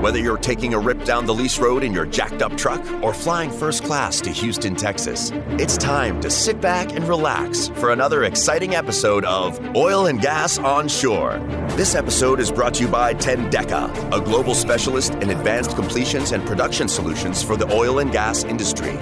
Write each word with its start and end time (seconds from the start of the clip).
Whether 0.00 0.20
you're 0.20 0.38
taking 0.38 0.74
a 0.74 0.78
rip 0.78 1.02
down 1.04 1.26
the 1.26 1.34
lease 1.34 1.58
road 1.58 1.82
in 1.82 1.92
your 1.92 2.06
jacked 2.06 2.40
up 2.40 2.56
truck 2.56 2.80
or 3.02 3.12
flying 3.12 3.50
first 3.50 3.82
class 3.82 4.20
to 4.20 4.30
Houston, 4.30 4.76
Texas, 4.76 5.32
it's 5.58 5.76
time 5.76 6.20
to 6.20 6.30
sit 6.30 6.60
back 6.60 6.94
and 6.94 7.08
relax 7.08 7.66
for 7.66 7.90
another 7.90 8.22
exciting 8.22 8.76
episode 8.76 9.24
of 9.24 9.58
Oil 9.74 10.06
and 10.06 10.20
Gas 10.20 10.56
on 10.56 10.86
Shore. 10.86 11.38
This 11.70 11.96
episode 11.96 12.38
is 12.38 12.52
brought 12.52 12.74
to 12.74 12.84
you 12.84 12.88
by 12.88 13.12
Tendeka, 13.12 14.16
a 14.16 14.20
global 14.20 14.54
specialist 14.54 15.14
in 15.14 15.30
advanced 15.30 15.74
completions 15.74 16.30
and 16.30 16.46
production 16.46 16.86
solutions 16.86 17.42
for 17.42 17.56
the 17.56 17.68
oil 17.72 17.98
and 17.98 18.12
gas 18.12 18.44
industry. 18.44 18.96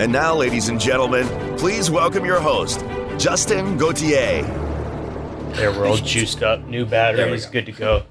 And 0.00 0.10
now, 0.10 0.34
ladies 0.34 0.68
and 0.68 0.80
gentlemen, 0.80 1.28
please 1.58 1.92
welcome 1.92 2.24
your 2.24 2.40
host, 2.40 2.84
Justin 3.18 3.78
Gauthier. 3.78 4.42
There, 5.52 5.70
we're 5.70 5.86
all 5.86 5.96
juiced 5.96 6.42
up, 6.42 6.64
new 6.64 6.86
batteries, 6.86 7.46
go. 7.46 7.52
good 7.52 7.66
to 7.66 7.72
go. 7.72 8.02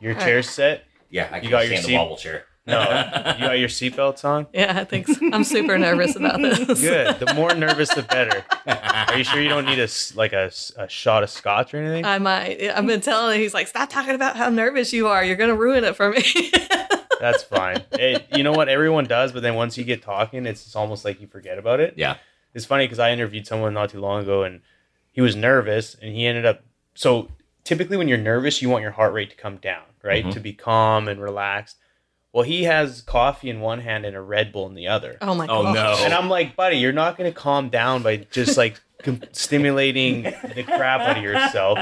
Your 0.00 0.14
chair's 0.14 0.48
set? 0.48 0.84
Yeah, 1.12 1.28
I 1.30 1.36
You 1.36 1.42
can 1.42 1.50
got 1.50 1.58
your 1.60 1.66
stand 1.68 1.84
seat- 1.84 1.92
the 1.92 1.98
wobble 1.98 2.16
chair. 2.16 2.44
No, 2.66 2.80
you 3.38 3.44
got 3.46 3.58
your 3.58 3.68
seatbelts 3.68 4.24
on? 4.24 4.46
Yeah, 4.54 4.78
I 4.78 4.84
think 4.84 5.08
so. 5.08 5.18
I'm 5.32 5.42
super 5.44 5.76
nervous 5.78 6.14
about 6.16 6.40
this. 6.42 6.80
Good. 6.80 7.18
The 7.18 7.34
more 7.34 7.52
nervous, 7.54 7.92
the 7.92 8.02
better. 8.02 8.44
Are 8.66 9.18
you 9.18 9.24
sure 9.24 9.40
you 9.42 9.48
don't 9.48 9.64
need 9.66 9.80
a 9.80 9.88
like 10.14 10.32
a, 10.32 10.44
s- 10.44 10.70
a 10.76 10.88
shot 10.88 11.22
of 11.24 11.30
scotch 11.30 11.74
or 11.74 11.78
anything? 11.78 12.04
I 12.04 12.18
might. 12.18 12.62
I've 12.70 12.86
been 12.86 13.00
telling 13.00 13.34
him, 13.34 13.42
he's 13.42 13.52
like, 13.52 13.66
stop 13.66 13.90
talking 13.90 14.14
about 14.14 14.36
how 14.36 14.48
nervous 14.48 14.92
you 14.92 15.08
are. 15.08 15.24
You're 15.24 15.36
going 15.36 15.50
to 15.50 15.56
ruin 15.56 15.82
it 15.84 15.96
for 15.96 16.10
me. 16.10 16.22
That's 17.20 17.42
fine. 17.42 17.82
It, 17.92 18.26
you 18.34 18.42
know 18.44 18.52
what? 18.52 18.68
Everyone 18.68 19.04
does, 19.06 19.32
but 19.32 19.42
then 19.42 19.54
once 19.56 19.76
you 19.76 19.82
get 19.84 20.00
talking, 20.02 20.46
it's, 20.46 20.64
it's 20.66 20.76
almost 20.76 21.04
like 21.04 21.20
you 21.20 21.26
forget 21.26 21.58
about 21.58 21.80
it. 21.80 21.94
Yeah. 21.96 22.16
It's 22.54 22.64
funny 22.64 22.84
because 22.84 22.98
I 23.00 23.10
interviewed 23.12 23.46
someone 23.46 23.74
not 23.74 23.90
too 23.90 24.00
long 24.00 24.22
ago 24.22 24.44
and 24.44 24.60
he 25.10 25.20
was 25.20 25.34
nervous 25.34 25.96
and 26.00 26.14
he 26.14 26.26
ended 26.26 26.46
up. 26.46 26.62
So 26.94 27.28
typically, 27.64 27.96
when 27.96 28.06
you're 28.08 28.18
nervous, 28.18 28.62
you 28.62 28.68
want 28.68 28.82
your 28.82 28.90
heart 28.92 29.12
rate 29.12 29.30
to 29.30 29.36
come 29.36 29.56
down, 29.56 29.82
right? 30.02 30.24
Mhm. 30.24 30.32
To 30.32 30.40
be 30.40 30.52
calm 30.52 31.08
and 31.08 31.20
relaxed. 31.22 31.76
Well, 32.32 32.44
he 32.44 32.64
has 32.64 33.02
coffee 33.02 33.50
in 33.50 33.60
one 33.60 33.80
hand 33.80 34.06
and 34.06 34.16
a 34.16 34.20
Red 34.20 34.52
Bull 34.52 34.66
in 34.66 34.74
the 34.74 34.88
other. 34.88 35.18
oh 35.20 35.34
my 35.34 35.46
Oh, 35.48 35.62
god. 35.64 35.74
no. 35.74 35.96
And 36.04 36.14
I'm 36.14 36.30
like, 36.30 36.56
buddy, 36.56 36.76
you're 36.78 36.92
not 36.92 37.18
going 37.18 37.30
to 37.30 37.38
calm 37.38 37.68
down 37.68 38.02
by 38.02 38.16
just 38.30 38.56
like 38.56 38.80
com- 39.02 39.20
stimulating 39.32 40.22
the 40.22 40.62
crap 40.62 41.00
out 41.02 41.18
of 41.18 41.22
yourself. 41.22 41.78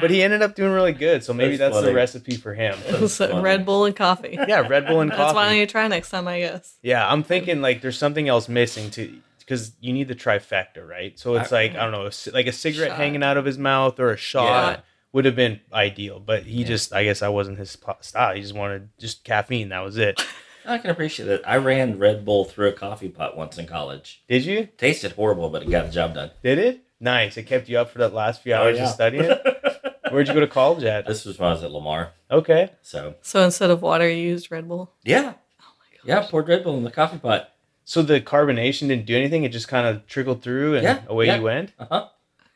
But 0.00 0.10
he 0.10 0.22
ended 0.22 0.42
up 0.42 0.54
doing 0.54 0.72
really 0.72 0.92
good. 0.92 1.22
So 1.24 1.32
maybe 1.32 1.56
That's 1.56 1.74
that's, 1.74 1.86
the 1.86 1.94
recipe 1.94 2.36
for 2.36 2.52
him. 2.54 2.76
So. 3.08 3.40
Red 3.40 3.64
Bull 3.64 3.84
and 3.86 3.94
coffee. 3.96 4.36
Yeah, 4.46 4.66
Red 4.66 4.86
Bull 4.86 5.00
and 5.00 5.10
coffee. 5.10 5.22
That's 5.22 5.34
why 5.34 5.42
don't 5.44 5.50
coffee. 5.52 5.58
you 5.60 5.66
try 5.66 5.88
next 5.88 6.10
time, 6.10 6.28
I 6.28 6.40
guess. 6.40 6.76
Yeah, 6.82 7.10
I'm 7.10 7.22
thinking 7.22 7.60
like 7.62 7.80
there's 7.80 7.98
something 7.98 8.28
else 8.28 8.48
missing 8.48 8.90
to 8.92 9.18
because 9.38 9.72
you 9.80 9.94
need 9.94 10.08
the 10.08 10.14
trifecta, 10.14 10.86
right? 10.86 11.18
So 11.18 11.36
it's 11.36 11.50
I- 11.52 11.56
like 11.62 11.70
I 11.76 11.82
don't 11.84 11.92
know, 11.92 12.06
a 12.06 12.12
c- 12.12 12.30
like 12.30 12.46
a 12.46 12.52
cigarette 12.52 12.90
Shot. 12.90 12.98
hanging 12.98 13.22
out 13.22 13.36
of 13.38 13.44
his 13.46 13.56
mouth 13.56 13.98
or 14.00 14.10
a 14.10 14.16
shot 14.18 14.44
Yeah. 14.78 14.80
Would 15.12 15.24
have 15.24 15.36
been 15.36 15.60
ideal. 15.72 16.20
But 16.20 16.44
he 16.44 16.60
Yeah. 16.62 16.66
just, 16.66 16.92
I 16.92 17.04
guess, 17.04 17.22
I 17.22 17.28
wasn't 17.28 17.58
his 17.58 17.76
style. 18.00 18.34
He 18.34 18.40
just 18.42 18.54
wanted 18.54 18.88
just 18.98 19.24
caffeine. 19.24 19.70
That 19.70 19.80
was 19.84 19.96
it. 19.96 20.22
I 20.66 20.76
can 20.78 20.90
appreciate 20.90 21.28
it. 21.28 21.42
I 21.46 21.56
ran 21.56 21.98
Red 21.98 22.24
Bull 22.26 22.44
through 22.44 22.68
a 22.68 22.72
coffee 22.72 23.08
pot 23.08 23.36
once 23.36 23.56
in 23.56 23.66
college. 23.66 24.22
Did 24.28 24.44
you? 24.44 24.68
Tasted 24.76 25.12
horrible, 25.12 25.48
but 25.48 25.62
it 25.62 25.70
got 25.70 25.86
the 25.86 25.92
job 25.92 26.14
done. 26.14 26.30
Did 26.42 26.58
it? 26.58 26.80
Nice. 27.00 27.36
It 27.38 27.44
kept 27.44 27.68
you 27.70 27.78
up 27.78 27.90
for 27.90 27.98
that 27.98 28.12
last 28.12 28.42
few 28.42 28.52
Oh, 28.52 28.58
hours 28.64 28.76
yeah. 28.76 28.84
of 28.84 28.90
studying. 28.90 29.30
Where'd 30.10 30.28
you 30.28 30.34
go 30.34 30.40
to 30.40 30.46
college 30.46 30.84
at? 30.84 31.06
this 31.06 31.24
was 31.24 31.38
when 31.38 31.48
I 31.48 31.52
was 31.52 31.62
at 31.62 31.70
Lamar. 31.70 32.12
Okay. 32.30 32.70
So, 32.82 33.14
So 33.22 33.42
instead 33.44 33.70
of 33.70 33.80
water, 33.82 34.08
you 34.08 34.16
used 34.28 34.50
Red 34.50 34.68
Bull. 34.68 34.92
yeah. 35.04 35.34
Oh 35.60 35.64
my 35.78 35.86
Yeah, 36.04 36.26
poured 36.28 36.48
Red 36.48 36.64
Bull 36.64 36.76
in 36.76 36.84
the 36.84 36.90
coffee 36.90 37.18
pot. 37.18 37.50
So 37.84 38.02
the 38.02 38.20
carbonation 38.20 38.88
didn't 38.88 39.06
do 39.06 39.16
anything. 39.16 39.44
It 39.44 39.50
just 39.52 39.68
kind 39.68 39.86
of 39.86 40.06
trickled 40.06 40.42
through 40.42 40.74
and 40.74 40.82
Yeah, 40.84 41.00
away 41.06 41.26
yeah. 41.26 41.36
you 41.36 41.42
went. 41.42 41.72
Uh 41.78 41.86
huh. 41.90 42.08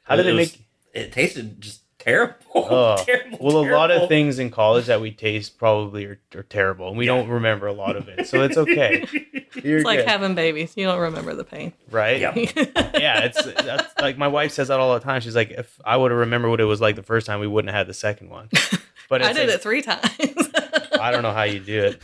How 0.03 0.16
did 0.16 0.27
it, 0.27 0.33
was- 0.34 0.53
make? 0.53 0.66
It 0.92 1.12
tasted 1.12 1.61
just 1.62 1.81
terrible. 2.03 2.36
Oh, 2.55 3.03
terrible. 3.05 3.39
Well, 3.41 3.56
a 3.58 3.67
lot 3.72 3.91
of 3.91 4.08
things 4.08 4.39
in 4.39 4.50
college 4.50 4.84
that 4.86 5.00
we 5.00 5.11
taste 5.11 5.58
probably 5.58 6.05
are, 6.05 6.20
are 6.34 6.42
terrible, 6.42 6.89
and 6.89 6.98
we 6.98 7.06
don't 7.06 7.27
remember 7.28 7.67
a 7.67 7.72
lot 7.72 7.97
of 7.97 8.06
it. 8.09 8.27
So 8.28 8.42
it's 8.42 8.56
okay. 8.59 9.06
You're 9.62 9.78
It's 9.78 9.84
like 9.86 10.00
good, 10.00 10.09
having 10.09 10.34
babies. 10.34 10.75
You 10.77 10.84
don't 10.86 10.98
remember 11.00 11.34
the 11.34 11.44
pain. 11.44 11.72
right? 11.91 12.20
Yeah. 12.20 12.34
yeah. 12.36 13.20
It's 13.25 13.42
that's 13.42 13.94
like 13.99 14.19
my 14.19 14.28
wife 14.28 14.53
says 14.53 14.69
that 14.69 14.81
all 14.81 14.93
the 14.94 15.00
time. 15.00 15.21
She's 15.22 15.34
like, 15.34 15.50
if 15.50 15.81
I 15.84 15.97
would 15.97 16.10
have 16.10 16.21
remembered 16.21 16.50
what 16.50 16.60
it 16.60 16.65
was 16.65 16.81
like 16.81 16.97
the 16.97 17.03
first 17.03 17.27
time, 17.27 17.41
we 17.41 17.47
wouldn't 17.47 17.71
have 17.72 17.78
had 17.81 17.87
the 17.87 17.94
second 17.94 18.28
one. 18.31 18.48
But 19.09 19.22
I 19.22 19.32
did 19.32 19.47
like- 19.48 19.56
it 19.56 19.62
three 19.62 19.81
times. 19.82 20.50
I 21.00 21.10
don't 21.10 21.22
know 21.22 21.32
how 21.32 21.44
you 21.44 21.59
do 21.60 21.84
it. 21.84 22.03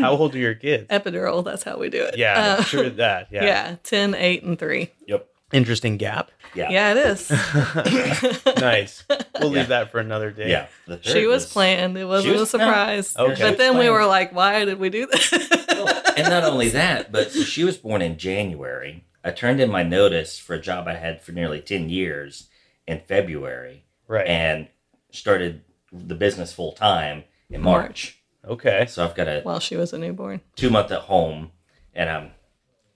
How 0.00 0.12
old 0.16 0.34
are 0.34 0.38
your 0.38 0.54
kids? 0.54 0.88
Epidural, 0.88 1.44
that's 1.44 1.62
how 1.62 1.78
we 1.78 1.90
do 1.90 2.02
it. 2.02 2.16
Yeah, 2.16 2.56
Uh, 2.58 2.62
sure 2.62 2.88
that. 2.90 3.28
Yeah. 3.30 3.44
yeah. 3.44 3.76
10, 3.84 4.14
8, 4.14 4.42
and 4.44 4.58
3. 4.58 4.90
Yep. 5.06 5.28
Interesting 5.52 5.96
gap. 5.96 6.30
Yeah. 6.54 6.70
Yeah, 6.70 6.92
it 6.92 6.96
is. 6.98 7.30
nice. 8.60 9.04
We'll 9.40 9.50
Yeah. 9.52 9.58
leave 9.60 9.68
that 9.68 9.90
for 9.90 9.98
another 10.00 10.30
day. 10.30 10.50
Yeah. 10.50 10.66
She 11.02 11.26
was 11.26 11.50
planned. 11.50 11.96
It 11.98 12.04
wasn't 12.04 12.34
was- 12.34 12.42
a 12.42 12.46
surprise. 12.46 13.14
no. 13.16 13.26
Okay. 13.30 13.42
But 13.42 13.58
then 13.58 13.78
we 13.78 13.88
were 13.90 14.06
like, 14.06 14.32
why 14.32 14.64
did 14.64 14.78
we 14.78 14.90
do 14.90 15.06
this? 15.06 15.32
and 15.32 16.28
not 16.28 16.44
only 16.44 16.68
that, 16.70 17.10
but 17.12 17.32
so 17.32 17.42
she 17.42 17.64
was 17.64 17.76
born 17.76 18.02
in 18.02 18.18
January. 18.18 19.04
I 19.24 19.30
turned 19.32 19.60
in 19.60 19.70
my 19.70 19.82
notice 19.82 20.38
for 20.38 20.54
a 20.54 20.60
job 20.60 20.88
I 20.88 20.94
had 20.94 21.20
for 21.22 21.32
nearly 21.32 21.60
10 21.60 21.88
years 21.90 22.48
in 22.86 23.00
February 23.06 23.84
Right. 24.08 24.26
and 24.26 24.68
started 25.10 25.62
the 25.92 26.14
business 26.14 26.52
full 26.52 26.72
time 26.72 27.24
in 27.50 27.60
March. 27.60 28.22
okay. 28.44 28.86
So 28.88 29.04
I've 29.04 29.14
got 29.14 29.28
a 29.28 29.40
While 29.42 29.60
she 29.60 29.76
was 29.76 29.92
a 29.92 29.98
newborn. 29.98 30.40
two 30.56 30.70
month 30.70 30.90
at 30.90 31.02
home 31.02 31.50
and 31.94 32.08
I'm 32.08 32.30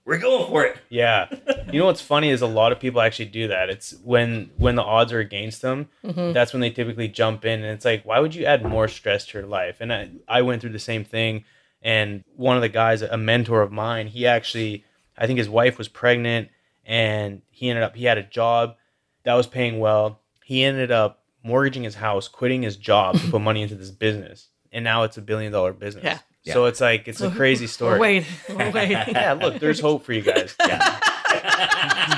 we're 0.05 0.19
going 0.19 0.47
for 0.47 0.63
it. 0.65 0.77
Yeah. 0.89 1.27
You 1.73 1.79
know 1.79 1.87
what's 1.87 1.99
funny 1.99 2.29
is 2.29 2.41
a 2.41 2.47
lot 2.47 2.71
of 2.71 2.79
people 2.79 3.01
actually 3.01 3.25
do 3.25 3.47
that. 3.49 3.69
It's 3.69 3.95
when 4.03 4.51
when 4.55 4.75
the 4.75 4.83
odds 4.83 5.11
are 5.11 5.19
against 5.19 5.61
them, 5.61 5.89
Mhm. 6.05 6.31
that's 6.33 6.53
when 6.53 6.61
they 6.61 6.69
typically 6.69 7.07
jump 7.09 7.43
in 7.43 7.63
and 7.63 7.65
it's 7.73 7.83
like, 7.83 8.03
why 8.05 8.19
would 8.19 8.33
you 8.35 8.45
add 8.45 8.63
more 8.63 8.87
stress 8.87 9.25
to 9.27 9.39
your 9.39 9.47
life? 9.47 9.77
And 9.81 9.91
I, 9.91 10.09
I 10.27 10.41
went 10.43 10.61
through 10.61 10.69
the 10.71 10.79
same 10.79 11.03
thing 11.03 11.43
and 11.81 12.23
one 12.35 12.55
of 12.55 12.61
the 12.61 12.69
guys, 12.69 13.01
a 13.01 13.17
mentor 13.17 13.61
of 13.61 13.71
mine, 13.73 14.07
he 14.07 14.25
actually 14.25 14.85
I 15.17 15.25
think 15.27 15.37
his 15.39 15.49
wife 15.49 15.77
was 15.77 15.87
pregnant 15.89 16.49
and 16.85 17.41
he 17.49 17.69
ended 17.69 17.83
up 17.83 17.95
he 17.95 18.05
had 18.05 18.17
a 18.19 18.23
job 18.23 18.75
that 19.23 19.33
was 19.33 19.47
paying 19.47 19.79
well. 19.79 20.21
He 20.45 20.63
ended 20.63 20.91
up 20.91 21.23
mortgaging 21.43 21.83
his 21.83 21.95
house, 21.95 22.27
quitting 22.29 22.61
his 22.61 22.77
job 22.77 23.17
to 23.17 23.31
put 23.31 23.41
money 23.49 23.63
into 23.63 23.75
this 23.75 23.91
business. 23.91 24.47
And 24.71 24.83
now 24.83 25.03
it's 25.03 25.17
a 25.17 25.21
billion 25.21 25.51
dollar 25.51 25.73
business. 25.73 26.05
Yeah. 26.05 26.19
So 26.53 26.65
it's 26.65 26.81
like 26.81 27.07
it's 27.07 27.21
a 27.21 27.31
crazy 27.35 27.67
story. 27.67 27.93
We're 27.93 27.99
waiting. 27.99 28.29
We're 28.49 28.71
waiting. 28.71 28.97
Yeah, 29.09 29.33
look, 29.33 29.59
there's 29.59 29.79
hope 29.79 30.03
for 30.03 30.13
you 30.13 30.21
guys. 30.21 30.55
Yeah. 30.59 30.99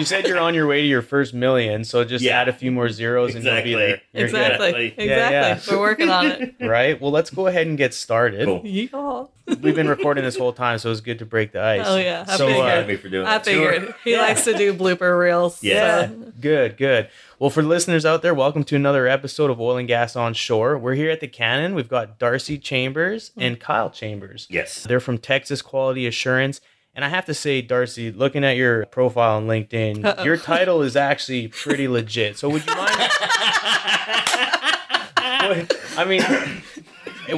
You 0.00 0.06
said 0.06 0.26
you're 0.26 0.38
on 0.38 0.54
your 0.54 0.66
way 0.66 0.80
to 0.80 0.86
your 0.86 1.02
first 1.02 1.34
million, 1.34 1.84
so 1.84 2.02
just 2.04 2.24
Yeah. 2.24 2.40
add 2.40 2.48
a 2.48 2.52
few 2.52 2.72
more 2.72 2.88
zeros 2.88 3.34
and 3.34 3.44
you'll 3.44 3.62
be 3.62 3.74
there. 3.74 4.00
You're. 4.12 4.24
Exactly. 4.24 4.66
Exactly. 4.68 4.86
Exactly. 5.04 5.06
Yeah, 5.06 5.60
We're 5.70 5.78
working 5.80 6.08
on 6.10 6.26
it. 6.26 6.54
Right? 6.60 7.00
Well, 7.00 7.10
let's 7.10 7.30
go 7.30 7.46
ahead 7.46 7.66
and 7.66 7.76
get 7.78 7.92
started. 7.94 8.46
Cool. 8.46 8.62
Yeehaw. 8.62 9.28
We've 9.60 9.74
been 9.74 9.88
recording 9.88 10.22
this 10.24 10.36
whole 10.36 10.52
time, 10.52 10.78
so 10.78 10.90
it's 10.92 11.00
good 11.00 11.18
to 11.18 11.26
break 11.26 11.50
the 11.52 11.60
ice. 11.60 11.82
Oh, 11.84 11.96
yeah. 11.96 12.24
I 12.28 12.36
So, 12.36 12.46
figured. 12.46 12.62
uh, 12.64 12.68
Mad 12.68 12.86
me 12.88 12.96
for 12.96 13.08
doing 13.08 13.26
I 13.26 13.38
that 13.38 13.44
too. 13.44 13.50
figured 13.50 13.94
he 14.04 14.16
likes 14.16 14.44
to 14.44 14.56
do 14.56 14.72
blooper 14.72 15.18
reels. 15.18 15.60
Yeah. 15.62 16.06
so- 16.06 16.32
Good, 16.40 16.76
good. 16.76 17.08
Well, 17.40 17.50
for 17.50 17.62
listeners 17.62 18.06
out 18.06 18.22
there, 18.22 18.32
welcome 18.34 18.62
to 18.64 18.76
another 18.76 19.08
episode 19.08 19.50
of 19.50 19.60
Oil 19.60 19.76
and 19.78 19.88
Gas 19.88 20.14
on 20.14 20.34
Shore. 20.34 20.78
We're 20.78 20.94
here 20.94 21.10
at 21.10 21.20
the 21.20 21.26
Cannon. 21.26 21.74
We've 21.74 21.88
got 21.88 22.18
Darcy 22.18 22.58
Chambers 22.58 23.32
and 23.36 23.58
Kyle 23.58 23.90
Chambers. 23.90 24.46
Yes. 24.48 24.84
They're 24.84 25.00
from 25.00 25.18
Texas 25.18 25.62
Quality 25.62 26.06
Assurance. 26.06 26.60
And 26.94 27.04
I 27.04 27.08
have 27.08 27.24
to 27.26 27.34
say, 27.34 27.62
Darcy, 27.62 28.10
looking 28.10 28.42
at 28.44 28.56
your 28.56 28.84
profile 28.86 29.36
on 29.36 29.46
LinkedIn, 29.46 30.04
Uh-oh. 30.04 30.24
your 30.24 30.36
title 30.36 30.82
is 30.82 30.96
actually 30.96 31.48
pretty 31.48 31.86
legit. 31.88 32.36
So 32.36 32.48
would 32.50 32.66
you 32.66 32.74
mind? 32.74 32.90
I 35.96 36.04
mean, 36.06 36.22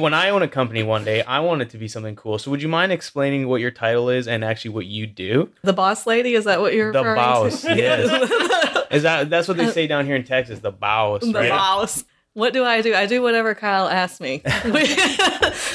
when 0.01 0.13
I 0.13 0.29
own 0.29 0.41
a 0.41 0.47
company 0.47 0.83
one 0.83 1.03
day, 1.03 1.21
I 1.23 1.39
want 1.39 1.61
it 1.61 1.69
to 1.71 1.77
be 1.77 1.87
something 1.87 2.15
cool. 2.15 2.37
So 2.39 2.49
would 2.51 2.61
you 2.61 2.67
mind 2.67 2.91
explaining 2.91 3.47
what 3.47 3.61
your 3.61 3.71
title 3.71 4.09
is 4.09 4.27
and 4.27 4.43
actually 4.43 4.71
what 4.71 4.85
you 4.85 5.05
do? 5.07 5.49
The 5.63 5.73
boss 5.73 6.05
lady, 6.07 6.33
is 6.33 6.45
that 6.45 6.59
what 6.61 6.73
you're 6.73 6.91
The 6.91 6.99
referring 6.99 7.15
boss, 7.15 7.61
to? 7.61 7.75
yes. 7.75 8.79
Is 8.93 9.01
that 9.03 9.27
that's 9.31 9.47
what 9.47 9.57
they 9.57 9.65
uh, 9.65 9.71
say 9.71 9.87
down 9.87 10.05
here 10.05 10.15
in 10.15 10.23
Texas? 10.23 10.59
The 10.59 10.71
boss, 10.71 11.21
the 11.21 11.33
right? 11.33 11.49
boss. 11.49 12.03
What 12.33 12.51
do 12.53 12.63
I 12.65 12.81
do? 12.81 12.95
I 12.95 13.05
do 13.05 13.21
whatever 13.21 13.53
Kyle 13.55 13.87
asks 13.87 14.19
me. 14.19 14.41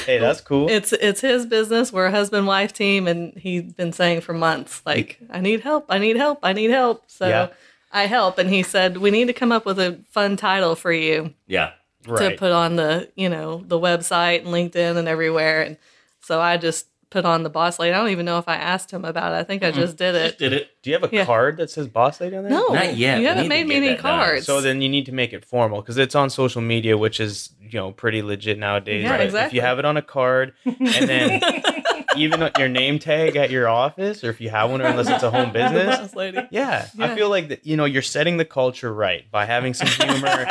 Hey, 0.05 0.17
that's 0.17 0.41
cool. 0.41 0.69
It's 0.69 0.91
it's 0.93 1.21
his 1.21 1.45
business. 1.45 1.93
We're 1.93 2.07
a 2.07 2.11
husband 2.11 2.47
wife 2.47 2.73
team, 2.73 3.07
and 3.07 3.33
he's 3.37 3.71
been 3.73 3.93
saying 3.93 4.21
for 4.21 4.33
months, 4.33 4.81
like, 4.85 5.19
I 5.29 5.39
need 5.39 5.61
help, 5.61 5.85
I 5.89 5.99
need 5.99 6.15
help, 6.17 6.39
I 6.41 6.53
need 6.53 6.71
help. 6.71 7.03
So 7.07 7.27
Yeah. 7.27 7.47
I 7.91 8.07
help, 8.07 8.37
and 8.39 8.49
he 8.49 8.63
said 8.63 8.97
we 8.97 9.11
need 9.11 9.25
to 9.27 9.33
come 9.33 9.51
up 9.51 9.65
with 9.65 9.79
a 9.79 9.99
fun 10.09 10.35
title 10.35 10.75
for 10.75 10.91
you 10.91 11.33
Yeah. 11.47 11.71
right. 12.07 12.31
to 12.31 12.37
put 12.37 12.51
on 12.51 12.75
the 12.75 13.09
you 13.15 13.29
know 13.29 13.63
the 13.67 13.79
website 13.79 14.39
and 14.39 14.47
LinkedIn 14.47 14.97
and 14.97 15.07
everywhere. 15.07 15.61
And 15.61 15.77
so 16.21 16.41
I 16.41 16.57
just 16.57 16.87
put 17.09 17.25
on 17.25 17.43
the 17.43 17.49
boss 17.49 17.79
lady. 17.79 17.93
I 17.93 17.97
don't 17.97 18.09
even 18.09 18.25
know 18.25 18.37
if 18.37 18.47
I 18.47 18.55
asked 18.55 18.91
him 18.91 19.03
about 19.03 19.33
it. 19.33 19.35
I 19.37 19.43
think 19.43 19.63
I 19.63 19.71
just 19.71 19.97
did 19.97 20.13
Just 20.13 20.33
it. 20.35 20.37
did 20.37 20.53
it. 20.53 20.69
Do 20.83 20.89
you 20.91 20.95
have 20.99 21.11
a 21.11 21.15
Yeah. 21.15 21.25
card 21.25 21.57
that 21.57 21.69
says 21.71 21.87
boss 21.87 22.21
lady 22.21 22.35
on 22.35 22.43
there? 22.43 22.51
No, 22.51 22.67
Not 22.67 22.95
yet. 22.95 23.15
You 23.17 23.21
We 23.21 23.25
haven't 23.27 23.47
made 23.47 23.65
me 23.67 23.75
any 23.75 23.87
that 23.89 24.03
done. 24.03 24.19
cards. 24.19 24.45
So 24.45 24.61
then 24.61 24.81
you 24.81 24.89
need 24.89 25.05
to 25.07 25.11
make 25.11 25.33
it 25.33 25.43
formal 25.43 25.81
because 25.81 25.97
it's 25.97 26.13
on 26.15 26.29
social 26.29 26.61
media, 26.61 26.97
which 26.97 27.19
is 27.19 27.49
you 27.61 27.79
know 27.79 27.91
pretty 27.91 28.21
legit 28.21 28.59
nowadays. 28.59 29.03
Yeah, 29.03 29.17
but 29.31 29.45
If 29.47 29.53
you 29.53 29.61
have 29.61 29.79
it 29.79 29.85
on 29.85 29.97
a 29.97 30.01
card, 30.01 30.53
and 30.65 30.77
then 31.09 31.41
even 32.15 32.49
your 32.57 32.67
name 32.67 32.99
tag 32.99 33.35
at 33.35 33.49
your 33.51 33.67
office, 33.67 34.23
or 34.23 34.29
if 34.29 34.41
you 34.41 34.49
have 34.49 34.71
one, 34.71 34.81
or 34.81 34.85
unless 34.85 35.09
it's 35.09 35.23
a 35.23 35.29
home 35.31 35.51
business. 35.53 36.15
Lady. 36.15 36.39
Yeah, 36.51 36.87
I 36.99 37.15
feel 37.15 37.29
like 37.29 37.49
that. 37.49 37.65
You 37.65 37.77
know, 37.77 37.85
you're 37.85 38.01
setting 38.01 38.37
the 38.37 38.45
culture 38.45 38.93
right 38.93 39.29
by 39.31 39.45
having 39.45 39.73
some 39.73 39.87
humor, 39.87 40.47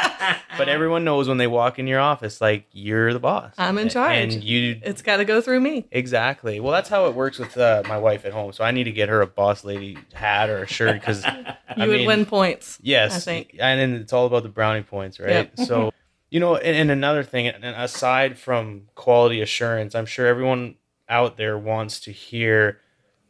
but 0.56 0.69
everyone 0.69 1.05
knows 1.05 1.28
when 1.28 1.38
they 1.38 1.46
walk 1.46 1.78
in 1.78 1.87
your 1.87 2.00
office, 2.00 2.40
like 2.40 2.66
you're 2.72 3.12
the 3.12 3.19
boss. 3.20 3.55
I'm 3.58 3.78
in 3.78 3.88
charge. 3.88 4.34
and 4.34 4.44
you 4.44 4.81
It's 4.84 5.02
got 5.02 5.16
to 5.19 5.25
go 5.25 5.40
through 5.40 5.60
me. 5.60 5.87
exactly. 5.90 6.60
Well, 6.60 6.72
that's 6.72 6.88
how 6.88 7.06
it 7.06 7.14
works 7.14 7.38
with 7.38 7.56
uh, 7.56 7.82
my 7.88 7.99
wife 7.99 8.25
at 8.25 8.32
home. 8.32 8.52
So 8.52 8.64
I 8.64 8.70
need 8.70 8.84
to 8.84 8.93
get 8.93 9.08
her 9.08 9.20
a 9.20 9.26
boss 9.26 9.64
lady 9.64 9.99
hat 10.14 10.49
or 10.50 10.62
a 10.62 10.66
shirt 10.66 10.94
because 11.00 11.25
You 11.76 11.87
would 11.88 12.06
win 12.06 12.26
points. 12.26 12.78
Yes, 12.82 13.14
I 13.16 13.20
think. 13.20 13.56
and 13.58 13.81
then 13.81 13.94
it's 14.00 14.12
all 14.12 14.26
about 14.26 14.43
the 14.43 14.49
brownie 14.49 14.82
points, 14.82 15.20
right? 15.20 15.50
so, 15.58 15.93
you 16.31 16.40
know, 16.40 16.56
and, 16.56 16.76
and 16.76 16.90
another 16.90 17.22
thing, 17.22 17.46
and 17.49 17.64
aside 17.64 18.38
from 18.38 18.82
quality 18.94 19.40
assurance, 19.40 19.94
I'm 19.94 20.06
sure 20.06 20.26
everyone 20.26 20.75
out 21.08 21.37
there 21.37 21.58
wants 21.58 22.00
to 22.00 22.12
hear 22.12 22.81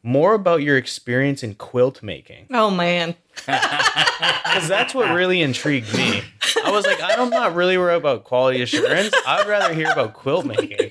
more 0.02 0.34
about 0.34 0.62
your 0.62 0.76
experience 0.76 1.42
in 1.42 1.54
quilt 1.54 2.02
making 2.02 2.46
Oh 2.50 2.70
man. 2.70 3.14
because 3.46 4.68
that's 4.68 4.94
what 4.94 5.14
really 5.14 5.42
intrigued 5.42 5.94
me. 5.96 6.22
I 6.64 6.70
was 6.70 6.84
like, 6.86 6.98
I'm 7.02 7.30
not 7.30 7.54
really 7.54 7.78
worried 7.78 7.96
about 7.96 8.24
quality 8.24 8.62
assurance. 8.62 9.14
I'd 9.26 9.46
rather 9.46 9.72
hear 9.74 9.90
about 9.90 10.14
quilt 10.14 10.44
making. 10.44 10.90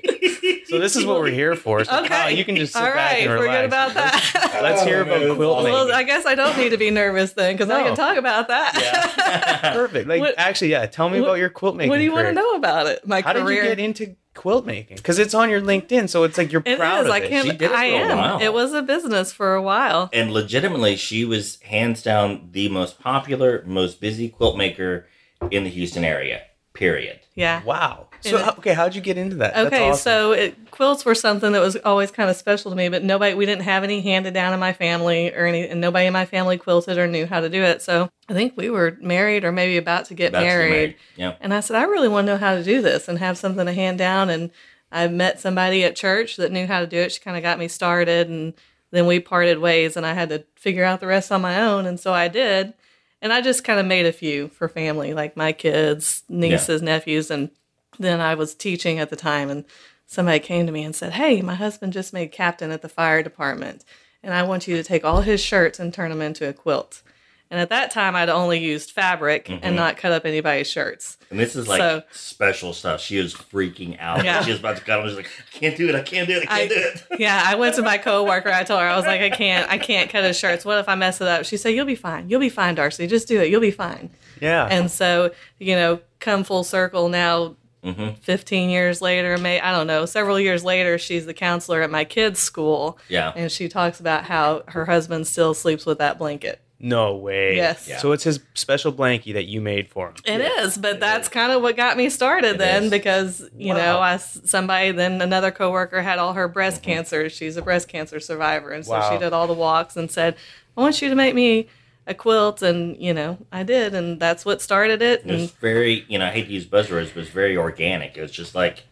So 0.69 0.79
this 0.79 0.95
is 0.95 1.05
what 1.05 1.17
we're 1.19 1.29
here 1.31 1.55
for. 1.55 1.83
So 1.85 1.99
Okay. 1.99 2.07
Kyle, 2.09 2.31
you 2.31 2.43
can 2.45 2.55
just 2.55 2.73
sit 2.73 2.79
All 2.81 2.87
back 2.87 3.13
right. 3.13 3.23
and 3.27 3.31
relax. 3.33 3.47
Forget 3.47 3.65
about 3.65 3.93
that. 3.93 4.59
Let's 4.61 4.83
hear 4.83 5.01
about 5.01 5.21
oh, 5.23 5.35
quilt 5.35 5.57
making. 5.63 5.73
well, 5.73 5.91
I 5.93 6.03
guess 6.03 6.25
I 6.25 6.35
don't 6.35 6.57
need 6.57 6.69
to 6.69 6.77
be 6.77 6.89
nervous 6.91 7.33
then 7.33 7.55
because 7.55 7.69
I 7.69 7.79
No. 7.81 7.87
can 7.87 7.95
talk 7.95 8.17
about 8.17 8.47
that. 8.49 9.71
Perfect. 9.73 10.07
Like, 10.07 10.19
What- 10.21 10.35
actually, 10.37 10.71
yeah. 10.71 10.85
Tell 10.85 11.09
me 11.09 11.19
what- 11.21 11.27
about 11.27 11.39
your 11.39 11.49
quilt 11.49 11.75
making. 11.75 11.89
what 11.89 11.97
do 11.97 12.03
you 12.03 12.11
want 12.11 12.27
to 12.27 12.33
know 12.33 12.55
about 12.55 12.87
it? 12.87 13.07
My 13.07 13.21
How 13.21 13.33
career. 13.33 13.45
did 13.63 13.69
you 13.69 13.75
get 13.75 13.79
into 13.79 14.15
quilt 14.33 14.65
making? 14.65 14.97
Because 14.97 15.19
it's 15.19 15.33
on 15.33 15.49
your 15.49 15.61
LinkedIn, 15.61 16.09
so 16.09 16.23
it's 16.23 16.37
like 16.37 16.51
you're 16.51 16.63
It 16.65 16.77
proud 16.77 17.01
is. 17.01 17.05
of 17.07 17.11
I 17.13 17.17
it. 17.19 17.29
can't. 17.29 17.45
She 17.45 17.51
did 17.53 17.71
it 17.71 17.71
I 17.71 17.89
for 17.89 17.95
a 17.95 17.99
am. 18.11 18.17
while. 18.17 18.41
It 18.41 18.53
was 18.53 18.73
a 18.73 18.81
business 18.81 19.31
for 19.33 19.55
a 19.55 19.61
while. 19.61 20.09
and 20.13 20.31
legitimately, 20.31 20.95
she 20.97 21.25
was 21.25 21.59
hands 21.61 22.03
down 22.03 22.49
the 22.51 22.69
most 22.69 22.99
popular, 22.99 23.63
most 23.65 23.99
busy 24.01 24.29
quilt 24.29 24.57
maker 24.57 25.07
in 25.51 25.63
the 25.63 25.69
Houston 25.69 26.03
area. 26.03 26.41
Period. 26.73 27.19
Yeah. 27.33 27.63
Wow. 27.63 28.07
So 28.29 28.37
And- 28.37 28.45
how- 28.45 28.51
okay, 28.59 28.73
how'd 28.73 28.95
you 28.95 29.01
get 29.01 29.17
into 29.17 29.35
that? 29.37 29.53
That's 29.53 29.67
Okay, 29.67 29.89
awesome. 29.89 30.01
so 30.03 30.31
it, 30.33 30.71
quilts 30.71 31.05
were 31.05 31.15
something 31.15 31.51
that 31.53 31.61
was 31.61 31.75
always 31.77 32.11
kind 32.11 32.29
of 32.29 32.35
special 32.35 32.71
to 32.71 32.77
me, 32.77 32.89
but 32.89 33.03
nobody, 33.03 33.33
we 33.33 33.45
didn't 33.45 33.63
have 33.63 33.83
any 33.83 34.01
handed 34.01 34.33
down 34.33 34.53
in 34.53 34.59
my 34.59 34.73
family 34.73 35.33
or 35.33 35.45
any, 35.45 35.67
and 35.67 35.81
nobody 35.81 36.05
in 36.07 36.13
my 36.13 36.25
family 36.25 36.57
quilted 36.57 36.97
or 36.97 37.07
knew 37.07 37.25
how 37.25 37.39
to 37.39 37.49
do 37.49 37.61
it. 37.63 37.81
So 37.81 38.09
I 38.29 38.33
think 38.33 38.53
we 38.55 38.69
were 38.69 38.97
married 39.01 39.43
or 39.43 39.51
maybe 39.51 39.77
about 39.77 40.05
to 40.05 40.13
get 40.13 40.29
About 40.29 40.39
to 40.39 40.45
get 40.45 40.49
married. 40.49 40.95
Yeah. 41.15 41.33
And 41.41 41.53
I 41.53 41.59
said, 41.61 41.75
I 41.75 41.83
really 41.83 42.07
want 42.07 42.27
to 42.27 42.33
know 42.33 42.37
how 42.37 42.55
to 42.55 42.63
do 42.63 42.81
this 42.81 43.07
and 43.07 43.19
have 43.19 43.37
something 43.37 43.65
to 43.65 43.73
hand 43.73 43.97
down. 43.97 44.29
And 44.29 44.51
I 44.91 45.07
met 45.07 45.39
somebody 45.39 45.83
at 45.83 45.95
church 45.95 46.37
that 46.37 46.51
knew 46.51 46.67
how 46.67 46.79
to 46.79 46.87
do 46.87 46.97
it. 46.97 47.11
She 47.11 47.19
kind 47.19 47.35
of 47.37 47.43
got 47.43 47.59
me 47.59 47.67
started, 47.67 48.29
and 48.29 48.53
then 48.91 49.05
we 49.05 49.19
parted 49.19 49.59
ways, 49.59 49.97
and 49.97 50.05
I 50.05 50.13
had 50.13 50.29
to 50.29 50.45
figure 50.55 50.85
out 50.85 51.01
the 51.01 51.07
rest 51.07 51.31
on 51.31 51.41
my 51.41 51.59
own. 51.61 51.85
And 51.85 51.99
so 51.99 52.13
I 52.13 52.27
did. 52.29 52.73
And 53.21 53.33
I 53.33 53.41
just 53.41 53.63
kind 53.63 53.79
of 53.79 53.85
made 53.87 54.05
a 54.05 54.13
few 54.13 54.47
for 54.49 54.69
family, 54.69 55.13
like 55.13 55.35
my 55.35 55.51
kids, 55.51 56.21
nieces, 56.29 56.81
nephews. 56.83 57.31
And 57.31 57.49
then 57.97 58.19
I 58.19 58.35
was 58.35 58.55
teaching 58.55 58.99
at 58.99 59.09
the 59.09 59.15
time, 59.15 59.49
and 59.49 59.65
somebody 60.05 60.39
came 60.39 60.65
to 60.65 60.71
me 60.71 60.83
and 60.83 60.95
said, 60.95 61.13
Hey, 61.13 61.41
my 61.41 61.55
husband 61.55 61.93
just 61.93 62.13
made 62.13 62.31
captain 62.31 62.71
at 62.71 62.81
the 62.81 62.89
fire 62.89 63.23
department, 63.23 63.83
and 64.23 64.33
I 64.33 64.43
want 64.43 64.67
you 64.67 64.75
to 64.77 64.83
take 64.83 65.03
all 65.03 65.21
his 65.21 65.41
shirts 65.41 65.79
and 65.79 65.93
turn 65.93 66.09
them 66.09 66.21
into 66.21 66.47
a 66.47 66.53
quilt. 66.53 67.01
And 67.49 67.61
at 67.61 67.69
that 67.69 67.91
time, 67.91 68.13
I'd 68.15 68.27
only 68.27 68.59
used 68.59 68.91
fabric 68.91 69.49
and 69.49 69.61
mm-hmm. 69.61 69.75
not 69.75 69.95
cut 69.95 70.11
up 70.11 70.25
anybody's 70.25 70.69
shirts. 70.69 71.17
And 71.29 71.39
this 71.39 71.55
is 71.55 71.65
like 71.65 71.79
So- 71.79 72.03
special 72.11 72.73
stuff. 72.73 72.99
She 72.99 73.19
was 73.19 73.33
freaking 73.33 73.97
out. 74.01 74.25
Yeah. 74.25 74.41
She 74.43 74.51
was 74.51 74.59
about 74.59 74.75
to 74.77 74.83
cut. 74.83 74.99
I 74.99 75.03
was 75.03 75.15
like, 75.15 75.27
I 75.27 75.57
can't 75.57 75.77
do 75.77 75.87
it. 75.87 75.95
I 75.95 76.01
can't 76.01 76.27
do 76.27 76.35
it. 76.35 76.43
I 76.43 76.45
can't 76.45 76.51
I- 76.51 76.67
do 76.67 76.75
it. 76.75 77.03
Yeah, 77.19 77.41
I 77.45 77.55
went 77.55 77.75
to 77.75 77.81
my 77.81 77.97
coworker. 77.97 78.49
I 78.49 78.63
told 78.63 78.81
her 78.81 78.87
I 78.87 78.95
was 78.97 79.05
like, 79.05 79.21
I 79.21 79.29
can't, 79.29 79.69
I 79.71 79.77
can't 79.77 80.09
cut 80.09 80.23
his 80.25 80.37
shirts. 80.37 80.65
What 80.65 80.77
if 80.77 80.89
I 80.89 80.95
mess 80.95 81.21
it 81.21 81.27
up? 81.27 81.45
She 81.45 81.57
said, 81.57 81.69
You'll 81.69 81.85
be 81.85 81.95
fine. 81.95 82.29
You'll 82.29 82.41
be 82.41 82.49
fine, 82.49 82.75
Darcy. 82.75 83.07
Just 83.07 83.27
do 83.27 83.41
it. 83.41 83.49
You'll 83.49 83.61
be 83.61 83.71
fine. 83.71 84.09
yeah. 84.41 84.67
And 84.69 84.91
so, 84.91 85.31
you 85.57 85.75
know, 85.75 86.01
come 86.19 86.43
full 86.43 86.63
circle 86.63 87.07
now. 87.09 87.55
Mm-hmm. 87.83 88.15
15 88.21 88.69
years 88.69 89.01
later, 89.01 89.37
may 89.37 89.61
I 89.61 89.71
don't 89.71 89.87
know, 89.87 90.05
several 90.05 90.39
years 90.39 90.63
later, 90.63 90.97
she's 90.97 91.25
the 91.25 91.33
counselor 91.33 91.81
at 91.83 91.89
my 91.91 92.03
kids' 92.05 92.39
school. 92.39 92.97
Yeah. 93.07 93.31
And 93.35 93.51
she 93.51 93.69
talks 93.69 93.99
about 93.99 94.23
how 94.25 94.63
her 94.69 94.85
husband 94.85 95.27
still 95.27 95.53
sleeps 95.53 95.85
with 95.85 95.99
that 95.99 96.17
blanket. 96.17 96.59
no 96.79 97.15
way. 97.15 97.55
Yes. 97.55 97.87
Yeah. 97.89 97.97
So 97.97 98.11
it's 98.11 98.23
his 98.23 98.39
special 98.53 98.93
blankie 98.93 99.33
that 99.33 99.45
you 99.45 99.59
made 99.61 99.89
for 99.89 100.09
him. 100.09 100.15
It 100.25 100.41
is, 100.41 100.77
but 100.77 100.99
that's 100.99 101.27
kind 101.27 101.51
of 101.51 101.63
what 101.63 101.75
got 101.75 101.97
me 101.97 102.07
started 102.09 102.51
It 102.51 102.57
then 102.59 102.83
is. 102.83 102.91
because, 102.91 103.49
you 103.57 103.73
Wow. 103.73 103.77
know, 103.79 103.97
I 103.99 104.13
s 104.13 104.39
somebody 104.45 104.91
then 104.91 105.19
another 105.21 105.49
coworker 105.49 106.03
had 106.03 106.19
all 106.19 106.33
her 106.33 106.47
breast 106.47 106.83
cancer. 106.83 107.29
She's 107.29 107.57
a 107.57 107.63
breast 107.63 107.87
cancer 107.87 108.19
survivor 108.19 108.69
and 108.71 108.85
so 108.85 108.91
Wow. 108.91 109.11
she 109.11 109.17
did 109.17 109.33
all 109.33 109.47
the 109.47 109.53
walks 109.53 109.95
and 109.97 110.11
said, 110.11 110.35
"I 110.77 110.81
want 110.81 111.01
you 111.01 111.09
to 111.09 111.15
make 111.15 111.33
me 111.33 111.67
a 112.07 112.13
quilt." 112.13 112.61
And, 112.61 112.95
you 113.01 113.13
know, 113.13 113.37
I 113.51 113.63
did 113.63 113.93
and 113.93 114.19
that's 114.19 114.45
what 114.45 114.61
started 114.61 115.01
it. 115.01 115.23
It 115.25 115.31
was 115.31 115.51
very, 115.51 116.05
you 116.07 116.17
know, 116.17 116.25
I 116.25 116.31
hate 116.31 116.45
to 116.47 116.51
use 116.53 116.65
buzzwords, 116.65 117.07
but 117.09 117.17
it 117.17 117.25
was 117.27 117.29
very 117.29 117.55
organic. 117.57 118.17
It 118.17 118.21
was 118.21 118.31
just 118.31 118.55
like, 118.55 118.85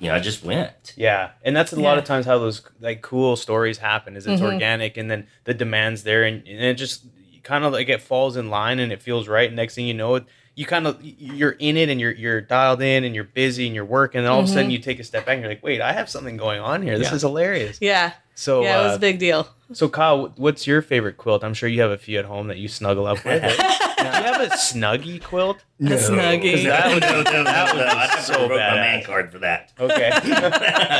you 0.00 0.08
know, 0.08 0.14
I 0.14 0.20
just 0.20 0.44
went. 0.44 0.94
Yeah, 0.96 1.30
and 1.42 1.56
that's 1.56 1.72
a 1.72 1.80
lot 1.80 1.98
of 1.98 2.04
times 2.04 2.24
how 2.26 2.38
those 2.38 2.62
like 2.80 3.02
cool 3.02 3.36
stories 3.36 3.78
happen. 3.78 4.16
Is 4.16 4.26
it's 4.26 4.40
Mhm. 4.40 4.52
organic, 4.52 4.96
and 4.96 5.10
then 5.10 5.26
the 5.44 5.54
demands 5.54 6.04
there, 6.04 6.22
and, 6.24 6.46
and 6.46 6.60
it 6.64 6.74
just 6.74 7.04
kind 7.42 7.64
of 7.64 7.72
like 7.72 7.88
it 7.88 8.00
falls 8.00 8.36
in 8.36 8.48
line, 8.50 8.78
and 8.78 8.92
it 8.92 9.02
feels 9.02 9.26
right. 9.28 9.52
Next 9.52 9.74
thing 9.74 9.86
you 9.86 9.94
know, 9.94 10.14
it 10.16 10.24
you 10.54 10.66
kind 10.66 10.86
of 10.86 10.98
you're 11.02 11.52
in 11.58 11.76
it, 11.76 11.88
and 11.88 12.00
you're 12.00 12.12
you're 12.12 12.40
dialed 12.40 12.80
in, 12.82 13.02
and 13.04 13.14
you're 13.14 13.24
busy, 13.24 13.66
and 13.66 13.74
you're 13.74 13.84
working, 13.84 14.20
and 14.20 14.28
all 14.28 14.38
of 14.40 14.44
a 14.44 14.48
sudden 14.48 14.70
you 14.70 14.78
take 14.78 15.00
a 15.00 15.04
step 15.04 15.26
back, 15.26 15.34
and 15.34 15.42
you're 15.42 15.50
like, 15.50 15.62
wait, 15.64 15.80
I 15.80 15.92
have 15.92 16.08
something 16.08 16.36
going 16.36 16.60
on 16.60 16.82
here. 16.82 16.96
This 16.98 17.08
Yeah. 17.08 17.14
is 17.16 17.22
hilarious. 17.22 17.78
yeah, 17.80 18.12
So 18.38 18.62
yeah, 18.62 18.80
it 18.80 18.84
was 18.84 18.92
uh, 18.92 18.96
a 18.96 18.98
big 19.00 19.18
deal. 19.18 19.48
So 19.72 19.88
Kyle, 19.88 20.32
what's 20.36 20.64
your 20.64 20.80
favorite 20.80 21.16
quilt? 21.16 21.42
I'm 21.42 21.54
sure 21.54 21.68
you 21.68 21.80
have 21.80 21.90
a 21.90 21.98
few 21.98 22.20
at 22.20 22.24
home 22.24 22.46
that 22.46 22.58
you 22.58 22.68
snuggle 22.68 23.04
up 23.04 23.24
with. 23.24 23.42
Do 23.42 23.48
you 23.48 24.10
have 24.10 24.40
a 24.40 24.46
snuggie 24.54 25.20
quilt? 25.20 25.64
A 25.80 25.84
snuggie. 25.86 26.62
That 26.62 26.94
would- 26.94 27.02
no, 27.02 27.22
no, 27.22 27.32
no, 27.32 27.44
that 27.44 27.74
would 27.74 27.80
no. 27.80 27.86
I'd 27.88 28.10
have 28.10 28.24
so 28.24 28.34
to 28.34 28.42
revoke 28.42 28.58
my 28.58 28.74
man 28.76 29.02
card 29.02 29.32
for 29.32 29.40
that. 29.40 29.72
Okay. 29.80 30.10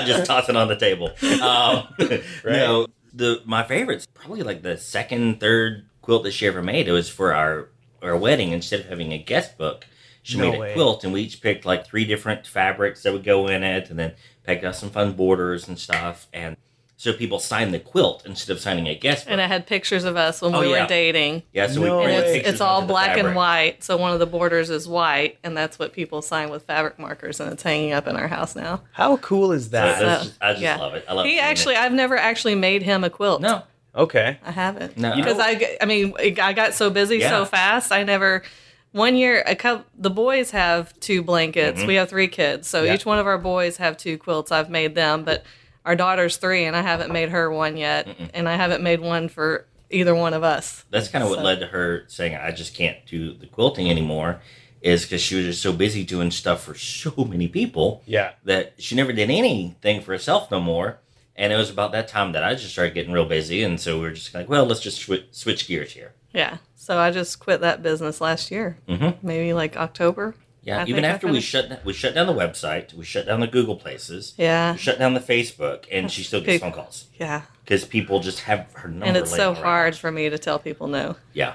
just 0.04 0.26
toss 0.26 0.48
it 0.48 0.56
on 0.56 0.66
the 0.66 0.74
table. 0.74 1.12
Um, 1.40 1.86
No, 2.44 2.88
the 3.14 3.40
my 3.44 3.62
favorite's 3.62 4.06
probably 4.06 4.42
like 4.42 4.62
the 4.62 4.76
second, 4.76 5.38
third 5.38 5.86
quilt 6.02 6.24
that 6.24 6.32
she 6.32 6.48
ever 6.48 6.60
made. 6.60 6.88
It 6.88 6.92
was 6.92 7.08
for 7.08 7.32
our 7.32 7.68
our 8.02 8.16
wedding. 8.16 8.50
Instead 8.50 8.80
of 8.80 8.86
having 8.86 9.12
a 9.12 9.18
guest 9.18 9.56
book, 9.56 9.86
she 10.24 10.38
No 10.38 10.50
made 10.50 10.72
a 10.72 10.74
quilt, 10.74 11.04
and 11.04 11.12
we 11.12 11.20
each 11.22 11.40
picked 11.40 11.64
like 11.64 11.86
three 11.86 12.04
different 12.04 12.48
fabrics 12.48 13.04
that 13.04 13.12
would 13.12 13.24
go 13.24 13.46
in 13.46 13.62
it, 13.62 13.90
and 13.90 13.98
then 13.98 14.14
picked 14.42 14.64
out 14.64 14.74
some 14.74 14.90
fun 14.90 15.12
borders 15.12 15.68
and 15.68 15.78
stuff. 15.78 16.26
And 16.32 16.56
so 17.00 17.12
people 17.12 17.38
signed 17.38 17.72
the 17.72 17.78
quilt 17.78 18.24
instead 18.26 18.52
of 18.52 18.60
signing 18.60 18.88
a 18.88 18.94
guest 18.96 19.24
book. 19.24 19.30
And 19.32 19.40
it 19.40 19.46
had 19.46 19.68
pictures 19.68 20.02
of 20.02 20.16
us 20.16 20.42
when 20.42 20.52
Oh, 20.52 20.60
we 20.60 20.72
yeah. 20.72 20.82
were 20.82 20.88
dating. 20.88 21.44
yeah, 21.52 21.68
so 21.68 21.80
No 21.80 21.98
we 22.00 22.04
printed 22.06 22.06
way. 22.08 22.16
it's, 22.26 22.32
pictures 22.38 22.52
it's 22.54 22.60
all 22.60 22.76
onto 22.78 22.86
the 22.88 22.92
black 22.92 23.16
and 23.16 23.34
white. 23.36 23.84
So 23.84 23.96
one 23.96 24.12
of 24.12 24.18
the 24.18 24.26
borders 24.26 24.68
is 24.68 24.88
white, 24.88 25.38
and 25.44 25.56
that's 25.56 25.78
what 25.78 25.92
people 25.92 26.22
sign 26.22 26.50
with 26.50 26.64
fabric 26.64 26.98
markers, 26.98 27.38
and 27.38 27.52
it's 27.52 27.62
hanging 27.62 27.92
up 27.92 28.08
in 28.08 28.16
our 28.16 28.26
house 28.28 28.56
now. 28.56 28.82
How 28.92 29.16
cool 29.18 29.52
is 29.52 29.70
that? 29.70 30.00
that's 30.00 30.22
So, 30.22 30.28
just- 30.28 30.38
I 30.42 30.50
just 30.52 30.62
yeah. 30.62 30.76
love 30.76 30.94
it. 30.94 31.04
I 31.08 31.12
love 31.12 31.24
He 31.24 31.32
seeing 31.32 31.44
it. 31.44 31.46
actually, 31.46 31.76
I've 31.76 31.92
never 31.92 32.16
actually 32.16 32.56
made 32.56 32.82
him 32.82 33.04
a 33.04 33.10
quilt. 33.10 33.42
no, 33.42 33.62
okay. 33.94 34.38
I 34.44 34.50
haven't. 34.50 34.98
No. 34.98 35.14
because 35.14 35.38
I, 35.38 35.78
I 35.80 35.84
mean, 35.86 36.14
I 36.18 36.52
got 36.52 36.74
so 36.74 36.90
busy 36.90 37.18
Yeah. 37.18 37.30
so 37.30 37.44
fast. 37.44 37.92
I 37.92 38.02
never. 38.02 38.42
One 38.90 39.14
year, 39.16 39.44
a 39.46 39.54
couple, 39.54 39.84
the 39.96 40.10
boys 40.10 40.50
have 40.52 40.98
two 40.98 41.22
blankets. 41.22 41.84
We 41.84 41.94
have 41.96 42.08
three 42.08 42.26
kids, 42.26 42.66
so 42.66 42.78
Mm-hmm. 42.78 42.86
Yeah. 42.86 42.94
each 42.94 43.06
one 43.06 43.18
of 43.20 43.26
our 43.26 43.38
boys 43.38 43.76
have 43.76 43.96
two 43.98 44.18
quilts. 44.18 44.50
I've 44.50 44.70
made 44.70 44.94
them, 44.96 45.22
but 45.24 45.44
our 45.84 45.96
daughter's 45.96 46.36
three, 46.36 46.64
and 46.64 46.76
I 46.76 46.82
haven't 46.82 47.12
made 47.12 47.30
her 47.30 47.50
one 47.50 47.76
yet, 47.76 48.08
and 48.34 48.48
I 48.48 48.56
haven't 48.56 48.82
made 48.82 49.00
one 49.00 49.28
for 49.28 49.66
either 49.90 50.14
one 50.14 50.34
of 50.34 50.42
us. 50.42 50.84
that's 50.90 51.08
kind 51.08 51.24
of 51.24 51.30
what 51.30 51.42
led 51.42 51.60
to 51.60 51.66
her 51.68 52.04
saying 52.08 52.34
I 52.36 52.50
just 52.50 52.74
can't 52.74 52.98
do 53.06 53.32
the 53.34 53.46
quilting 53.46 53.90
anymore. 53.90 54.40
Is 54.80 55.02
because 55.02 55.20
she 55.20 55.34
was 55.34 55.44
just 55.46 55.60
so 55.62 55.72
busy 55.72 56.04
doing 56.04 56.30
stuff 56.30 56.62
for 56.62 56.74
so 56.76 57.12
many 57.28 57.48
people 57.48 58.02
Yeah. 58.06 58.32
that 58.44 58.74
she 58.78 58.94
never 58.94 59.12
did 59.12 59.28
anything 59.28 60.00
for 60.02 60.12
herself 60.12 60.52
no 60.52 60.60
more. 60.60 60.98
And 61.34 61.52
it 61.52 61.56
was 61.56 61.68
about 61.70 61.90
that 61.92 62.06
time 62.06 62.30
that 62.32 62.44
I 62.44 62.54
just 62.54 62.72
started 62.74 62.94
getting 62.94 63.12
real 63.12 63.24
busy, 63.24 63.62
and 63.64 63.80
so 63.80 63.96
we 63.96 64.02
were 64.02 64.12
just 64.12 64.32
like, 64.34 64.48
well, 64.48 64.64
let's 64.66 64.78
just 64.80 65.04
swi 65.04 65.24
switch 65.32 65.66
gears 65.66 65.92
here. 65.94 66.12
Yeah, 66.32 66.58
so 66.76 66.96
I 66.98 67.10
just 67.10 67.40
quit 67.40 67.60
that 67.62 67.82
business 67.82 68.20
last 68.20 68.50
year, 68.52 68.76
Mhm. 68.88 69.16
maybe 69.22 69.52
like 69.52 69.76
October. 69.76 70.34
Yeah, 70.62 70.78
I 70.80 70.82
even 70.82 70.96
think 70.96 71.06
I 71.06 71.08
after 71.10 71.28
we 71.28 71.40
shut 71.40 71.84
we 71.84 71.92
shut 71.92 72.14
down 72.14 72.26
the 72.26 72.34
website, 72.34 72.92
we 72.92 73.04
shut 73.04 73.26
down 73.26 73.40
the 73.40 73.46
Google 73.46 73.76
Places, 73.76 74.34
Yeah, 74.36 74.72
we 74.72 74.78
shut 74.78 74.98
down 74.98 75.14
the 75.14 75.20
Facebook, 75.20 75.84
and 75.90 76.10
she 76.10 76.22
still 76.22 76.40
gets 76.40 76.46
Big- 76.54 76.60
phone 76.60 76.72
calls 76.72 77.06
yeah, 77.18 77.42
because 77.64 77.84
people 77.84 78.20
just 78.20 78.40
have 78.40 78.66
her 78.74 78.88
number. 78.88 79.06
and 79.06 79.16
it's 79.16 79.30
so 79.34 79.52
around. 79.52 79.62
hard 79.62 79.96
for 79.96 80.10
me 80.12 80.28
to 80.28 80.36
tell 80.38 80.58
people 80.58 80.86
no. 80.88 81.16
Yeah, 81.32 81.54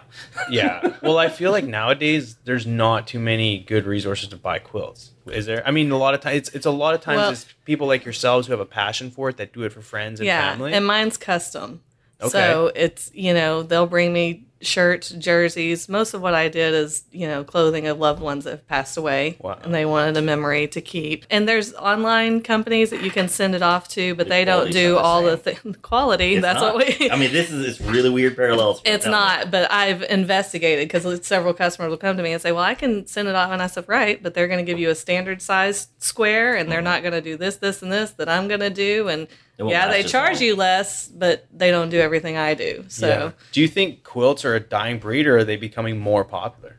Yeah. 0.49 0.95
Well, 1.03 1.17
I 1.17 1.29
feel 1.29 1.51
like 1.51 1.65
nowadays 1.65 2.37
there's 2.45 2.65
not 2.65 3.05
too 3.07 3.19
many 3.19 3.59
good 3.59 3.85
resources 3.85 4.29
to 4.29 4.37
buy 4.37 4.59
quilts. 4.59 5.11
Is 5.27 5.45
there? 5.45 5.65
I 5.67 5.71
mean, 5.71 5.91
a 5.91 5.97
lot 5.97 6.13
of 6.15 6.21
times 6.21 6.37
it's, 6.37 6.49
it's 6.49 6.65
a 6.65 6.71
lot 6.71 6.95
of 6.95 7.01
times 7.01 7.17
Well- 7.17 7.31
it's 7.31 7.45
people 7.65 7.87
like 7.87 8.05
yourselves 8.05 8.47
who 8.47 8.53
have 8.53 8.59
a 8.61 8.65
passion 8.65 9.11
for 9.11 9.29
it 9.29 9.37
that 9.37 9.53
do 9.53 9.63
it 9.63 9.73
for 9.73 9.81
friends 9.81 10.19
and 10.21 10.27
yeah, 10.27 10.49
family. 10.51 10.73
and 10.73 10.85
mine's 10.87 11.17
custom. 11.17 11.81
Okay. 12.21 12.29
So 12.29 12.71
it's 12.73 13.11
you 13.13 13.33
know 13.33 13.63
they'll 13.63 13.85
bring 13.85 14.13
me 14.13 14.45
shirts, 14.63 15.09
jerseys. 15.09 15.87
Most 15.89 16.13
of 16.13 16.21
what 16.21 16.33
I 16.33 16.47
did 16.47 16.73
is, 16.73 17.03
you 17.11 17.27
know, 17.27 17.43
clothing 17.43 17.87
of 17.87 17.99
loved 17.99 18.21
ones 18.21 18.43
that 18.45 18.51
have 18.51 18.67
passed 18.67 18.97
away. 18.97 19.37
Wow. 19.39 19.59
And 19.63 19.73
they 19.73 19.85
wanted 19.85 20.17
a 20.17 20.21
memory 20.21 20.67
to 20.69 20.81
keep. 20.81 21.25
And 21.29 21.47
there's 21.47 21.73
online 21.75 22.41
companies 22.41 22.89
that 22.89 23.03
you 23.03 23.11
can 23.11 23.27
send 23.29 23.55
it 23.55 23.61
off 23.61 23.87
to, 23.89 24.15
but 24.15 24.25
The 24.25 24.29
they 24.29 24.45
don't 24.45 24.71
do 24.71 24.97
all 24.97 25.23
the 25.23 25.37
th- 25.37 25.59
quality. 25.81 26.33
It's 26.35 26.41
That's 26.41 26.61
not. 26.61 26.75
what 26.75 26.99
we. 26.99 27.09
I 27.11 27.15
mean, 27.15 27.31
this 27.31 27.51
is 27.51 27.65
it's 27.65 27.81
really 27.81 28.09
weird 28.09 28.35
parallels. 28.35 28.81
It's 28.85 29.05
not, 29.05 29.51
but 29.51 29.71
I've 29.71 30.01
investigated 30.03 30.87
because 30.87 31.25
several 31.25 31.53
customers 31.53 31.89
will 31.89 31.97
come 31.97 32.17
to 32.17 32.23
me 32.23 32.31
and 32.33 32.41
say, 32.41 32.51
"Well, 32.51 32.63
I 32.63 32.75
can 32.75 33.05
send 33.07 33.27
it 33.27 33.35
off," 33.35 33.51
and 33.51 33.61
I 33.61 33.67
said, 33.67 33.85
"Right, 33.87 34.21
but 34.23 34.33
they're 34.33 34.47
going 34.47 34.65
to 34.65 34.69
give 34.69 34.79
you 34.79 34.89
a 34.89 34.95
standard 34.95 35.41
size 35.41 35.87
square, 35.99 36.55
and 36.55 36.71
they're 36.71 36.79
Mm-hmm. 36.79 36.83
not 36.85 37.01
going 37.03 37.13
to 37.13 37.21
do 37.21 37.37
this, 37.37 37.57
this, 37.57 37.81
and 37.81 37.91
this 37.91 38.11
that 38.11 38.27
I'm 38.29 38.47
going 38.47 38.59
to 38.61 38.69
do." 38.69 39.07
And 39.07 39.27
yeah, 39.57 39.89
they 39.89 40.03
charge 40.03 40.35
long. 40.35 40.43
you 40.43 40.55
less, 40.55 41.07
but 41.07 41.45
they 41.53 41.71
don't 41.71 41.89
do 41.89 41.99
everything 41.99 42.37
I 42.37 42.53
do. 42.53 42.85
So 42.87 43.07
Yeah. 43.07 43.31
Do 43.51 43.61
you 43.61 43.67
think 43.67 44.03
quilts 44.03 44.45
are 44.45 44.55
a 44.55 44.59
dying 44.59 44.99
breed 44.99 45.27
or 45.27 45.37
are 45.37 45.43
they 45.43 45.55
becoming 45.57 45.99
more 45.99 46.23
popular? 46.23 46.77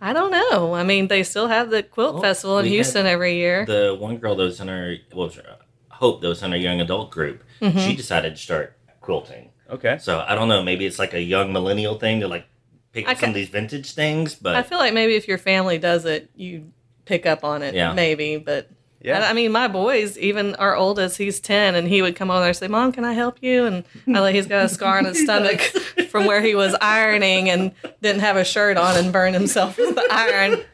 I 0.00 0.12
don't 0.12 0.30
know. 0.30 0.74
I 0.74 0.84
mean, 0.84 1.08
they 1.08 1.22
still 1.24 1.48
have 1.48 1.70
the 1.70 1.82
quilt 1.82 2.14
Well, 2.14 2.22
festival 2.22 2.58
in 2.58 2.66
Houston 2.66 3.04
every 3.06 3.34
year. 3.34 3.66
The 3.66 3.96
one 3.98 4.18
girl 4.18 4.36
that 4.36 4.44
was 4.44 4.60
in 4.60 4.68
our 4.68 4.94
what 5.12 5.26
was 5.26 5.34
her, 5.36 5.56
Hope 5.90 6.20
that 6.20 6.28
was 6.28 6.42
in 6.42 6.52
our 6.52 6.58
young 6.58 6.80
adult 6.80 7.10
group. 7.10 7.42
Mm-hmm. 7.60 7.78
She 7.78 7.96
decided 7.96 8.36
to 8.36 8.40
start 8.40 8.76
quilting. 9.00 9.50
Okay. 9.68 9.98
So 9.98 10.24
I 10.26 10.34
don't 10.34 10.48
know. 10.48 10.62
Maybe 10.62 10.86
it's 10.86 10.98
like 10.98 11.14
a 11.14 11.20
young 11.20 11.52
millennial 11.52 11.98
thing 11.98 12.20
to 12.20 12.28
like 12.28 12.46
pick 12.92 13.08
I 13.08 13.12
up 13.12 13.18
some 13.18 13.26
ca- 13.26 13.30
of 13.30 13.34
these 13.34 13.48
vintage 13.48 13.92
things. 13.92 14.34
But 14.36 14.54
I 14.54 14.62
feel 14.62 14.78
like 14.78 14.94
maybe 14.94 15.16
if 15.16 15.26
your 15.26 15.38
family 15.38 15.78
does 15.78 16.04
it, 16.04 16.30
you 16.36 16.72
pick 17.04 17.26
up 17.26 17.42
on 17.44 17.62
it. 17.62 17.74
Yeah. 17.74 17.92
Maybe, 17.92 18.36
but. 18.36 18.70
Yeah. 19.00 19.20
I, 19.20 19.30
I 19.30 19.32
mean, 19.32 19.52
my 19.52 19.68
boys, 19.68 20.18
even 20.18 20.54
our 20.56 20.74
oldest, 20.74 21.18
he's 21.18 21.38
10, 21.40 21.74
and 21.76 21.86
he 21.86 22.02
would 22.02 22.16
come 22.16 22.30
over 22.30 22.40
there 22.40 22.48
and 22.48 22.56
say, 22.56 22.66
Mom, 22.68 22.90
can 22.92 23.04
I 23.04 23.12
help 23.12 23.38
you? 23.40 23.64
And 23.66 23.84
I 24.08 24.18
like, 24.20 24.34
he's 24.34 24.46
got 24.46 24.64
a 24.64 24.68
scar 24.68 24.98
on 24.98 25.04
his 25.04 25.20
stomach 25.22 25.60
from 26.10 26.26
where 26.26 26.40
he 26.42 26.54
was 26.54 26.74
ironing 26.80 27.48
and 27.48 27.72
didn't 28.02 28.20
have 28.22 28.36
a 28.36 28.44
shirt 28.44 28.76
on 28.76 28.96
and 28.96 29.12
burned 29.12 29.34
himself 29.36 29.76
with 29.78 29.94
the 29.94 30.06
iron. 30.10 30.64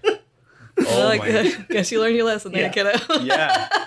Oh 0.78 1.04
like, 1.06 1.20
my- 1.20 1.64
guess 1.68 1.92
you 1.92 2.00
learned 2.00 2.16
your 2.16 2.24
lesson 2.24 2.52
there, 2.52 2.62
Yeah. 2.62 2.70
kiddo. 2.70 3.20
yeah. 3.20 3.68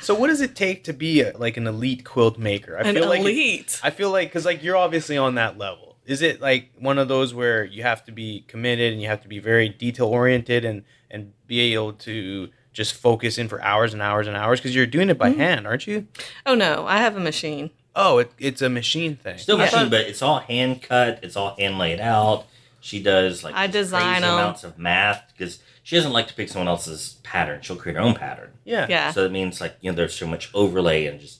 So 0.00 0.14
what 0.14 0.26
does 0.26 0.42
it 0.42 0.54
take 0.54 0.84
to 0.84 0.92
be 0.92 1.22
a, 1.22 1.34
like 1.38 1.56
an 1.56 1.66
elite 1.66 2.04
quilt 2.04 2.36
maker? 2.38 2.76
I 2.76 2.82
An 2.82 2.94
feel 2.94 3.08
like 3.08 3.20
it- 3.20 3.26
elite. 3.26 3.80
I 3.82 3.88
feel 3.88 4.10
like 4.10 4.28
because 4.28 4.44
like 4.44 4.62
you're 4.62 4.76
obviously 4.76 5.16
on 5.16 5.36
that 5.36 5.56
level. 5.56 5.96
Is 6.04 6.20
it 6.20 6.42
like 6.42 6.68
one 6.78 6.98
of 6.98 7.08
those 7.08 7.32
where 7.32 7.64
you 7.64 7.84
have 7.84 8.04
to 8.04 8.12
be 8.12 8.44
committed 8.46 8.92
and 8.92 9.00
you 9.00 9.08
have 9.08 9.22
to 9.22 9.28
be 9.28 9.38
very 9.38 9.70
detail 9.70 10.08
oriented 10.08 10.66
and 10.66 10.84
and 11.10 11.32
be 11.46 11.72
able 11.72 11.94
to 11.94 12.50
just 12.74 12.92
focus 12.92 13.38
in 13.38 13.48
for 13.48 13.62
hours 13.62 13.94
and 13.94 14.02
hours 14.02 14.26
and 14.26 14.36
hours 14.36 14.60
because 14.60 14.74
you're 14.74 14.84
doing 14.86 15.08
it 15.08 15.16
by 15.16 15.30
Mm-hmm. 15.30 15.40
hand, 15.40 15.66
aren't 15.66 15.86
you? 15.86 16.06
oh, 16.44 16.54
no, 16.54 16.84
I 16.86 16.98
have 16.98 17.16
a 17.16 17.20
machine. 17.20 17.70
Oh, 17.96 18.18
it, 18.18 18.30
it's 18.38 18.60
a 18.60 18.68
machine 18.68 19.16
thing. 19.16 19.38
still 19.38 19.56
Yeah. 19.56 19.64
machine, 19.66 19.88
but 19.88 20.02
it's 20.02 20.20
all 20.20 20.40
hand 20.40 20.82
cut. 20.82 21.20
It's 21.22 21.36
all 21.36 21.54
hand 21.56 21.78
laid 21.78 22.00
out. 22.00 22.44
She 22.80 23.02
does 23.02 23.42
like 23.42 23.54
I 23.54 23.66
these 23.66 23.74
design 23.84 24.02
crazy 24.20 24.26
'em. 24.26 24.34
amounts 24.34 24.64
of 24.64 24.78
math 24.78 25.22
because 25.32 25.60
she 25.82 25.96
doesn't 25.96 26.12
like 26.12 26.26
to 26.28 26.34
pick 26.34 26.48
someone 26.50 26.68
else's 26.68 27.16
pattern. 27.22 27.60
She'll 27.62 27.76
create 27.76 27.94
her 27.96 28.02
own 28.02 28.14
pattern. 28.14 28.50
yeah. 28.64 28.86
Yeah. 28.90 29.10
So 29.12 29.22
that 29.22 29.32
means 29.32 29.60
like 29.60 29.76
you 29.80 29.90
know 29.90 29.96
there's 29.96 30.14
so 30.14 30.26
much 30.26 30.50
overlay 30.52 31.06
and 31.06 31.18
just 31.20 31.38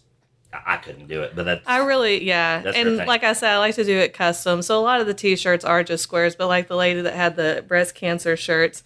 I 0.55 0.75
I 0.75 0.77
couldn't 0.79 1.09
do 1.09 1.21
it. 1.23 1.35
But 1.37 1.45
that's 1.45 1.63
I 1.67 1.79
really, 1.79 2.25
yeah. 2.25 2.63
And 2.75 2.97
like 2.99 3.25
I 3.25 3.33
said, 3.35 3.51
I 3.51 3.59
like 3.59 3.75
to 3.75 3.85
do 3.85 3.99
it 3.99 4.15
custom. 4.15 4.63
So 4.63 4.79
a 4.79 4.81
lot 4.83 5.01
of 5.01 5.07
the 5.09 5.13
t 5.15 5.35
shirts 5.37 5.65
are 5.65 5.83
just 5.83 6.05
squares, 6.05 6.37
but 6.37 6.47
like 6.47 6.69
the 6.69 6.77
lady 6.77 7.01
that 7.03 7.15
had 7.15 7.35
the 7.37 7.65
breast 7.67 7.95
cancer 7.97 8.37
shirts, 8.37 8.83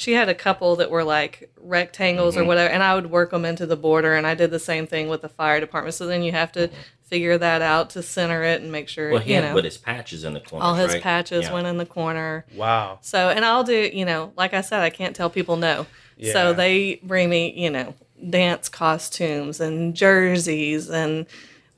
she 0.00 0.12
had 0.14 0.30
a 0.30 0.34
couple 0.34 0.76
that 0.76 0.90
were 0.90 1.04
like 1.04 1.52
rectangles 1.60 2.34
Mm-hmm. 2.34 2.44
or 2.44 2.46
whatever, 2.46 2.72
and 2.72 2.82
I 2.82 2.94
would 2.94 3.10
work 3.10 3.32
them 3.32 3.44
into 3.44 3.66
the 3.66 3.76
border. 3.76 4.14
And 4.14 4.26
I 4.26 4.34
did 4.34 4.50
the 4.50 4.58
same 4.58 4.86
thing 4.86 5.08
with 5.08 5.20
the 5.20 5.28
fire 5.28 5.60
department. 5.60 5.94
So 5.94 6.06
then 6.06 6.22
you 6.22 6.32
have 6.32 6.50
to 6.52 6.70
figure 7.02 7.36
that 7.36 7.60
out 7.60 7.90
to 7.90 8.02
center 8.02 8.42
it 8.42 8.62
and 8.62 8.72
make 8.72 8.88
sure, 8.88 9.10
well, 9.10 9.20
he 9.20 9.34
you 9.34 9.42
know, 9.42 9.52
but 9.52 9.64
his 9.64 9.76
patches 9.76 10.24
in 10.24 10.32
the 10.32 10.40
corner. 10.40 10.64
all 10.64 10.74
his 10.74 10.92
right? 10.94 11.02
patches 11.02 11.44
Yeah. 11.44 11.52
went 11.52 11.66
in 11.66 11.76
the 11.76 11.84
corner. 11.84 12.46
Wow. 12.54 12.98
So, 13.02 13.28
and 13.28 13.44
I'll 13.44 13.64
do, 13.64 13.90
you 13.92 14.04
know, 14.06 14.32
like 14.38 14.54
I 14.54 14.62
said, 14.62 14.80
I 14.80 14.88
can't 14.90 15.14
tell 15.14 15.28
people 15.28 15.56
no. 15.56 15.86
Yeah. 16.16 16.32
So 16.32 16.52
they 16.54 17.00
bring 17.02 17.28
me, 17.28 17.52
you 17.54 17.68
know, 17.68 17.94
dance 18.30 18.68
costumes 18.70 19.60
and 19.60 19.94
jerseys 19.94 20.88
and 20.88 21.26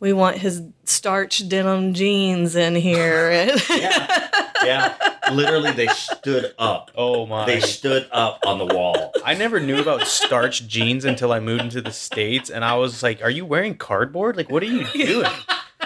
we 0.01 0.13
want 0.13 0.37
his 0.39 0.63
starch 0.85 1.49
denim 1.49 1.95
jeans 1.95 2.55
in 2.57 2.75
here. 2.75 3.31
And 3.31 3.51
yeah, 3.71 4.29
yeah. 4.65 4.95
Literally, 5.33 5.73
they 5.73 5.87
stood 5.89 6.53
up. 6.59 6.91
Oh 6.97 7.27
my. 7.27 7.47
They 7.47 7.61
stood 7.61 8.09
up 8.13 8.41
on 8.47 8.59
the 8.59 8.67
wall. 8.75 9.13
I 9.25 9.35
never 9.35 9.61
knew 9.61 9.81
about 9.81 10.07
starch 10.07 10.67
jeans 10.67 11.05
until 11.05 11.33
I 11.33 11.41
moved 11.41 11.63
into 11.63 11.81
the 11.81 11.93
states, 11.93 12.51
and 12.51 12.65
I 12.65 12.75
was 12.77 13.03
like, 13.03 13.23
"Are 13.23 13.31
you 13.31 13.45
wearing 13.45 13.77
cardboard? 13.77 14.37
Like, 14.37 14.51
what 14.51 14.63
are 14.63 14.67
you 14.67 14.87
doing?" 14.93 15.31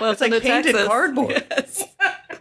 well, 0.01 0.11
It's 0.13 0.21
like 0.21 0.43
painted 0.43 0.75
cardboard. 0.87 1.45
Yes. 1.51 1.85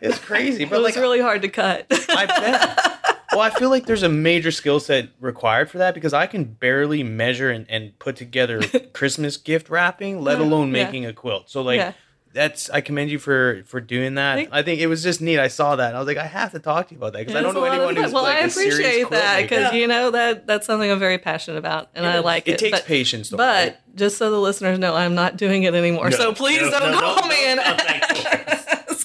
It's 0.01 0.19
crazy, 0.19 0.63
It 0.63 0.69
but 0.69 0.81
was 0.81 0.93
like, 0.95 1.01
really 1.01 1.21
hard 1.21 1.41
to 1.43 1.47
cut. 1.49 1.85
I 2.09 2.25
bet. 2.25 2.91
Well, 3.31 3.41
I 3.41 3.49
feel 3.49 3.69
like 3.69 3.85
there's 3.85 4.03
a 4.03 4.09
major 4.09 4.51
skill 4.51 4.79
set 4.79 5.09
required 5.19 5.69
for 5.69 5.77
that 5.79 5.93
because 5.93 6.13
I 6.13 6.25
can 6.27 6.43
barely 6.45 7.01
measure 7.03 7.49
and, 7.49 7.65
and 7.69 7.97
put 7.99 8.15
together 8.15 8.61
Christmas 8.93 9.35
gift 9.37 9.69
wrapping, 9.69 10.21
let 10.21 10.39
alone 10.39 10.73
Yeah. 10.73 10.83
making 10.85 11.05
a 11.05 11.11
quilt. 11.13 11.49
So 11.49 11.61
like 11.61 11.77
Yeah. 11.77 11.93
That's 12.35 12.69
I 12.69 12.81
commend 12.81 13.09
you 13.09 13.17
for 13.17 13.63
for 13.65 13.79
doing 13.81 14.15
that. 14.15 14.35
Thank- 14.35 14.49
I 14.51 14.61
think 14.61 14.81
it 14.81 14.87
was 14.87 15.01
just 15.01 15.21
neat. 15.21 15.39
I 15.39 15.47
saw 15.47 15.77
that 15.77 15.95
I 15.95 15.99
was 15.99 16.05
like, 16.07 16.17
I 16.17 16.27
have 16.27 16.51
to 16.51 16.59
talk 16.59 16.89
to 16.89 16.93
you 16.93 16.99
about 16.99 17.13
that 17.13 17.19
because 17.19 17.35
I 17.35 17.41
don't 17.41 17.53
know 17.55 17.61
a 17.61 17.65
lot 17.65 17.67
of 17.69 17.73
anyone 17.75 17.95
fun. 17.95 18.03
who's 18.03 18.13
well, 18.13 18.23
like 18.23 18.37
I 18.37 18.39
a 18.41 18.49
serious 18.49 18.75
appreciate 18.75 19.07
quilt 19.07 19.21
that 19.21 19.35
maker. 19.41 19.55
because 19.55 19.73
you 19.73 19.87
know 19.87 20.11
that 20.11 20.45
that's 20.45 20.67
something 20.67 20.91
I'm 20.91 20.99
very 20.99 21.17
passionate 21.17 21.57
about, 21.57 21.89
and 21.95 22.05
I 22.05 22.19
like 22.19 22.47
it. 22.47 22.55
it 22.55 22.59
takes 22.59 22.79
but, 22.79 22.85
patience 22.85 23.29
though. 23.29 23.37
But 23.37 23.67
right? 23.67 23.95
just 23.95 24.17
so 24.17 24.29
the 24.29 24.39
listeners 24.39 24.77
know, 24.77 24.93
I'm 24.93 25.15
not 25.15 25.37
doing 25.37 25.63
it 25.63 25.73
anymore. 25.73 26.09
No, 26.09 26.17
so 26.17 26.33
please 26.33 26.61
No, 26.61 26.69
don't 26.69 26.91
no, 26.91 26.99
call 26.99 27.15
no, 27.21 27.27
me 27.29 27.55
no, 27.55 27.61
and 27.63 28.44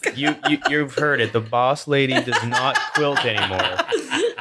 no, 0.05 0.13
you. 0.13 0.29
ask. 0.29 0.49
you, 0.51 0.57
you 0.57 0.59
you've 0.71 0.95
heard 0.95 1.21
it. 1.21 1.33
The 1.33 1.41
boss 1.41 1.87
lady 1.89 2.15
does 2.15 2.45
not 2.47 2.77
quilt 2.95 3.25
anymore. 3.25 3.59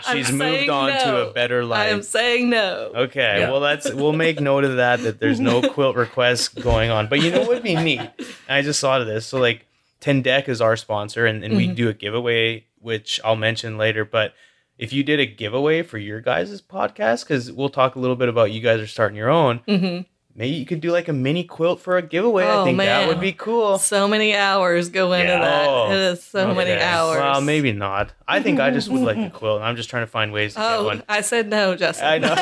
I'm 0.05 0.17
She's 0.17 0.31
moved 0.31 0.39
saying 0.59 0.69
on 0.69 0.91
to 0.91 1.27
a 1.29 1.33
better 1.33 1.63
life. 1.65 1.79
I 1.79 1.87
am 1.89 2.01
saying 2.01 2.49
no. 2.49 2.91
Okay, 2.95 3.39
Yeah. 3.41 3.51
well 3.51 3.59
that's 3.59 3.91
we'll 3.93 4.13
make 4.13 4.39
note 4.39 4.63
of 4.63 4.77
that 4.77 5.01
that 5.03 5.19
there's 5.19 5.39
no 5.39 5.61
quilt 5.73 5.95
requests 5.95 6.47
going 6.47 6.89
on. 6.89 7.07
But 7.07 7.21
you 7.21 7.31
know 7.31 7.39
what 7.41 7.49
would 7.49 7.63
be 7.63 7.75
neat? 7.75 7.99
And 7.99 8.09
I 8.49 8.61
just 8.61 8.79
thought 8.81 9.01
of 9.01 9.07
this. 9.07 9.25
So 9.25 9.39
like 9.39 9.65
Tendeka 10.01 10.47
is 10.49 10.61
our 10.61 10.77
sponsor 10.77 11.25
and, 11.25 11.43
and 11.43 11.55
we 11.55 11.65
Mm-hmm. 11.65 11.75
do 11.75 11.89
a 11.89 11.93
giveaway, 11.93 12.65
which 12.79 13.19
I'll 13.25 13.35
mention 13.35 13.77
later. 13.77 14.05
But 14.05 14.33
if 14.77 14.93
you 14.93 15.03
did 15.03 15.19
a 15.19 15.25
giveaway 15.25 15.83
for 15.83 15.97
your 15.97 16.21
guys' 16.21 16.61
podcast, 16.61 17.25
because 17.25 17.51
we'll 17.51 17.67
talk 17.69 17.95
a 17.95 17.99
little 17.99 18.15
bit 18.15 18.29
about 18.29 18.51
you 18.51 18.61
guys 18.61 18.79
are 18.79 18.87
starting 18.87 19.17
your 19.17 19.29
own, 19.29 19.57
hmm 19.67 19.99
maybe 20.39 20.55
you 20.55 20.65
could 20.65 20.79
do 20.81 20.89
like 20.91 21.08
a 21.10 21.13
mini 21.13 21.43
quilt 21.43 21.81
for 21.81 21.98
a 21.98 22.01
giveaway. 22.01 22.46
I 22.46 22.55
Oh, 22.62 22.63
think 22.63 22.77
that 22.79 23.08
would 23.10 23.19
be 23.19 23.34
cool. 23.34 23.77
So 23.77 24.08
many 24.08 24.34
hours 24.36 24.88
go 24.89 25.12
into 25.13 25.34
Yeah. 25.34 25.39
that. 25.41 25.67
Oh, 25.67 25.91
it 25.91 25.98
is 25.98 26.24
so 26.24 26.53
many 26.55 26.72
hours. 26.81 27.17
Well, 27.19 27.41
maybe 27.41 27.74
not. 27.74 28.13
I 28.27 28.41
think 28.41 28.60
I 28.60 28.72
just 28.72 28.88
would 28.89 29.01
like 29.01 29.17
a 29.17 29.29
quilt. 29.38 29.62
I'm 29.62 29.75
just 29.75 29.89
trying 29.89 30.03
to 30.03 30.08
find 30.12 30.31
ways 30.31 30.53
to 30.53 30.60
get 30.62 30.72
Oh, 30.79 30.86
one. 30.86 31.03
I 31.10 31.22
said 31.22 31.50
no, 31.50 31.75
Justin. 31.75 32.08
I 32.08 32.17
know. 32.17 32.36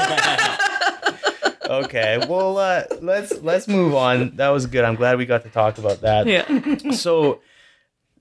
okay, 1.86 2.24
well, 2.30 2.58
uh, 2.58 2.84
let's 3.02 3.34
let's 3.42 3.68
move 3.68 3.94
on. 3.96 4.36
That 4.38 4.50
was 4.50 4.66
good. 4.68 4.84
I'm 4.86 4.96
glad 4.96 5.18
we 5.18 5.26
got 5.26 5.44
to 5.44 5.50
talk 5.50 5.78
about 5.78 6.02
that. 6.02 6.28
yeah. 6.28 6.92
So, 6.94 7.42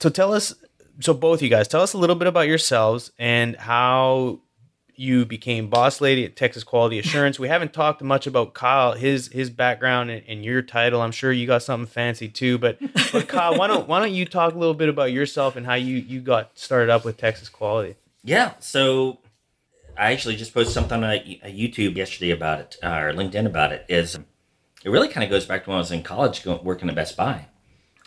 so 0.00 0.09
tell 0.09 0.33
us. 0.33 0.54
So 1.00 1.12
both 1.12 1.42
you 1.42 1.50
guys, 1.50 1.68
tell 1.68 1.83
us 1.83 1.92
a 1.92 1.99
little 1.99 2.16
bit 2.16 2.26
about 2.26 2.47
yourselves 2.49 3.12
and 3.18 3.54
how 3.56 4.40
you 4.96 5.24
became 5.24 5.68
boss 5.68 6.00
lady 6.00 6.24
at 6.24 6.36
Texas 6.36 6.64
Quality 6.64 6.98
Assurance. 6.98 7.38
we 7.38 7.48
haven't 7.48 7.72
talked 7.72 8.02
much 8.02 8.26
about 8.26 8.54
Kyle, 8.54 8.92
his 8.92 9.28
his 9.28 9.50
background 9.50 10.10
and, 10.10 10.22
and 10.26 10.44
your 10.44 10.62
title. 10.62 11.02
I'm 11.02 11.12
sure 11.12 11.32
you 11.32 11.46
got 11.46 11.62
something 11.62 11.86
fancy 11.86 12.28
too. 12.28 12.58
But 12.58 12.78
but 13.12 13.28
Kyle, 13.28 13.56
why 13.56 13.66
don't 13.66 13.86
why 13.88 14.00
don't 14.00 14.12
you 14.12 14.24
talk 14.24 14.54
a 14.54 14.58
little 14.58 14.74
bit 14.74 14.88
about 14.88 15.12
yourself 15.12 15.56
and 15.56 15.66
how 15.66 15.74
you 15.74 15.96
you 15.96 16.20
got 16.20 16.58
started 16.58 16.90
up 16.90 17.04
with 17.04 17.16
Texas 17.16 17.48
Quality? 17.48 17.96
Yeah, 18.24 18.54
so 18.58 19.18
I 19.96 20.12
actually 20.12 20.36
just 20.36 20.52
posted 20.52 20.74
something 20.74 21.02
on 21.02 21.04
uh, 21.04 21.18
YouTube 21.46 21.96
yesterday 21.96 22.30
about 22.30 22.60
it, 22.60 22.76
uh, 22.82 22.88
or 22.88 23.12
LinkedIn 23.12 23.46
about 23.46 23.72
it. 23.72 23.84
Is 23.88 24.18
it 24.84 24.90
really 24.90 25.08
kind 25.08 25.24
of 25.24 25.30
goes 25.30 25.46
back 25.46 25.64
to 25.64 25.70
when 25.70 25.76
I 25.76 25.80
was 25.80 25.90
in 25.90 26.02
college, 26.02 26.42
going, 26.42 26.62
working 26.64 26.88
at 26.88 26.94
Best 26.94 27.16
Buy, 27.16 27.46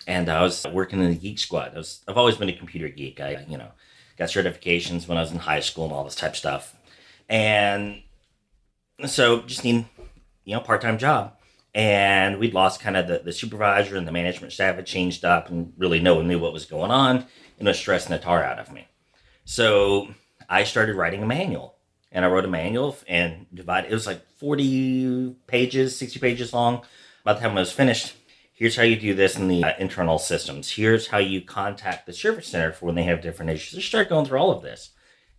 and 0.07 0.29
I 0.29 0.41
was 0.41 0.65
working 0.67 1.01
in 1.01 1.09
the 1.09 1.15
Geek 1.15 1.39
Squad. 1.39 1.73
I 1.73 1.77
was, 1.77 2.01
I've 2.07 2.17
always 2.17 2.35
been 2.35 2.49
a 2.49 2.53
computer 2.53 2.89
geek. 2.89 3.19
I, 3.19 3.45
you 3.47 3.57
know, 3.57 3.69
got 4.17 4.29
certifications 4.29 5.07
when 5.07 5.17
I 5.17 5.21
was 5.21 5.31
in 5.31 5.39
high 5.39 5.61
school 5.61 5.85
and 5.85 5.93
all 5.93 6.03
this 6.03 6.15
type 6.15 6.31
of 6.31 6.37
stuff, 6.37 6.75
and 7.29 8.01
so 9.05 9.43
just 9.43 9.63
need, 9.63 9.85
you 10.43 10.55
know, 10.55 10.61
part 10.61 10.81
time 10.81 10.97
job. 10.97 11.35
And 11.75 12.39
we'd 12.39 12.55
lost 12.55 12.81
kind 12.81 12.97
of 12.97 13.07
the, 13.07 13.19
the 13.19 13.31
supervisor 13.31 13.95
and 13.95 14.07
the 14.07 14.11
management 14.11 14.51
staff 14.51 14.75
had 14.75 14.87
changed 14.87 15.23
up, 15.23 15.49
and 15.49 15.71
really 15.77 15.99
no 15.99 16.15
one 16.15 16.27
knew 16.27 16.39
what 16.39 16.51
was 16.51 16.65
going 16.65 16.91
on, 16.91 17.25
and 17.59 17.67
was 17.67 17.77
stressing 17.77 18.11
the 18.11 18.17
tar 18.17 18.43
out 18.43 18.59
of 18.59 18.71
me. 18.73 18.87
So 19.45 20.09
I 20.49 20.63
started 20.63 20.95
writing 20.95 21.21
a 21.21 21.27
manual, 21.27 21.75
and 22.11 22.25
I 22.25 22.27
wrote 22.27 22.45
a 22.45 22.49
manual 22.49 22.97
and 23.07 23.45
divided. 23.53 23.91
It 23.91 23.93
was 23.93 24.07
like 24.07 24.25
forty 24.37 25.35
pages, 25.45 25.95
sixty 25.95 26.19
pages 26.19 26.53
long. 26.53 26.81
By 27.23 27.33
the 27.33 27.39
time 27.41 27.55
I 27.55 27.59
was 27.59 27.71
finished, 27.71 28.15
here's 28.51 28.75
how 28.75 28.83
you 28.83 28.95
do 28.95 29.13
this 29.13 29.37
in 29.37 29.47
the 29.47 29.63
uh, 29.63 29.73
internal 29.77 30.17
systems. 30.17 30.71
Here's 30.71 31.07
how 31.07 31.19
you 31.19 31.41
contact 31.41 32.07
the 32.07 32.13
service 32.13 32.47
center 32.47 32.71
for 32.71 32.87
when 32.87 32.95
they 32.95 33.03
have 33.03 33.21
different 33.21 33.51
issues. 33.51 33.75
Just 33.75 33.87
start 33.87 34.09
going 34.09 34.25
through 34.25 34.39
all 34.39 34.51
of 34.51 34.63
this, 34.63 34.89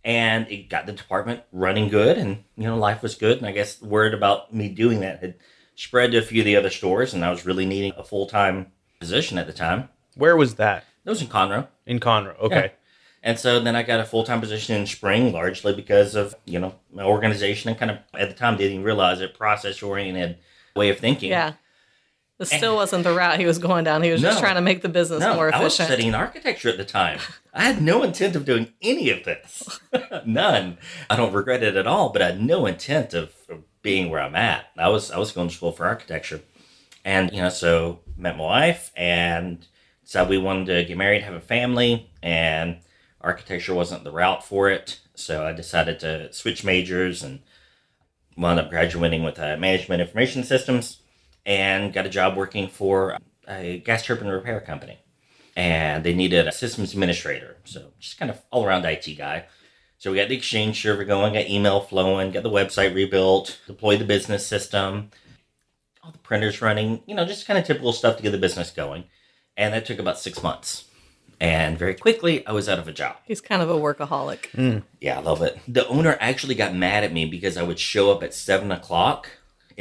and 0.03 0.49
it 0.49 0.69
got 0.69 0.85
the 0.85 0.93
department 0.93 1.43
running 1.51 1.89
good, 1.89 2.17
and 2.17 2.43
you 2.55 2.65
know 2.65 2.77
life 2.77 3.01
was 3.01 3.15
good. 3.15 3.37
And 3.37 3.47
I 3.47 3.51
guess 3.51 3.81
word 3.81 4.13
about 4.13 4.53
me 4.53 4.69
doing 4.69 4.99
that 5.01 5.19
had 5.19 5.35
spread 5.75 6.11
to 6.11 6.17
a 6.17 6.21
few 6.21 6.41
of 6.41 6.45
the 6.45 6.55
other 6.55 6.69
stores, 6.69 7.13
and 7.13 7.23
I 7.23 7.31
was 7.31 7.45
really 7.45 7.65
needing 7.65 7.93
a 7.97 8.03
full 8.03 8.27
time 8.27 8.71
position 8.99 9.37
at 9.37 9.47
the 9.47 9.53
time. 9.53 9.89
Where 10.15 10.35
was 10.35 10.55
that? 10.55 10.85
That 11.03 11.11
was 11.11 11.21
in 11.21 11.27
Conroe. 11.27 11.67
In 11.85 11.99
Conroe. 11.99 12.39
Okay. 12.39 12.73
And 13.23 13.37
so 13.37 13.59
then 13.59 13.75
I 13.75 13.83
got 13.83 13.99
a 13.99 14.05
full 14.05 14.23
time 14.23 14.39
position 14.39 14.75
in 14.75 14.87
spring, 14.87 15.31
largely 15.31 15.73
because 15.75 16.15
of, 16.15 16.35
you 16.45 16.59
know, 16.59 16.75
my 16.91 17.03
organization 17.03 17.69
and 17.69 17.77
kind 17.77 17.91
of 17.91 17.99
at 18.15 18.29
the 18.29 18.35
time 18.35 18.57
didn't 18.57 18.73
even 18.73 18.83
realize 18.83 19.21
it, 19.21 19.37
process 19.37 19.81
oriented 19.83 20.37
way 20.75 20.89
of 20.89 20.99
thinking. 20.99 21.29
Yeah. 21.29 21.53
This 22.41 22.49
still 22.49 22.75
wasn't 22.75 23.03
the 23.03 23.13
route 23.13 23.39
he 23.39 23.45
was 23.45 23.59
going 23.59 23.83
down. 23.83 24.01
He 24.01 24.09
was 24.09 24.19
just 24.19 24.39
trying 24.39 24.55
to 24.55 24.61
make 24.61 24.81
the 24.81 24.89
business 24.89 25.19
No, 25.19 25.35
more 25.35 25.49
efficient. 25.49 25.61
I 25.61 25.63
was 25.63 25.73
studying 25.75 26.15
architecture 26.15 26.69
at 26.69 26.77
the 26.77 26.83
time. 26.83 27.19
I 27.53 27.61
had 27.61 27.83
no 27.83 28.01
intent 28.01 28.35
of 28.35 28.45
doing 28.45 28.73
any 28.81 29.11
of 29.11 29.23
this. 29.25 29.79
None. 30.25 30.79
I 31.07 31.15
don't 31.15 31.33
regret 31.33 31.61
it 31.61 31.75
at 31.75 31.85
all, 31.85 32.09
but 32.09 32.23
I 32.23 32.31
had 32.31 32.41
no 32.41 32.65
intent 32.65 33.13
of, 33.13 33.35
of 33.47 33.61
being 33.83 34.09
where 34.09 34.19
I'm 34.19 34.35
at. 34.35 34.65
I 34.75 34.89
was 34.89 35.11
I 35.11 35.19
was 35.19 35.31
going 35.31 35.49
to 35.49 35.53
school 35.53 35.71
for 35.71 35.85
architecture. 35.85 36.41
And, 37.05 37.31
you 37.31 37.43
know, 37.43 37.49
so 37.49 37.99
met 38.17 38.37
my 38.37 38.43
wife 38.43 38.91
and 38.97 39.63
decided 40.03 40.31
we 40.31 40.39
wanted 40.39 40.65
to 40.65 40.83
get 40.83 40.97
married, 40.97 41.21
have 41.21 41.35
a 41.35 41.41
family, 41.41 42.09
and 42.23 42.79
architecture 43.21 43.75
wasn't 43.75 44.03
the 44.03 44.11
route 44.11 44.43
for 44.43 44.67
it. 44.67 44.99
So 45.13 45.45
I 45.45 45.53
decided 45.53 45.99
to 45.99 46.33
switch 46.33 46.63
majors 46.63 47.21
and 47.21 47.41
wound 48.35 48.59
up 48.59 48.71
graduating 48.71 49.23
with 49.23 49.37
uh, 49.37 49.57
management 49.57 50.01
information 50.01 50.43
systems 50.43 51.00
and 51.45 51.93
got 51.93 52.05
a 52.05 52.09
job 52.09 52.37
working 52.37 52.67
for 52.67 53.17
a 53.47 53.79
gas 53.79 54.05
turbine 54.05 54.27
repair 54.27 54.59
company. 54.61 54.99
And 55.55 56.03
they 56.03 56.13
needed 56.13 56.47
a 56.47 56.51
systems 56.51 56.93
administrator. 56.93 57.57
So 57.65 57.91
just 57.99 58.17
kind 58.17 58.31
of 58.31 58.41
all 58.51 58.65
around 58.65 58.85
IT 58.85 59.05
guy. 59.17 59.45
So 59.97 60.11
we 60.11 60.17
got 60.17 60.29
the 60.29 60.35
Exchange 60.35 60.81
server 60.81 61.03
going, 61.03 61.33
got 61.33 61.47
email 61.47 61.81
flowing, 61.81 62.31
got 62.31 62.43
the 62.43 62.49
website 62.49 62.95
rebuilt, 62.95 63.59
deployed 63.67 63.99
the 63.99 64.05
business 64.05 64.47
system, 64.47 65.11
all 66.03 66.11
the 66.11 66.17
printers 66.17 66.61
running, 66.61 67.03
you 67.05 67.13
know, 67.13 67.25
just 67.25 67.45
kind 67.45 67.59
of 67.59 67.65
typical 67.65 67.93
stuff 67.93 68.17
to 68.17 68.23
get 68.23 68.31
the 68.31 68.37
business 68.37 68.71
going. 68.71 69.03
And 69.57 69.73
that 69.73 69.85
took 69.85 69.99
about 69.99 70.17
six 70.17 70.41
months. 70.41 70.85
And 71.39 71.77
very 71.77 71.95
quickly, 71.95 72.45
I 72.45 72.51
was 72.51 72.69
out 72.69 72.79
of 72.79 72.87
a 72.87 72.91
job. 72.91 73.17
He's 73.25 73.41
kind 73.41 73.61
of 73.61 73.69
a 73.69 73.73
workaholic. 73.73 74.51
Mm. 74.51 74.83
Yeah, 74.99 75.19
I 75.19 75.21
love 75.21 75.41
it. 75.41 75.59
The 75.67 75.87
owner 75.87 76.17
actually 76.19 76.55
got 76.55 76.75
mad 76.75 77.03
at 77.03 77.13
me 77.13 77.25
because 77.25 77.57
I 77.57 77.63
would 77.63 77.79
show 77.79 78.11
up 78.11 78.23
at 78.23 78.33
seven 78.33 78.71
o'clock 78.71 79.27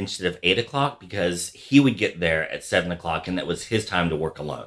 instead 0.01 0.27
of 0.27 0.39
eight 0.43 0.59
o'clock 0.59 0.99
because 0.99 1.51
he 1.51 1.79
would 1.79 1.97
get 1.97 2.19
there 2.19 2.51
at 2.51 2.65
seven 2.65 2.91
o'clock 2.91 3.29
and 3.29 3.39
that 3.39 3.47
was 3.47 3.65
his 3.67 3.85
time 3.87 4.09
to 4.11 4.17
work 4.17 4.39
alone. 4.39 4.67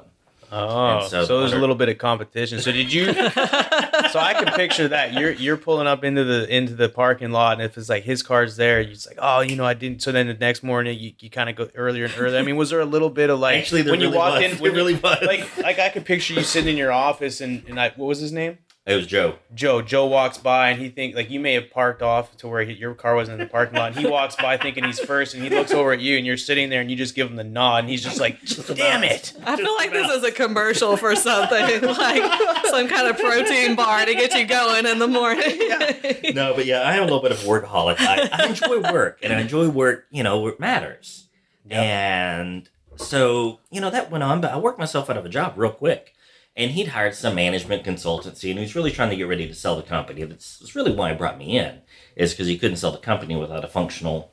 Oh, 0.52 0.98
And 1.00 1.08
so, 1.10 1.24
so 1.24 1.40
there's 1.40 1.52
a 1.52 1.58
little 1.58 1.74
bit 1.74 1.88
of 1.88 1.98
competition. 1.98 2.60
So 2.60 2.70
did 2.70 2.92
you? 2.92 3.06
so 3.12 4.18
I 4.20 4.34
can 4.38 4.52
picture 4.54 4.86
that 4.86 5.12
you're 5.14 5.32
you're 5.32 5.56
pulling 5.56 5.88
up 5.88 6.04
into 6.04 6.22
the 6.22 6.54
into 6.54 6.74
the 6.74 6.88
parking 6.88 7.32
lot, 7.32 7.54
and 7.54 7.62
if 7.62 7.76
it's 7.76 7.88
like 7.88 8.04
his 8.04 8.22
car's 8.22 8.54
there, 8.56 8.80
you're 8.80 8.92
just 8.92 9.08
like, 9.08 9.18
oh, 9.20 9.40
you 9.40 9.56
know, 9.56 9.64
I 9.64 9.74
didn't. 9.74 10.02
So 10.02 10.12
then 10.12 10.28
the 10.28 10.34
next 10.34 10.62
morning, 10.62 10.96
you, 10.98 11.12
you 11.18 11.28
kind 11.28 11.50
of 11.50 11.56
go 11.56 11.68
earlier 11.74 12.04
and 12.04 12.14
earlier. 12.16 12.38
I 12.38 12.42
mean, 12.42 12.54
was 12.54 12.70
there 12.70 12.78
a 12.80 12.84
little 12.84 13.10
bit 13.10 13.30
of 13.30 13.40
like 13.40 13.58
Actually, 13.58 13.82
there 13.82 13.92
when 13.94 14.00
you 14.00 14.06
really 14.08 14.18
walked 14.18 14.34
was. 14.42 14.44
in? 14.44 14.50
There 14.52 14.60
When 14.62 14.70
you- 14.72 14.76
really 14.76 14.94
was. 14.94 15.18
Like 15.22 15.56
like 15.58 15.78
I 15.80 15.88
could 15.88 16.04
picture 16.04 16.34
you 16.34 16.42
sitting 16.44 16.70
in 16.72 16.76
your 16.76 16.92
office, 16.92 17.40
and 17.40 17.64
and 17.68 17.80
I, 17.80 17.88
what 17.96 18.06
was 18.06 18.20
his 18.20 18.30
name? 18.30 18.58
It 18.86 18.96
was 18.96 19.06
Joe. 19.06 19.38
Joe. 19.54 19.80
Joe 19.80 20.04
walks 20.04 20.36
by 20.36 20.68
and 20.68 20.78
he 20.78 20.90
think 20.90 21.16
like 21.16 21.30
you 21.30 21.40
may 21.40 21.54
have 21.54 21.70
parked 21.70 22.02
off 22.02 22.36
to 22.36 22.48
where 22.48 22.62
he, 22.64 22.74
your 22.74 22.94
car 22.94 23.14
wasn't 23.14 23.40
in 23.40 23.46
the 23.46 23.50
parking 23.50 23.78
lot. 23.78 23.92
And 23.92 23.98
he 23.98 24.06
walks 24.06 24.36
by 24.36 24.58
thinking 24.58 24.84
he's 24.84 25.00
first, 25.00 25.32
and 25.32 25.42
he 25.42 25.48
looks 25.48 25.72
over 25.72 25.92
at 25.92 26.00
you, 26.00 26.18
and 26.18 26.26
you're 26.26 26.36
sitting 26.36 26.68
there, 26.68 26.82
and 26.82 26.90
you 26.90 26.96
just 26.96 27.14
give 27.14 27.30
him 27.30 27.36
the 27.36 27.44
nod, 27.44 27.84
and 27.84 27.88
he's 27.88 28.04
just 28.04 28.20
like, 28.20 28.44
"Damn 28.74 29.02
it!" 29.02 29.32
I 29.46 29.56
feel 29.56 29.74
like 29.76 29.90
this 29.90 30.10
is 30.10 30.22
a 30.22 30.30
commercial 30.30 30.98
for 30.98 31.16
something, 31.16 31.80
like 31.82 32.64
some 32.66 32.86
kind 32.88 33.08
of 33.08 33.16
protein 33.18 33.74
bar 33.74 34.04
to 34.04 34.12
get 34.12 34.34
you 34.34 34.44
going 34.46 34.84
in 34.84 34.98
the 34.98 35.08
morning. 35.08 35.56
yeah. 35.58 35.92
No, 36.34 36.52
but 36.54 36.66
yeah, 36.66 36.80
I 36.80 36.96
am 36.96 37.02
a 37.02 37.04
little 37.04 37.22
bit 37.22 37.32
of 37.32 37.42
a 37.42 37.46
workaholic. 37.46 37.96
I, 38.00 38.28
I 38.32 38.46
enjoy 38.48 38.80
work 38.92 39.20
and 39.22 39.32
I 39.32 39.40
enjoy 39.40 39.68
work, 39.68 40.06
you 40.10 40.22
know, 40.22 40.46
it 40.48 40.58
matters. 40.58 41.28
And 41.70 42.68
so, 42.96 43.60
you 43.70 43.80
know, 43.80 43.90
that 43.90 44.10
went 44.10 44.24
on, 44.24 44.40
but 44.40 44.52
I 44.52 44.56
worked 44.58 44.78
myself 44.78 45.08
out 45.08 45.16
of 45.16 45.24
a 45.24 45.28
job 45.28 45.54
real 45.56 45.70
quick. 45.70 46.13
And 46.56 46.70
he'd 46.70 46.88
hired 46.88 47.14
some 47.14 47.34
management 47.34 47.84
consultancy 47.84 48.50
and 48.50 48.58
he 48.58 48.64
was 48.64 48.76
really 48.76 48.92
trying 48.92 49.10
to 49.10 49.16
get 49.16 49.26
ready 49.26 49.48
to 49.48 49.54
sell 49.54 49.76
the 49.76 49.82
company. 49.82 50.22
That's, 50.22 50.58
that's 50.58 50.76
really 50.76 50.92
why 50.92 51.10
he 51.10 51.16
brought 51.16 51.38
me 51.38 51.58
in, 51.58 51.80
is 52.14 52.32
because 52.32 52.46
he 52.46 52.58
couldn't 52.58 52.76
sell 52.76 52.92
the 52.92 52.98
company 52.98 53.34
without 53.34 53.64
a 53.64 53.68
functional, 53.68 54.30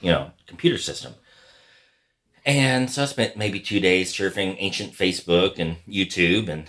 you 0.00 0.12
know, 0.12 0.30
computer 0.46 0.78
system. 0.78 1.14
And 2.44 2.88
so 2.88 3.02
I 3.02 3.06
spent 3.06 3.36
maybe 3.36 3.58
two 3.58 3.80
days 3.80 4.12
surfing 4.12 4.54
ancient 4.60 4.92
Facebook 4.92 5.58
and 5.58 5.78
YouTube 5.88 6.48
and 6.48 6.66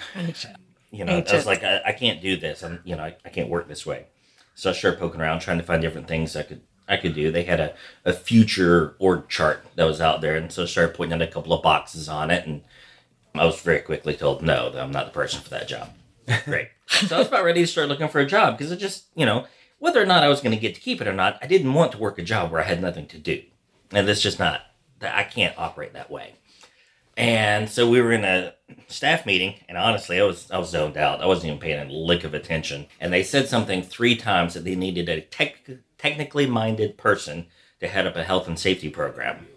you 0.91 1.05
know, 1.05 1.23
I 1.29 1.35
was 1.35 1.45
like, 1.45 1.63
I, 1.63 1.81
I 1.85 1.91
can't 1.91 2.21
do 2.21 2.37
this. 2.37 2.63
I'm, 2.63 2.79
you 2.83 2.95
know, 2.95 3.03
I, 3.03 3.15
I 3.25 3.29
can't 3.29 3.49
work 3.49 3.67
this 3.67 3.85
way. 3.85 4.07
So 4.55 4.71
I 4.71 4.73
started 4.73 4.99
poking 4.99 5.21
around, 5.21 5.39
trying 5.41 5.59
to 5.59 5.63
find 5.63 5.81
different 5.81 6.07
things 6.07 6.35
I 6.35 6.41
could, 6.43 6.61
I 6.87 6.97
could 6.97 7.13
do. 7.13 7.31
They 7.31 7.43
had 7.43 7.59
a, 7.59 7.75
a 8.05 8.13
future 8.13 8.95
org 8.97 9.27
chart 9.27 9.63
that 9.75 9.83
was 9.83 10.01
out 10.01 10.21
there, 10.21 10.35
and 10.35 10.51
so 10.51 10.63
I 10.63 10.65
started 10.65 10.95
putting 10.95 11.11
in 11.11 11.21
a 11.21 11.27
couple 11.27 11.53
of 11.53 11.61
boxes 11.61 12.09
on 12.09 12.31
it, 12.31 12.47
and 12.47 12.63
I 13.39 13.45
was 13.45 13.61
very 13.61 13.79
quickly 13.79 14.15
told 14.15 14.41
no, 14.41 14.69
that 14.69 14.81
I'm 14.81 14.91
not 14.91 15.05
the 15.05 15.11
person 15.11 15.41
for 15.41 15.49
that 15.49 15.67
job. 15.67 15.89
Great. 16.45 16.69
so 16.87 17.15
I 17.15 17.19
was 17.19 17.27
about 17.27 17.43
ready 17.45 17.61
to 17.61 17.67
start 17.67 17.87
looking 17.87 18.09
for 18.09 18.19
a 18.19 18.25
job 18.25 18.57
because 18.57 18.71
it 18.71 18.77
just, 18.77 19.05
you 19.15 19.25
know, 19.25 19.45
whether 19.79 20.01
or 20.01 20.05
not 20.05 20.23
I 20.23 20.29
was 20.29 20.41
going 20.41 20.55
to 20.55 20.61
get 20.61 20.75
to 20.75 20.81
keep 20.81 21.01
it 21.01 21.07
or 21.07 21.13
not, 21.13 21.37
I 21.41 21.47
didn't 21.47 21.73
want 21.73 21.91
to 21.93 21.97
work 21.97 22.17
a 22.17 22.23
job 22.23 22.51
where 22.51 22.61
I 22.61 22.65
had 22.65 22.81
nothing 22.81 23.07
to 23.07 23.17
do, 23.17 23.41
and 23.91 24.07
that's 24.07 24.21
just 24.21 24.39
not 24.39 24.61
that 24.99 25.15
I 25.15 25.23
can't 25.23 25.57
operate 25.57 25.93
that 25.93 26.09
way. 26.09 26.33
And 27.15 27.67
so 27.67 27.89
we 27.89 27.99
were 27.99 28.11
in 28.11 28.23
a 28.23 28.53
staff 28.87 29.25
meeting, 29.25 29.55
and 29.67 29.77
honestly, 29.77 30.19
I 30.19 30.23
was 30.23 30.51
I 30.51 30.59
was 30.59 30.69
zoned 30.69 30.97
out. 30.97 31.21
I 31.21 31.25
wasn't 31.25 31.47
even 31.47 31.59
paying 31.59 31.89
a 31.89 31.91
lick 31.91 32.23
of 32.23 32.35
attention. 32.35 32.85
And 32.99 33.11
they 33.11 33.23
said 33.23 33.47
something 33.47 33.81
three 33.81 34.15
times 34.15 34.53
that 34.53 34.63
they 34.63 34.75
needed 34.75 35.09
a 35.09 35.21
tech, 35.21 35.67
technically 35.97 36.45
minded 36.45 36.97
person 36.97 37.47
to 37.79 37.87
head 37.87 38.05
up 38.05 38.15
a 38.15 38.23
health 38.23 38.47
and 38.47 38.57
safety 38.57 38.89
program. 38.89 39.47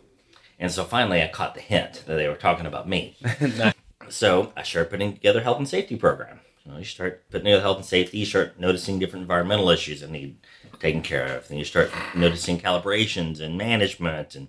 And 0.60 0.70
so 0.70 0.84
finally, 0.84 1.22
I 1.22 1.28
caught 1.28 1.54
the 1.54 1.60
hint 1.60 2.04
that 2.06 2.14
they 2.14 2.28
were 2.28 2.36
talking 2.36 2.66
about 2.66 2.88
me. 2.88 3.16
So 4.10 4.52
I 4.56 4.64
started 4.64 4.90
putting 4.90 5.12
together 5.12 5.40
a 5.40 5.42
health 5.42 5.58
and 5.58 5.68
safety 5.68 5.96
program. 5.96 6.40
You, 6.64 6.72
know, 6.72 6.78
you 6.78 6.84
start 6.84 7.24
putting 7.30 7.44
together 7.44 7.62
health 7.62 7.78
and 7.78 7.86
safety, 7.86 8.18
you 8.18 8.26
start 8.26 8.58
noticing 8.58 8.98
different 8.98 9.22
environmental 9.22 9.70
issues 9.70 10.00
that 10.00 10.10
need 10.10 10.36
taken 10.80 11.02
care 11.02 11.26
of. 11.36 11.48
Then 11.48 11.58
you 11.58 11.64
start 11.64 11.90
noticing 12.14 12.58
calibrations 12.58 13.40
and 13.40 13.56
management 13.56 14.34
and 14.34 14.48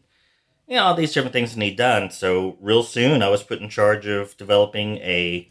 you 0.68 0.78
know, 0.78 0.84
all 0.86 0.96
these 0.96 1.14
different 1.14 1.34
things 1.34 1.54
that 1.54 1.60
need 1.60 1.78
done. 1.78 2.10
So 2.10 2.58
real 2.60 2.84
soon 2.84 3.22
I 3.22 3.30
was 3.30 3.44
put 3.44 3.62
in 3.62 3.70
charge 3.70 4.08
of 4.08 4.36
developing 4.38 4.98
a 4.98 5.48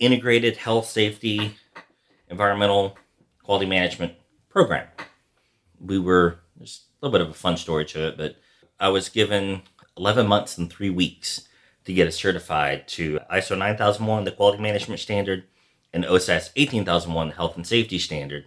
integrated 0.00 0.56
health, 0.56 0.86
safety, 0.86 1.54
environmental 2.28 2.96
quality 3.42 3.66
management 3.66 4.14
program. 4.48 4.88
We 5.78 5.98
were 5.98 6.40
there's 6.56 6.86
a 7.00 7.06
little 7.06 7.18
bit 7.18 7.26
of 7.26 7.30
a 7.32 7.38
fun 7.38 7.56
story 7.56 7.84
to 7.86 8.08
it, 8.08 8.16
but 8.16 8.36
I 8.80 8.88
was 8.88 9.08
given 9.08 9.62
11 9.96 10.26
months 10.26 10.58
and 10.58 10.70
three 10.70 10.90
weeks 10.90 11.48
to 11.84 11.92
get 11.92 12.08
us 12.08 12.14
certified 12.16 12.86
to 12.88 13.18
ISO 13.32 13.56
9001, 13.58 14.24
the 14.24 14.32
quality 14.32 14.62
management 14.62 15.00
standard, 15.00 15.44
and 15.92 16.04
OHSAS 16.04 16.50
18001, 16.56 17.28
the 17.28 17.34
health 17.34 17.56
and 17.56 17.66
safety 17.66 17.98
standard. 17.98 18.46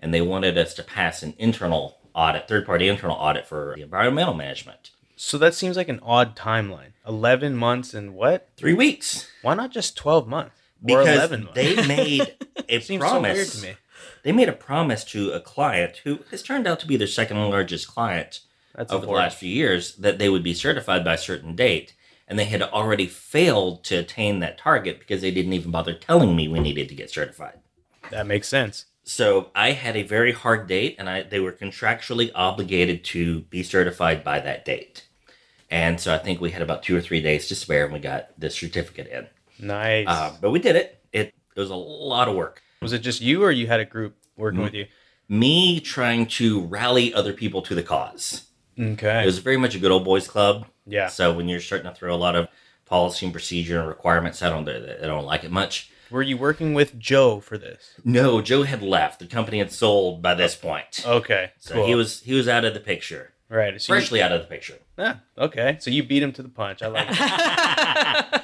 And 0.00 0.12
they 0.14 0.20
wanted 0.22 0.56
us 0.56 0.74
to 0.74 0.82
pass 0.82 1.22
an 1.22 1.34
internal 1.38 1.98
audit, 2.14 2.48
third 2.48 2.66
party 2.66 2.88
internal 2.88 3.16
audit 3.16 3.46
for 3.46 3.74
the 3.76 3.82
environmental 3.82 4.34
management. 4.34 4.90
So 5.16 5.38
that 5.38 5.54
seems 5.54 5.76
like 5.76 5.88
an 5.88 6.00
odd 6.02 6.36
timeline. 6.36 6.92
Eleven 7.06 7.56
months 7.56 7.94
and 7.94 8.14
what? 8.14 8.48
Three 8.56 8.74
weeks. 8.74 9.28
Why 9.42 9.54
not 9.54 9.70
just 9.70 9.96
twelve 9.96 10.28
months 10.28 10.54
or 10.82 10.98
Because 10.98 11.16
eleven 11.16 11.44
months? 11.44 11.54
they 11.54 11.74
made 11.86 12.34
a 12.68 12.80
seems 12.80 13.02
so 13.02 13.20
weird 13.20 13.48
to 13.48 13.62
me. 13.62 13.74
They 14.22 14.32
made 14.32 14.48
a 14.48 14.52
promise 14.52 15.04
to 15.04 15.30
a 15.32 15.40
client 15.40 15.98
who 16.04 16.20
has 16.30 16.42
turned 16.42 16.66
out 16.66 16.80
to 16.80 16.86
be 16.86 16.96
their 16.96 17.06
second 17.06 17.38
largest 17.38 17.88
client 17.88 18.40
That's 18.76 18.92
over 18.92 19.06
the 19.06 19.12
last 19.12 19.38
few 19.38 19.50
years 19.50 19.96
that 19.96 20.18
they 20.18 20.28
would 20.28 20.42
be 20.42 20.54
certified 20.54 21.02
by 21.02 21.14
a 21.14 21.18
certain 21.18 21.56
date. 21.56 21.94
And 22.28 22.38
they 22.38 22.44
had 22.44 22.60
already 22.60 23.06
failed 23.06 23.84
to 23.84 23.96
attain 23.96 24.40
that 24.40 24.58
target 24.58 24.98
because 24.98 25.22
they 25.22 25.30
didn't 25.30 25.52
even 25.54 25.70
bother 25.70 25.94
telling 25.94 26.36
me 26.36 26.46
we 26.46 26.60
needed 26.60 26.88
to 26.88 26.94
get 26.94 27.10
certified. 27.10 27.60
That 28.10 28.26
makes 28.26 28.48
sense. 28.48 28.86
So 29.04 29.50
I 29.54 29.70
had 29.70 29.96
a 29.96 30.02
very 30.02 30.32
hard 30.32 30.66
date, 30.66 30.96
and 30.98 31.08
I 31.08 31.22
they 31.22 31.38
were 31.38 31.52
contractually 31.52 32.30
obligated 32.34 33.04
to 33.04 33.42
be 33.42 33.62
certified 33.62 34.24
by 34.24 34.40
that 34.40 34.64
date. 34.64 35.06
And 35.70 36.00
so 36.00 36.12
I 36.12 36.18
think 36.18 36.40
we 36.40 36.50
had 36.50 36.62
about 36.62 36.82
two 36.82 36.96
or 36.96 37.00
three 37.00 37.22
days 37.22 37.46
to 37.48 37.54
spare, 37.54 37.84
and 37.84 37.92
we 37.92 38.00
got 38.00 38.38
the 38.38 38.50
certificate 38.50 39.06
in. 39.06 39.28
Nice. 39.64 40.06
Uh, 40.08 40.36
but 40.40 40.50
we 40.50 40.58
did 40.58 40.74
it. 40.74 41.00
It 41.12 41.32
it 41.54 41.60
was 41.60 41.70
a 41.70 41.76
lot 41.76 42.28
of 42.28 42.34
work. 42.34 42.62
was 42.82 42.92
it 42.92 42.98
just 42.98 43.20
you, 43.20 43.44
or 43.44 43.52
you 43.52 43.68
had 43.68 43.78
a 43.78 43.84
group 43.84 44.16
working 44.36 44.60
with 44.60 44.74
you? 44.74 44.86
Me 45.28 45.78
trying 45.80 46.26
to 46.26 46.62
rally 46.62 47.14
other 47.14 47.32
people 47.32 47.62
to 47.62 47.74
the 47.76 47.82
cause. 47.82 48.45
Okay. 48.78 49.22
It 49.22 49.26
was 49.26 49.38
very 49.38 49.56
much 49.56 49.74
a 49.74 49.78
good 49.78 49.90
old 49.90 50.04
boys 50.04 50.28
club. 50.28 50.66
yeah. 50.86 51.08
So 51.08 51.32
when 51.32 51.48
you're 51.48 51.60
starting 51.60 51.88
to 51.90 51.94
throw 51.94 52.14
a 52.14 52.16
lot 52.16 52.34
of 52.36 52.48
policy 52.84 53.26
and 53.26 53.32
procedure 53.32 53.78
and 53.80 53.88
requirements, 53.88 54.42
I 54.42 54.48
don't 54.50 54.68
I 54.68 55.06
don't 55.06 55.24
like 55.24 55.44
it 55.44 55.50
much. 55.50 55.90
Were 56.10 56.22
you 56.22 56.36
working 56.36 56.72
with 56.72 56.96
Joe 56.98 57.40
for 57.40 57.58
this? 57.58 57.94
No, 58.04 58.40
Joe 58.40 58.62
had 58.62 58.80
left. 58.82 59.18
The 59.18 59.26
company 59.26 59.58
had 59.58 59.72
sold 59.72 60.22
by 60.22 60.34
this 60.34 60.54
point. 60.54 61.02
Okay. 61.04 61.50
so 61.58 61.74
cool. 61.74 61.86
he 61.86 61.94
was 61.96 62.20
he 62.22 62.34
was 62.34 62.46
out 62.48 62.64
of 62.64 62.74
the 62.74 62.80
picture. 62.80 63.32
right. 63.48 63.80
So 63.80 63.92
you- 63.92 63.98
Freshly 64.00 64.22
out 64.22 64.30
of 64.32 64.40
the 64.42 64.46
picture. 64.46 64.78
Ah, 64.98 65.20
okay. 65.36 65.76
So 65.80 65.90
you 65.90 66.02
beat 66.04 66.22
him 66.22 66.32
to 66.34 66.42
the 66.42 66.48
punch. 66.48 66.82
I 66.82 66.86
like 66.88 67.08
it. 67.10 68.36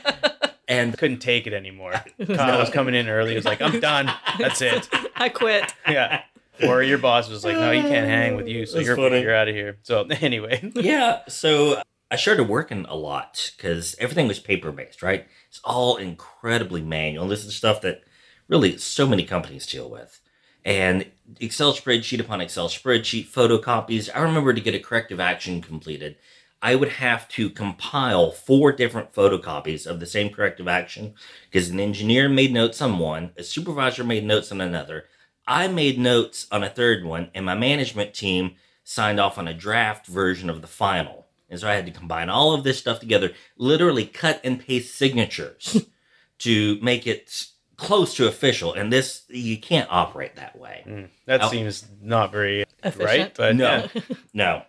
And 0.68 0.96
Couldn't 0.96 1.18
take 1.18 1.46
it 1.46 1.52
anymore. 1.52 1.92
Kyle 2.26 2.58
was 2.58 2.70
coming 2.70 2.94
in 2.94 3.06
early. 3.08 3.30
He 3.30 3.36
was 3.36 3.44
like, 3.44 3.60
I'm 3.60 3.78
done. 3.78 4.10
That's 4.38 4.62
it. 4.62 4.88
I 5.16 5.28
quit. 5.28 5.70
Yeah. 5.86 6.22
Or 6.66 6.82
your 6.82 6.98
boss 6.98 7.28
was 7.28 7.44
like, 7.44 7.56
No, 7.56 7.70
you 7.70 7.82
can't 7.82 8.06
hang 8.06 8.36
with 8.36 8.46
you. 8.46 8.66
So 8.66 8.74
That's 8.76 8.86
you're 8.86 8.96
funny. 8.96 9.20
you're 9.20 9.34
out 9.34 9.48
of 9.48 9.54
here. 9.54 9.78
So 9.82 10.02
anyway. 10.20 10.70
yeah, 10.74 11.20
so 11.28 11.82
I 12.10 12.16
started 12.16 12.44
working 12.44 12.84
a 12.88 12.94
lot 12.94 13.52
because 13.56 13.96
everything 13.98 14.28
was 14.28 14.38
paper 14.38 14.70
based, 14.70 15.02
right? 15.02 15.26
It's 15.48 15.60
all 15.64 15.96
incredibly 15.96 16.82
manual. 16.82 17.26
This 17.26 17.44
is 17.44 17.56
stuff 17.56 17.80
that 17.82 18.02
really 18.48 18.76
so 18.76 19.06
many 19.06 19.24
companies 19.24 19.66
deal 19.66 19.88
with. 19.88 20.20
And 20.64 21.10
Excel 21.40 21.72
spreadsheet 21.72 22.20
upon 22.20 22.40
Excel 22.40 22.68
spreadsheet, 22.68 23.26
photocopies. 23.28 24.08
I 24.14 24.20
remember 24.20 24.52
to 24.52 24.60
get 24.60 24.74
a 24.74 24.78
corrective 24.78 25.18
action 25.18 25.60
completed, 25.62 26.16
I 26.60 26.76
would 26.76 26.90
have 26.90 27.26
to 27.30 27.50
compile 27.50 28.30
four 28.30 28.70
different 28.70 29.12
photocopies 29.12 29.86
of 29.86 29.98
the 29.98 30.06
same 30.06 30.30
corrective 30.30 30.68
action 30.68 31.14
because 31.50 31.70
an 31.70 31.80
engineer 31.80 32.28
made 32.28 32.52
notes 32.52 32.80
on 32.80 32.98
one, 33.00 33.32
a 33.36 33.42
supervisor 33.42 34.04
made 34.04 34.24
notes 34.24 34.52
on 34.52 34.60
another, 34.60 35.06
I 35.46 35.68
made 35.68 35.98
notes 35.98 36.46
on 36.52 36.62
a 36.62 36.70
third 36.70 37.04
one, 37.04 37.30
and 37.34 37.44
my 37.44 37.54
management 37.54 38.14
team 38.14 38.56
signed 38.84 39.20
off 39.20 39.38
on 39.38 39.48
a 39.48 39.54
draft 39.54 40.06
version 40.06 40.48
of 40.50 40.60
the 40.60 40.66
final. 40.68 41.26
And 41.48 41.60
so 41.60 41.68
I 41.68 41.74
had 41.74 41.86
to 41.86 41.92
combine 41.92 42.28
all 42.30 42.54
of 42.54 42.64
this 42.64 42.78
stuff 42.78 43.00
together, 43.00 43.32
literally 43.56 44.06
cut 44.06 44.40
and 44.42 44.58
paste 44.58 44.94
signatures 44.94 45.86
to 46.38 46.78
make 46.80 47.06
it 47.06 47.46
close 47.76 48.14
to 48.14 48.26
official. 48.26 48.72
And 48.72 48.92
this, 48.92 49.22
you 49.28 49.58
can't 49.58 49.88
operate 49.90 50.36
that 50.36 50.58
way. 50.58 50.84
Mm, 50.86 51.08
that 51.26 51.42
Oh. 51.42 51.48
seems 51.50 51.84
not 52.00 52.32
very 52.32 52.64
Efficient. 52.82 53.04
right, 53.04 53.34
but 53.36 53.56
No, 53.56 53.86
yeah. 53.94 54.00
no. 54.32 54.62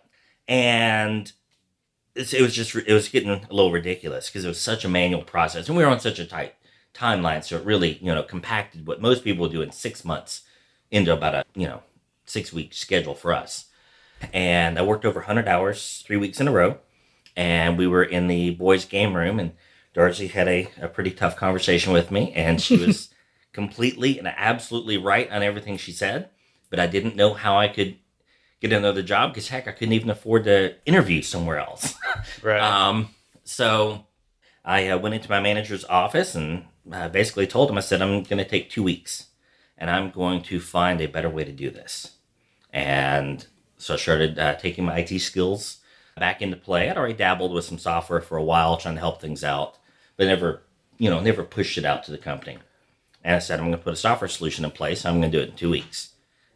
And 0.48 1.32
it's, 2.14 2.32
it 2.34 2.42
was 2.42 2.54
just, 2.54 2.74
it 2.74 2.92
was 2.92 3.08
getting 3.08 3.30
a 3.30 3.40
little 3.50 3.72
ridiculous 3.72 4.28
because 4.28 4.44
it 4.44 4.48
was 4.48 4.60
such 4.60 4.84
a 4.84 4.88
manual 4.88 5.22
process. 5.22 5.68
And 5.68 5.76
we 5.76 5.84
were 5.84 5.90
on 5.90 6.00
such 6.00 6.18
a 6.18 6.26
tight 6.26 6.54
timeline. 6.94 7.42
So 7.44 7.56
it 7.56 7.64
really, 7.64 7.98
you 8.02 8.14
know, 8.14 8.22
compacted 8.22 8.86
what 8.86 9.00
most 9.00 9.24
people 9.24 9.48
do 9.48 9.62
in 9.62 9.72
six 9.72 10.04
months 10.04 10.42
into 10.94 11.12
about 11.12 11.34
a, 11.34 11.44
you 11.54 11.66
know, 11.66 11.82
six 12.24 12.52
week 12.52 12.72
schedule 12.72 13.14
for 13.14 13.32
us. 13.32 13.66
And 14.32 14.78
I 14.78 14.82
worked 14.82 15.04
over 15.04 15.20
100 15.20 15.48
hours, 15.48 16.02
three 16.06 16.16
weeks 16.16 16.40
in 16.40 16.48
a 16.48 16.52
row. 16.52 16.78
And 17.36 17.76
we 17.76 17.86
were 17.86 18.04
in 18.04 18.28
the 18.28 18.50
boys' 18.50 18.84
game 18.84 19.16
room, 19.16 19.40
and 19.40 19.52
Darcy 19.92 20.28
had 20.28 20.46
a, 20.46 20.70
a 20.80 20.88
pretty 20.88 21.10
tough 21.10 21.36
conversation 21.36 21.92
with 21.92 22.12
me. 22.12 22.32
And 22.32 22.60
she 22.60 22.76
was 22.76 23.12
completely 23.52 24.18
and 24.18 24.28
absolutely 24.28 24.98
right 24.98 25.30
on 25.30 25.42
everything 25.42 25.76
she 25.76 25.92
said. 25.92 26.30
But 26.70 26.78
I 26.78 26.86
didn't 26.86 27.16
know 27.16 27.34
how 27.34 27.58
I 27.58 27.68
could 27.68 27.96
get 28.60 28.72
another 28.72 29.02
job 29.02 29.32
because, 29.32 29.48
heck, 29.48 29.66
I 29.66 29.72
couldn't 29.72 29.94
even 29.94 30.10
afford 30.10 30.44
to 30.44 30.76
interview 30.86 31.22
somewhere 31.22 31.58
else. 31.58 31.94
right. 32.42 32.60
Um, 32.60 33.08
so 33.42 34.06
I 34.64 34.88
uh, 34.88 34.98
went 34.98 35.16
into 35.16 35.30
my 35.30 35.40
manager's 35.40 35.84
office 35.84 36.36
and 36.36 36.66
uh, 36.90 37.08
basically 37.08 37.48
told 37.48 37.68
him, 37.68 37.78
I 37.78 37.80
said, 37.80 38.00
I'm 38.00 38.22
going 38.22 38.38
to 38.38 38.48
take 38.48 38.70
two 38.70 38.82
weeks 38.82 39.26
and 39.78 39.90
I'm 39.90 40.10
going 40.10 40.42
to 40.42 40.60
find 40.60 41.00
a 41.00 41.06
better 41.06 41.28
way 41.28 41.44
to 41.44 41.52
do 41.52 41.70
this. 41.70 42.16
And 42.72 43.46
so 43.76 43.94
I 43.94 43.96
started 43.96 44.38
uh, 44.38 44.54
taking 44.54 44.84
my 44.84 44.98
IT 44.98 45.18
skills 45.20 45.78
back 46.16 46.42
into 46.42 46.56
play. 46.56 46.88
I'd 46.88 46.96
already 46.96 47.14
dabbled 47.14 47.52
with 47.52 47.64
some 47.64 47.78
software 47.78 48.20
for 48.20 48.36
a 48.36 48.42
while, 48.42 48.76
trying 48.76 48.94
to 48.94 49.00
help 49.00 49.20
things 49.20 49.44
out, 49.44 49.78
but 50.16 50.26
never, 50.26 50.62
you 50.98 51.10
know, 51.10 51.20
never 51.20 51.42
pushed 51.42 51.78
it 51.78 51.84
out 51.84 52.04
to 52.04 52.10
the 52.10 52.18
company. 52.18 52.58
And 53.22 53.34
I 53.34 53.38
said, 53.38 53.58
I'm 53.58 53.66
going 53.66 53.78
to 53.78 53.82
put 53.82 53.94
a 53.94 53.96
software 53.96 54.28
solution 54.28 54.64
in 54.64 54.70
place. 54.70 55.04
I'm 55.04 55.20
going 55.20 55.30
to 55.30 55.38
do 55.38 55.42
it 55.42 55.50
in 55.50 55.56
two 55.56 55.70
weeks. 55.70 56.10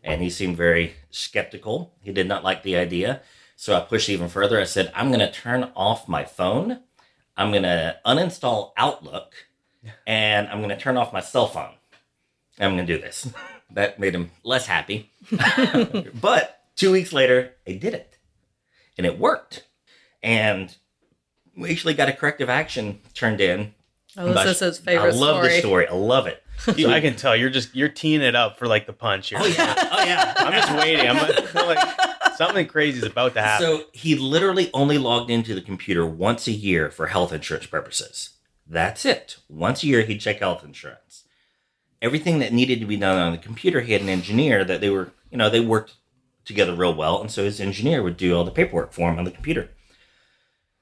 And 0.05 0.23
he 0.23 0.31
seemed 0.31 0.57
very 0.57 0.95
skeptical. 1.11 1.95
He 2.03 2.13
did 2.13 2.29
not 2.29 2.45
like 2.45 2.63
the 2.63 2.77
idea. 2.77 3.23
So 3.57 3.75
I 3.75 3.81
pushed 3.81 4.09
even 4.09 4.29
further. 4.29 4.61
I 4.61 4.65
said, 4.65 4.93
I'm 4.95 5.09
going 5.09 5.21
to 5.21 5.33
turn 5.33 5.73
off 5.75 6.09
my 6.09 6.25
phone. 6.25 6.81
I'm 7.37 7.51
going 7.51 7.65
to 7.65 7.99
uninstall 8.07 8.73
Outlook 8.77 9.35
and 10.07 10.49
I'm 10.49 10.59
going 10.59 10.69
to 10.71 10.79
turn 10.79 10.97
off 10.97 11.13
my 11.13 11.21
cell 11.21 11.47
phone. 11.47 11.75
I'm 12.61 12.75
going 12.77 12.87
to 12.87 12.97
do 12.97 13.01
this. 13.01 13.29
that 13.73 13.99
made 13.99 14.15
him 14.15 14.31
less 14.43 14.67
happy. 14.67 15.11
but 16.21 16.63
two 16.77 16.93
weeks 16.93 17.13
later, 17.13 17.55
I 17.67 17.73
did 17.73 17.95
it 17.95 18.19
and 18.97 19.07
it 19.07 19.19
worked. 19.19 19.65
And 20.23 20.75
we 21.57 21.71
actually 21.71 21.95
got 21.95 22.09
a 22.09 22.13
corrective 22.13 22.49
action 22.49 23.01
turned 23.15 23.41
in. 23.41 23.75
Oh, 24.17 24.33
this 24.33 24.47
is 24.47 24.61
his 24.61 24.79
favorite 24.79 25.15
I 25.15 25.17
love 25.17 25.37
story. 25.37 25.49
this 25.49 25.59
story. 25.61 25.87
I 25.87 25.93
love 25.93 26.27
it. 26.27 26.43
You- 26.77 26.89
I 26.93 27.01
can 27.01 27.15
tell 27.15 27.37
you're 27.37 27.51
just 27.51 27.75
you're 27.75 27.89
teeing 27.89 28.21
it 28.21 28.35
up 28.35 28.59
for 28.59 28.67
like 28.67 28.87
the 28.87 28.93
punch 28.93 29.29
here. 29.29 29.39
Oh 29.41 29.47
yeah. 29.47 29.89
Oh 29.93 30.05
yeah. 30.05 30.35
I'm 30.39 30.53
just 30.53 30.73
waiting. 30.75 31.09
I'm 31.09 31.17
I 31.17 31.67
like 31.67 32.37
something 32.37 32.67
crazy 32.67 32.99
is 32.99 33.05
about 33.05 33.35
to 33.35 33.43
happen. 33.43 33.67
So 33.67 33.85
he 33.93 34.17
literally 34.17 34.71
only 34.75 34.99
logged 34.99 35.31
into 35.31 35.55
the 35.55 35.61
computer 35.61 36.05
once 36.07 36.49
a 36.49 36.53
year 36.53 36.91
for 36.91 37.09
health 37.09 37.33
insurance 37.33 37.67
purposes. 37.67 38.31
That's 38.67 39.05
it. 39.05 39.39
Once 39.49 39.83
a 39.83 39.87
year, 39.87 40.03
he'd 40.03 40.19
check 40.19 40.41
health 40.41 40.65
insurance. 40.65 41.25
Everything 42.01 42.39
that 42.39 42.53
needed 42.53 42.81
to 42.81 42.87
be 42.87 42.97
done 42.97 43.19
on 43.19 43.33
the 43.33 43.39
computer, 43.39 43.81
he 43.81 43.93
had 43.93 44.03
an 44.03 44.09
engineer 44.09 44.65
that 44.65 44.81
they 44.81 44.91
were, 44.91 45.13
you 45.31 45.39
know, 45.39 45.51
they 45.51 45.61
worked 45.61 45.95
together 46.45 46.75
real 46.75 46.95
well. 46.95 47.21
And 47.21 47.31
so 47.31 47.45
his 47.45 47.61
engineer 47.61 48.03
would 48.03 48.17
do 48.17 48.37
all 48.37 48.45
the 48.45 48.51
paperwork 48.51 48.93
for 48.93 49.11
him 49.11 49.19
on 49.19 49.25
the 49.25 49.31
computer. 49.31 49.71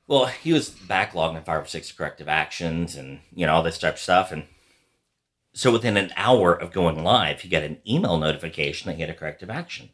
Well, 0.06 0.26
he 0.26 0.52
was 0.52 0.70
backlogging 0.70 1.44
five 1.44 1.64
or 1.64 1.66
six 1.66 1.90
corrective 1.90 2.28
actions 2.28 2.94
and, 2.94 3.20
you 3.34 3.46
know, 3.46 3.54
all 3.54 3.62
this 3.62 3.78
type 3.78 3.94
of 3.94 4.00
stuff. 4.00 4.30
And 4.30 4.44
so 5.52 5.72
within 5.72 5.96
an 5.96 6.12
hour 6.16 6.52
of 6.52 6.70
going 6.70 7.02
live, 7.02 7.40
he 7.40 7.48
got 7.48 7.64
an 7.64 7.78
email 7.88 8.18
notification 8.18 8.88
that 8.88 8.96
he 8.96 9.00
had 9.00 9.10
a 9.10 9.14
corrective 9.14 9.50
action. 9.50 9.90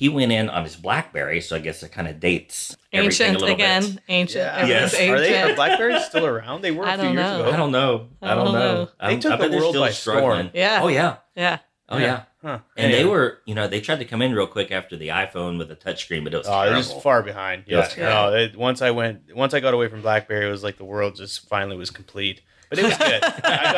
He 0.00 0.08
went 0.08 0.32
in 0.32 0.48
on 0.48 0.64
his 0.64 0.76
BlackBerry, 0.76 1.42
so 1.42 1.56
I 1.56 1.58
guess 1.58 1.82
it 1.82 1.92
kind 1.92 2.08
of 2.08 2.18
dates 2.20 2.74
everything 2.90 3.26
a 3.26 3.28
Ancient 3.28 3.40
little 3.42 3.54
again. 3.54 3.82
bit. 3.82 4.02
Ancient. 4.08 4.44
Yeah. 4.44 4.56
Everything's 4.56 4.92
Yes. 4.92 4.94
ancient. 4.94 5.10
Are 5.18 5.20
they 5.20 5.42
are 5.42 5.54
Blackberries 5.54 6.04
still 6.06 6.24
around? 6.26 6.62
They 6.62 6.70
were 6.70 6.84
a 6.84 6.88
few 6.88 6.96
don't 6.96 7.12
years 7.12 7.16
know. 7.26 7.40
ago. 7.42 7.50
I 7.52 7.56
don't 7.56 7.70
know. 7.72 8.08
I 8.22 8.32
I 8.32 8.34
don't 8.34 8.44
don't 8.46 8.54
know. 8.54 8.74
know. 8.84 9.08
They 9.08 9.18
took 9.18 9.32
I 9.32 9.36
bet 9.36 9.50
the 9.50 9.56
world 9.58 9.72
still 9.72 9.82
by 9.82 9.90
struggling. 9.90 10.22
storm. 10.48 10.50
Yeah. 10.54 10.80
Oh 10.82 10.88
yeah. 10.88 11.16
Yeah. 11.36 11.58
Oh 11.90 11.98
yeah. 11.98 12.22
Huh. 12.42 12.60
And 12.78 12.94
they 12.94 13.04
were, 13.04 13.40
you 13.44 13.54
know, 13.54 13.68
they 13.68 13.82
tried 13.82 13.98
to 13.98 14.06
come 14.06 14.22
in 14.22 14.32
real 14.34 14.46
quick 14.46 14.72
after 14.72 14.96
the 14.96 15.08
iPhone 15.08 15.58
with 15.58 15.70
a 15.70 15.76
touchsone, 15.76 16.24
but 16.24 16.32
it 16.32 16.38
was 16.38 16.46
Oh, 16.48 16.64
they're 16.64 16.76
just 16.76 17.02
far 17.02 17.22
behind. 17.22 17.64
It 17.66 17.76
was 17.76 17.94
Yeah. 17.94 18.08
No, 18.08 18.32
it, 18.34 18.56
once 18.56 18.80
I 18.80 18.92
went, 18.92 19.36
once 19.36 19.52
I 19.52 19.60
got 19.60 19.74
away 19.74 19.88
from 19.88 20.00
BlackBerry, 20.00 20.46
it 20.48 20.50
was 20.50 20.64
like 20.64 20.78
the 20.78 20.84
world 20.86 21.16
just 21.16 21.46
finally 21.46 21.76
was 21.76 21.90
complete. 21.90 22.40
But 22.70 22.78
it 22.78 22.84
was 22.84 22.96
good. 22.96 23.22
I 23.44 23.72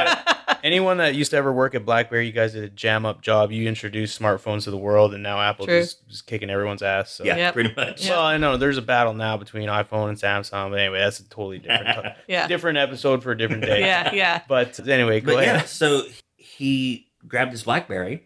got 0.45 0.59
anyone 0.63 0.99
that 0.99 1.15
used 1.15 1.31
to 1.31 1.37
ever 1.39 1.51
work 1.53 1.75
at 1.75 1.85
BlackBerry, 1.87 2.27
you 2.27 2.33
guys 2.33 2.53
did 2.53 2.63
a 2.63 2.69
jam 2.69 3.05
up 3.07 3.23
job. 3.23 3.51
You 3.51 3.67
introduced 3.67 4.21
smartphones 4.21 4.65
to 4.65 4.71
the 4.71 4.77
world, 4.77 5.15
and 5.15 5.23
now 5.23 5.41
Apple 5.41 5.65
True. 5.67 5.81
just 5.81 6.07
just 6.09 6.27
kicking 6.27 6.51
everyone's 6.51 6.83
ass. 6.83 7.11
So. 7.11 7.25
yeah, 7.25 7.37
Yep. 7.37 7.55
pretty 7.55 7.75
much. 7.75 8.07
Well, 8.09 8.21
I 8.23 8.37
know 8.37 8.57
there's 8.59 8.77
a 8.79 8.83
battle 8.83 9.15
now 9.15 9.37
between 9.39 9.69
iPhone 9.69 10.11
and 10.11 10.19
Samsung, 10.19 10.71
but 10.71 10.79
anyway, 10.79 10.99
that's 11.01 11.21
a 11.21 11.29
totally 11.29 11.59
different, 11.59 12.15
Yeah. 12.29 12.47
different 12.47 12.79
episode 12.79 13.23
for 13.23 13.33
a 13.33 13.39
different 13.39 13.63
day. 13.63 13.81
Yeah. 13.87 14.15
Yeah. 14.15 14.43
But 14.47 14.87
anyway, 14.87 15.21
go 15.21 15.35
But 15.35 15.45
ahead. 15.45 15.57
yeah, 15.61 15.65
so 15.65 16.03
he 16.37 17.09
grabbed 17.27 17.53
his 17.53 17.63
BlackBerry, 17.63 18.25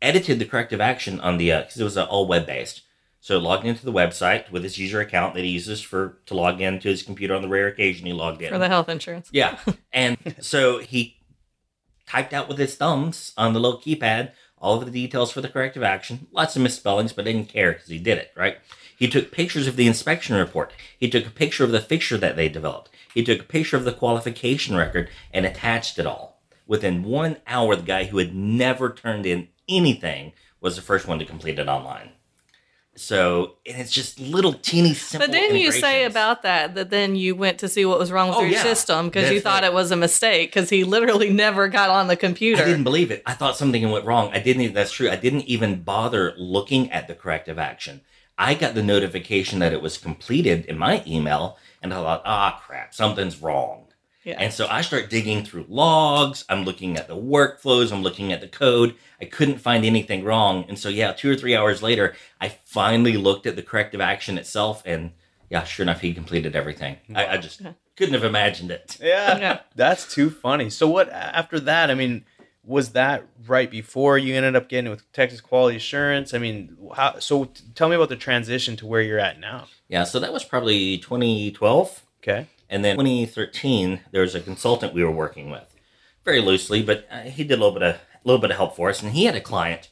edited 0.00 0.38
the 0.38 0.44
corrective 0.46 0.80
action 0.80 1.20
on 1.20 1.36
the 1.36 1.50
because 1.50 1.78
it 1.80 1.84
was 1.84 1.96
uh, 1.96 2.04
all 2.04 2.26
web 2.26 2.46
based. 2.46 2.82
So 3.22 3.38
logged 3.38 3.64
into 3.64 3.84
the 3.84 3.92
website 3.92 4.50
with 4.50 4.64
his 4.64 4.78
user 4.78 5.00
account 5.00 5.34
that 5.34 5.44
he 5.44 5.50
uses 5.50 5.80
for 5.80 6.18
to 6.26 6.34
log 6.34 6.60
into 6.60 6.88
his 6.88 7.04
computer 7.04 7.36
on 7.36 7.42
the 7.42 7.48
rare 7.48 7.68
occasion 7.68 8.04
he 8.04 8.12
logged 8.12 8.42
in. 8.42 8.50
For 8.50 8.58
the 8.58 8.68
health 8.68 8.88
insurance. 8.88 9.30
Yeah. 9.32 9.58
And 9.92 10.16
so 10.40 10.78
he 10.78 11.18
typed 12.06 12.32
out 12.32 12.48
with 12.48 12.58
his 12.58 12.74
thumbs 12.74 13.32
on 13.36 13.52
the 13.52 13.60
little 13.60 13.78
keypad 13.78 14.32
all 14.58 14.78
of 14.78 14.84
the 14.84 14.90
details 14.90 15.30
for 15.30 15.40
the 15.40 15.48
corrective 15.48 15.82
action. 15.82 16.26
Lots 16.32 16.56
of 16.56 16.62
misspellings, 16.62 17.12
but 17.12 17.24
didn't 17.24 17.48
care 17.48 17.72
because 17.72 17.88
he 17.88 17.98
did 17.98 18.18
it, 18.18 18.32
right? 18.36 18.58
He 18.96 19.08
took 19.08 19.30
pictures 19.30 19.66
of 19.66 19.76
the 19.76 19.86
inspection 19.86 20.36
report. 20.36 20.72
He 20.98 21.10
took 21.10 21.26
a 21.26 21.30
picture 21.30 21.64
of 21.64 21.72
the 21.72 21.80
fixture 21.80 22.16
that 22.18 22.36
they 22.36 22.48
developed. 22.48 22.90
He 23.12 23.22
took 23.22 23.40
a 23.40 23.44
picture 23.44 23.76
of 23.76 23.84
the 23.84 23.92
qualification 23.92 24.76
record 24.76 25.10
and 25.32 25.44
attached 25.44 25.98
it 25.98 26.06
all. 26.06 26.40
Within 26.66 27.02
one 27.02 27.36
hour, 27.46 27.76
the 27.76 27.82
guy 27.82 28.04
who 28.04 28.18
had 28.18 28.34
never 28.34 28.92
turned 28.92 29.26
in 29.26 29.48
anything 29.68 30.32
was 30.60 30.76
the 30.76 30.82
first 30.82 31.06
one 31.06 31.18
to 31.18 31.24
complete 31.24 31.58
it 31.58 31.68
online. 31.68 32.10
So, 33.02 33.54
and 33.66 33.80
it's 33.80 33.90
just 33.90 34.20
little 34.20 34.52
teeny 34.52 34.94
simple. 34.94 35.26
But 35.26 35.32
didn't 35.32 35.56
you 35.58 35.72
say 35.72 36.04
about 36.04 36.42
that 36.42 36.74
that 36.76 36.90
then 36.90 37.16
you 37.16 37.34
went 37.34 37.58
to 37.58 37.68
see 37.68 37.84
what 37.84 37.98
was 37.98 38.12
wrong 38.12 38.28
with 38.28 38.38
Oh, 38.38 38.42
your 38.42 38.50
yeah. 38.50 38.62
system 38.62 39.08
because 39.08 39.30
you 39.30 39.40
thought 39.40 39.62
right. 39.62 39.70
it 39.70 39.74
was 39.74 39.90
a 39.90 39.96
mistake 39.96 40.50
because 40.54 40.70
he 40.70 40.84
literally 40.84 41.30
never 41.44 41.68
got 41.68 41.90
on 41.90 42.06
the 42.06 42.16
computer. 42.16 42.62
I 42.62 42.64
didn't 42.64 42.84
believe 42.84 43.10
it. 43.10 43.22
I 43.26 43.34
thought 43.34 43.56
something 43.56 43.90
went 43.90 44.04
wrong. 44.04 44.30
I 44.32 44.38
didn't 44.38 44.62
even, 44.62 44.74
that's 44.74 44.92
true. 44.92 45.10
I 45.10 45.16
didn't 45.16 45.42
even 45.42 45.82
bother 45.82 46.34
looking 46.36 46.90
at 46.92 47.08
the 47.08 47.14
corrective 47.14 47.58
action. 47.58 48.02
I 48.38 48.54
got 48.54 48.74
the 48.74 48.82
notification 48.82 49.58
that 49.58 49.72
it 49.72 49.82
was 49.82 49.98
completed 49.98 50.64
in 50.66 50.78
my 50.78 51.02
email 51.06 51.58
and 51.82 51.92
I 51.92 51.96
thought, 51.96 52.22
ah, 52.24 52.62
crap, 52.64 52.94
something's 52.94 53.42
wrong. 53.42 53.86
Yeah. 54.24 54.36
And 54.38 54.52
so 54.52 54.66
I 54.68 54.82
start 54.82 55.10
digging 55.10 55.44
through 55.44 55.66
logs. 55.68 56.44
I'm 56.48 56.64
looking 56.64 56.96
at 56.96 57.08
the 57.08 57.16
workflows. 57.16 57.92
I'm 57.92 58.02
looking 58.02 58.32
at 58.32 58.40
the 58.40 58.48
code. 58.48 58.94
I 59.20 59.24
couldn't 59.24 59.58
find 59.58 59.84
anything 59.84 60.24
wrong. 60.24 60.64
And 60.68 60.78
so, 60.78 60.88
yeah, 60.88 61.12
two 61.12 61.30
or 61.30 61.36
three 61.36 61.56
hours 61.56 61.82
later, 61.82 62.14
I 62.40 62.48
finally 62.64 63.16
looked 63.16 63.46
at 63.46 63.56
the 63.56 63.62
corrective 63.62 64.00
action 64.00 64.38
itself. 64.38 64.82
And 64.86 65.12
yeah, 65.50 65.64
sure 65.64 65.82
enough, 65.84 66.00
he 66.00 66.14
completed 66.14 66.54
everything. 66.54 66.98
I, 67.14 67.26
I 67.26 67.36
just 67.36 67.60
uh-huh. 67.60 67.72
couldn't 67.96 68.14
have 68.14 68.24
imagined 68.24 68.70
it. 68.70 68.96
Yeah, 69.02 69.34
oh, 69.36 69.40
Yeah. 69.40 69.60
that's 69.74 70.12
too 70.12 70.30
funny. 70.30 70.70
So 70.70 70.88
what 70.88 71.08
after 71.10 71.58
that? 71.60 71.90
I 71.90 71.94
mean, 71.94 72.24
was 72.64 72.90
that 72.90 73.26
right 73.46 73.70
before 73.70 74.18
you 74.18 74.34
ended 74.34 74.54
up 74.54 74.68
getting 74.68 74.90
with 74.90 75.10
Texas 75.12 75.40
Quality 75.40 75.78
Assurance? 75.78 76.32
I 76.32 76.38
mean, 76.38 76.76
how? 76.94 77.18
So 77.18 77.46
t- 77.46 77.64
tell 77.74 77.88
me 77.88 77.96
about 77.96 78.08
the 78.08 78.16
transition 78.16 78.76
to 78.76 78.86
where 78.86 79.02
you're 79.02 79.18
at 79.18 79.40
now. 79.40 79.66
Yeah, 79.88 80.04
so 80.04 80.20
that 80.20 80.32
was 80.32 80.44
probably 80.44 80.98
2012. 80.98 82.02
Okay. 82.22 82.46
And 82.72 82.82
then 82.82 82.96
2013, 82.96 84.00
there 84.12 84.22
was 84.22 84.34
a 84.34 84.40
consultant 84.40 84.94
we 84.94 85.04
were 85.04 85.10
working 85.10 85.50
with, 85.50 85.76
very 86.24 86.40
loosely, 86.40 86.82
but 86.82 87.06
uh, 87.10 87.20
he 87.20 87.44
did 87.44 87.58
a 87.58 87.62
little 87.62 87.78
bit 87.78 87.82
of 87.82 87.94
a 87.96 88.00
little 88.24 88.40
bit 88.40 88.50
of 88.50 88.56
help 88.56 88.74
for 88.76 88.88
us. 88.88 89.02
And 89.02 89.12
he 89.12 89.26
had 89.26 89.36
a 89.36 89.40
client 89.42 89.90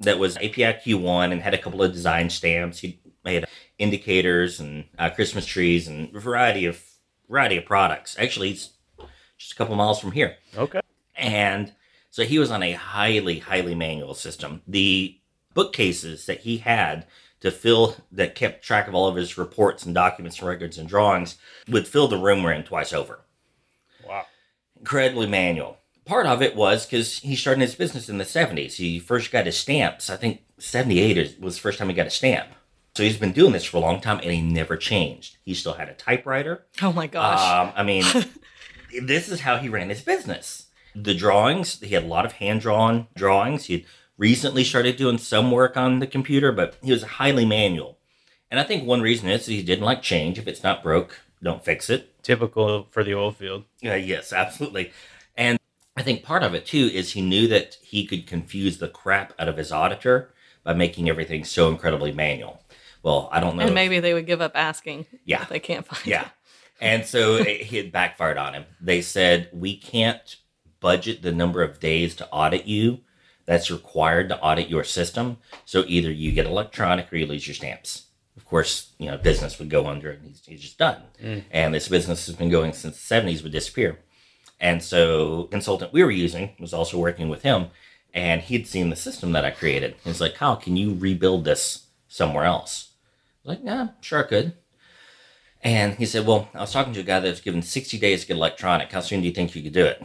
that 0.00 0.18
was 0.18 0.36
API 0.38 0.78
Q1 0.80 1.30
and 1.30 1.42
had 1.42 1.52
a 1.52 1.58
couple 1.58 1.82
of 1.82 1.92
design 1.92 2.30
stamps. 2.30 2.78
He 2.78 3.00
made 3.22 3.44
indicators 3.78 4.60
and 4.60 4.84
uh, 4.98 5.10
Christmas 5.10 5.44
trees 5.44 5.86
and 5.88 6.14
a 6.16 6.20
variety 6.20 6.64
of 6.64 6.82
variety 7.28 7.58
of 7.58 7.66
products. 7.66 8.16
Actually, 8.18 8.48
he's 8.48 8.70
just 9.36 9.52
a 9.52 9.56
couple 9.56 9.76
miles 9.76 10.00
from 10.00 10.12
here. 10.12 10.36
Okay. 10.56 10.80
And 11.16 11.72
So 12.10 12.24
he 12.24 12.38
was 12.38 12.50
on 12.50 12.62
a 12.62 12.72
highly, 12.72 13.40
highly 13.40 13.74
manual 13.74 14.14
system. 14.14 14.62
The 14.66 15.18
bookcases 15.54 16.26
that 16.26 16.40
he 16.40 16.58
had 16.58 17.06
to 17.42 17.50
fill 17.50 17.96
that 18.10 18.34
kept 18.34 18.64
track 18.64 18.88
of 18.88 18.94
all 18.94 19.08
of 19.08 19.16
his 19.16 19.36
reports 19.36 19.84
and 19.84 19.94
documents 19.94 20.38
and 20.38 20.48
records 20.48 20.78
and 20.78 20.88
drawings 20.88 21.36
would 21.68 21.86
fill 21.86 22.08
the 22.08 22.16
room 22.16 22.42
we're 22.42 22.52
in 22.52 22.62
twice 22.62 22.92
over. 22.92 23.20
Wow. 24.06 24.26
Incredibly 24.78 25.26
manual. 25.26 25.78
Part 26.04 26.26
of 26.26 26.40
it 26.40 26.56
was 26.56 26.86
because 26.86 27.18
he 27.18 27.36
started 27.36 27.60
his 27.60 27.74
business 27.74 28.08
in 28.08 28.18
the 28.18 28.24
70s. 28.24 28.74
He 28.74 28.98
first 28.98 29.30
got 29.30 29.46
his 29.46 29.58
stamps. 29.58 30.08
I 30.08 30.16
think 30.16 30.42
78 30.58 31.40
was 31.40 31.56
the 31.56 31.60
first 31.60 31.78
time 31.78 31.88
he 31.88 31.94
got 31.94 32.06
a 32.06 32.10
stamp. 32.10 32.48
So 32.94 33.02
he's 33.02 33.16
been 33.16 33.32
doing 33.32 33.52
this 33.52 33.64
for 33.64 33.78
a 33.78 33.80
long 33.80 34.00
time 34.00 34.18
and 34.18 34.30
he 34.30 34.40
never 34.40 34.76
changed. 34.76 35.38
He 35.44 35.54
still 35.54 35.74
had 35.74 35.88
a 35.88 35.94
typewriter. 35.94 36.66
Oh 36.80 36.92
my 36.92 37.06
gosh. 37.06 37.40
Um, 37.40 37.72
I 37.74 37.82
mean, 37.82 38.04
this 39.02 39.28
is 39.28 39.40
how 39.40 39.56
he 39.56 39.68
ran 39.68 39.88
his 39.88 40.02
business. 40.02 40.66
The 40.94 41.14
drawings, 41.14 41.80
he 41.80 41.94
had 41.94 42.04
a 42.04 42.08
lot 42.08 42.26
of 42.26 42.32
hand 42.32 42.60
drawn 42.60 43.08
drawings. 43.16 43.64
He 43.64 43.72
had 43.74 43.84
recently 44.26 44.62
started 44.62 44.94
doing 44.96 45.18
some 45.18 45.50
work 45.50 45.76
on 45.76 45.98
the 45.98 46.06
computer, 46.06 46.52
but 46.52 46.76
he 46.80 46.92
was 46.92 47.02
highly 47.02 47.44
manual. 47.44 47.98
And 48.52 48.60
I 48.60 48.62
think 48.62 48.86
one 48.86 49.00
reason 49.00 49.28
is 49.28 49.46
he 49.46 49.62
didn't 49.64 49.84
like 49.84 50.00
change. 50.00 50.38
If 50.38 50.46
it's 50.46 50.62
not 50.62 50.80
broke, 50.80 51.20
don't 51.42 51.64
fix 51.64 51.90
it. 51.90 52.22
Typical 52.22 52.86
for 52.92 53.02
the 53.02 53.14
oil 53.16 53.32
field. 53.32 53.64
Uh, 53.84 53.94
yes, 53.94 54.32
absolutely. 54.32 54.92
And 55.36 55.58
I 55.96 56.02
think 56.04 56.22
part 56.22 56.44
of 56.44 56.54
it 56.54 56.64
too 56.66 56.88
is 56.94 57.12
he 57.14 57.20
knew 57.20 57.48
that 57.48 57.78
he 57.82 58.06
could 58.06 58.28
confuse 58.28 58.78
the 58.78 58.86
crap 58.86 59.32
out 59.40 59.48
of 59.48 59.56
his 59.56 59.72
auditor 59.72 60.32
by 60.62 60.72
making 60.72 61.08
everything 61.08 61.42
so 61.42 61.68
incredibly 61.68 62.12
manual. 62.12 62.62
Well, 63.02 63.28
I 63.32 63.40
don't 63.40 63.56
know. 63.56 63.62
and 63.62 63.70
if- 63.70 63.74
maybe 63.74 63.98
they 63.98 64.14
would 64.14 64.26
give 64.26 64.40
up 64.40 64.52
asking. 64.54 65.06
Yeah. 65.24 65.42
If 65.42 65.48
they 65.48 65.58
can't 65.58 65.84
find 65.84 66.06
Yeah. 66.06 66.26
it. 66.26 66.28
And 66.80 67.04
so 67.04 67.34
it, 67.38 67.62
he 67.62 67.76
had 67.76 67.90
backfired 67.90 68.38
on 68.38 68.54
him. 68.54 68.66
They 68.80 69.02
said, 69.02 69.48
we 69.52 69.76
can't 69.76 70.36
budget 70.78 71.22
the 71.22 71.32
number 71.32 71.60
of 71.64 71.80
days 71.80 72.14
to 72.16 72.28
audit 72.30 72.66
you 72.66 73.00
that's 73.44 73.70
required 73.70 74.28
to 74.28 74.40
audit 74.40 74.68
your 74.68 74.84
system. 74.84 75.38
So 75.64 75.84
either 75.86 76.10
you 76.10 76.32
get 76.32 76.46
electronic 76.46 77.12
or 77.12 77.16
you 77.16 77.26
lose 77.26 77.46
your 77.46 77.54
stamps. 77.54 78.04
Of 78.36 78.44
course, 78.46 78.92
you 78.98 79.10
know, 79.10 79.18
business 79.18 79.58
would 79.58 79.68
go 79.68 79.86
under 79.86 80.10
and 80.10 80.26
he's, 80.26 80.42
he's 80.46 80.62
just 80.62 80.78
done. 80.78 81.02
Mm. 81.22 81.44
And 81.50 81.74
this 81.74 81.88
business 81.88 82.26
has 82.26 82.36
been 82.36 82.50
going 82.50 82.72
since 82.72 82.96
the 82.96 83.14
70s, 83.14 83.42
would 83.42 83.52
disappear. 83.52 83.98
And 84.60 84.82
so 84.82 85.44
consultant 85.44 85.92
we 85.92 86.02
were 86.02 86.10
using 86.10 86.50
was 86.58 86.72
also 86.72 86.98
working 86.98 87.28
with 87.28 87.42
him 87.42 87.68
and 88.14 88.40
he'd 88.40 88.66
seen 88.66 88.90
the 88.90 88.96
system 88.96 89.32
that 89.32 89.44
I 89.44 89.50
created. 89.50 89.96
He's 90.04 90.20
like, 90.20 90.34
Kyle, 90.34 90.56
can 90.56 90.76
you 90.76 90.94
rebuild 90.94 91.44
this 91.44 91.86
somewhere 92.08 92.44
else? 92.44 92.90
I 93.44 93.48
was 93.48 93.58
like, 93.58 93.66
yeah, 93.66 93.88
sure 94.00 94.24
I 94.24 94.28
could. 94.28 94.54
And 95.62 95.94
he 95.94 96.06
said, 96.06 96.26
Well, 96.26 96.48
I 96.54 96.60
was 96.60 96.72
talking 96.72 96.92
to 96.94 97.00
a 97.00 97.04
guy 97.04 97.20
that 97.20 97.28
was 97.28 97.40
given 97.40 97.62
60 97.62 97.98
days 97.98 98.22
to 98.22 98.26
get 98.26 98.36
electronic. 98.36 98.90
How 98.90 99.00
soon 99.00 99.20
do 99.20 99.28
you 99.28 99.32
think 99.32 99.54
you 99.54 99.62
could 99.62 99.72
do 99.72 99.84
it? 99.84 100.04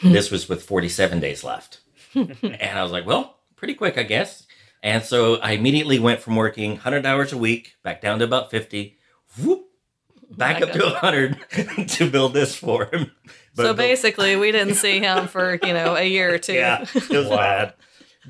Hmm. 0.00 0.12
this 0.12 0.30
was 0.30 0.48
with 0.48 0.62
47 0.62 1.20
days 1.20 1.44
left. 1.44 1.78
and 2.42 2.78
I 2.78 2.82
was 2.82 2.92
like, 2.92 3.06
Well, 3.06 3.36
pretty 3.56 3.74
quick, 3.74 3.98
I 3.98 4.02
guess. 4.02 4.46
And 4.82 5.02
so 5.02 5.36
I 5.36 5.52
immediately 5.52 5.98
went 5.98 6.20
from 6.20 6.36
working 6.36 6.72
100 6.72 7.06
hours 7.06 7.32
a 7.32 7.38
week 7.38 7.74
back 7.82 8.00
down 8.02 8.18
to 8.18 8.24
about 8.26 8.50
50, 8.50 8.96
whoop, 9.42 9.64
back 10.30 10.60
Back 10.60 10.62
up 10.68 10.72
to 10.72 10.82
100 10.84 11.88
to 11.88 12.10
build 12.10 12.34
this 12.34 12.54
for 12.54 12.86
him. 12.86 13.10
so 13.54 13.68
the- 13.68 13.74
basically, 13.74 14.36
we 14.36 14.52
didn't 14.52 14.74
see 14.74 14.98
him 15.00 15.26
for 15.28 15.58
you 15.62 15.72
know 15.72 15.94
a 15.96 16.04
year 16.08 16.34
or 16.34 16.38
two. 16.38 16.54
yeah, 16.54 16.82
it 16.94 17.10
was 17.10 17.28
bad. 17.28 17.74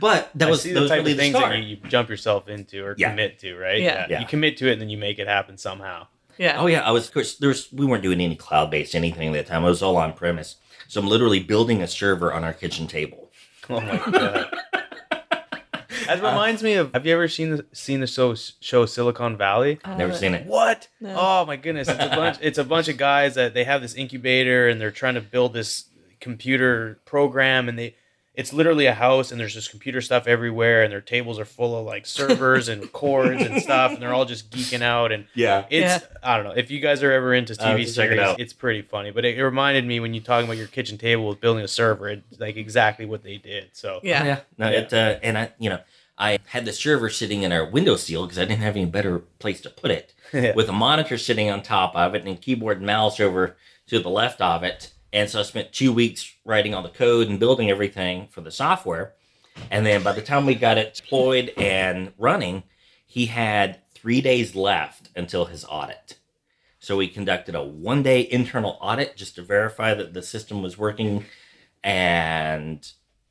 But 0.00 0.30
that 0.34 0.48
I 0.48 0.50
was, 0.50 0.62
see 0.62 0.70
that 0.70 0.74
the 0.74 0.80
was 0.82 0.90
type 0.90 0.98
really 1.00 1.12
of 1.12 1.18
things 1.18 1.34
that 1.34 1.56
you, 1.56 1.62
you 1.62 1.76
jump 1.88 2.08
yourself 2.08 2.48
into 2.48 2.84
or 2.84 2.96
Yeah. 2.98 3.10
commit 3.10 3.38
to, 3.40 3.56
right? 3.56 3.80
Yeah. 3.80 4.06
Yeah. 4.10 4.20
You 4.20 4.26
commit 4.26 4.56
to 4.56 4.68
it 4.68 4.72
and 4.72 4.80
then 4.80 4.88
you 4.88 4.98
make 4.98 5.20
it 5.20 5.28
happen 5.28 5.56
somehow. 5.56 6.08
yeah. 6.36 6.56
Oh 6.60 6.66
yeah, 6.66 6.80
I 6.86 6.90
was. 6.90 7.06
Of 7.06 7.14
course, 7.14 7.36
there 7.36 7.48
was. 7.48 7.72
We 7.72 7.86
weren't 7.86 8.02
doing 8.02 8.20
any 8.20 8.34
cloud 8.36 8.70
based 8.72 8.94
anything 8.96 9.28
at 9.28 9.32
that 9.34 9.46
time. 9.46 9.62
It 9.62 9.68
was 9.68 9.82
all 9.82 9.96
on 9.96 10.12
premise. 10.12 10.56
So 10.88 11.00
I'm 11.00 11.06
literally 11.06 11.40
building 11.40 11.80
a 11.80 11.86
server 11.86 12.32
on 12.32 12.42
our 12.44 12.52
kitchen 12.52 12.86
table. 12.88 13.23
Oh 13.70 13.80
my 13.80 13.96
god. 14.10 14.50
That 16.06 16.16
reminds 16.16 16.62
me 16.62 16.74
of. 16.74 16.92
Have 16.92 17.06
you 17.06 17.14
ever 17.14 17.28
seen 17.28 17.50
the 17.50 17.64
seen 17.72 18.00
the 18.00 18.06
show 18.06 18.34
show 18.34 18.84
Silicon 18.84 19.38
Valley? 19.38 19.78
Never 19.86 20.12
Uh, 20.12 20.14
seen 20.14 20.34
it. 20.34 20.46
What? 20.46 20.88
No. 21.00 21.14
Oh 21.18 21.46
my 21.46 21.56
goodness! 21.56 21.88
It's 21.88 21.98
a 22.04 22.08
bunch. 22.08 22.36
it's 22.42 22.58
a 22.58 22.64
bunch 22.64 22.88
of 22.88 22.98
guys 22.98 23.36
that 23.36 23.54
they 23.54 23.64
have 23.64 23.80
this 23.80 23.94
incubator 23.94 24.68
and 24.68 24.78
they're 24.78 24.90
trying 24.90 25.14
to 25.14 25.22
build 25.22 25.54
this 25.54 25.84
computer 26.20 27.00
program 27.06 27.70
and 27.70 27.78
they. 27.78 27.96
It's 28.34 28.52
literally 28.52 28.86
a 28.86 28.94
house 28.94 29.30
and 29.30 29.40
there's 29.40 29.54
just 29.54 29.70
computer 29.70 30.00
stuff 30.00 30.26
everywhere 30.26 30.82
and 30.82 30.92
their 30.92 31.00
tables 31.00 31.38
are 31.38 31.44
full 31.44 31.78
of 31.78 31.86
like 31.86 32.04
servers 32.04 32.68
and 32.68 32.90
cords 32.92 33.40
and 33.42 33.62
stuff 33.62 33.92
and 33.92 34.02
they're 34.02 34.12
all 34.12 34.24
just 34.24 34.50
geeking 34.50 34.82
out 34.82 35.12
and 35.12 35.26
Yeah. 35.34 35.66
it's 35.70 36.04
I 36.22 36.36
don't 36.36 36.44
know 36.44 36.54
if 36.56 36.70
you 36.70 36.80
guys 36.80 37.02
are 37.04 37.12
ever 37.12 37.32
into 37.32 37.54
TV 37.54 37.86
to 37.86 37.92
check 37.92 38.10
it 38.10 38.40
it's 38.40 38.52
pretty 38.52 38.82
funny. 38.82 39.12
But 39.12 39.24
it, 39.24 39.38
it 39.38 39.44
reminded 39.44 39.86
me 39.86 40.00
when 40.00 40.14
you 40.14 40.20
talking 40.20 40.46
about 40.46 40.56
your 40.56 40.66
kitchen 40.66 40.98
table 40.98 41.28
with 41.28 41.40
building 41.40 41.62
a 41.64 41.68
server, 41.68 42.08
it's 42.08 42.40
like 42.40 42.56
exactly 42.56 43.06
what 43.06 43.22
they 43.22 43.36
did. 43.36 43.68
So 43.72 44.00
Yeah. 44.02 44.24
Yeah. 44.24 44.40
No, 44.58 44.68
Yeah. 44.70 44.78
it. 44.80 44.92
Uh, 44.92 45.18
and 45.22 45.38
I, 45.38 45.52
you 45.60 45.70
know, 45.70 45.80
I 46.18 46.38
had 46.46 46.64
the 46.64 46.72
server 46.72 47.10
sitting 47.10 47.42
in 47.42 47.52
our 47.52 47.64
windowsill 47.64 48.22
because 48.24 48.38
I 48.38 48.44
didn't 48.44 48.62
have 48.62 48.76
any 48.76 48.86
better 48.86 49.20
place 49.38 49.60
to 49.62 49.70
put 49.70 49.90
it. 49.90 50.12
Yeah. 50.32 50.52
With 50.56 50.68
a 50.68 50.72
monitor 50.72 51.16
sitting 51.16 51.48
on 51.50 51.62
top 51.62 51.94
of 51.94 52.16
it 52.16 52.24
and 52.26 52.40
keyboard 52.40 52.78
and 52.78 52.86
mouse 52.86 53.20
over 53.20 53.54
to 53.86 54.00
the 54.00 54.08
left 54.10 54.40
of 54.40 54.64
it. 54.64 54.90
And 55.14 55.30
so 55.30 55.40
I 55.40 55.42
spent 55.44 55.72
two 55.72 55.92
weeks 55.92 56.30
writing 56.44 56.74
all 56.74 56.82
the 56.82 56.88
code 56.90 57.28
and 57.28 57.38
building 57.40 57.70
everything 57.70 58.26
for 58.30 58.42
the 58.42 58.50
software. 58.50 59.14
And 59.70 59.86
then 59.86 60.02
by 60.02 60.12
the 60.12 60.20
time 60.20 60.44
we 60.44 60.54
got 60.56 60.76
it 60.76 60.94
deployed 60.94 61.52
and 61.56 62.12
running, 62.18 62.64
he 63.06 63.26
had 63.26 63.78
three 63.94 64.20
days 64.20 64.54
left 64.56 65.08
until 65.16 65.44
his 65.46 65.64
audit. 65.68 66.18
So 66.80 66.96
we 66.96 67.06
conducted 67.08 67.54
a 67.54 67.62
one 67.62 68.02
day 68.02 68.28
internal 68.30 68.76
audit 68.82 69.16
just 69.16 69.36
to 69.36 69.42
verify 69.42 69.94
that 69.94 70.12
the 70.12 70.22
system 70.22 70.60
was 70.62 70.76
working. 70.76 71.24
And 71.82 72.86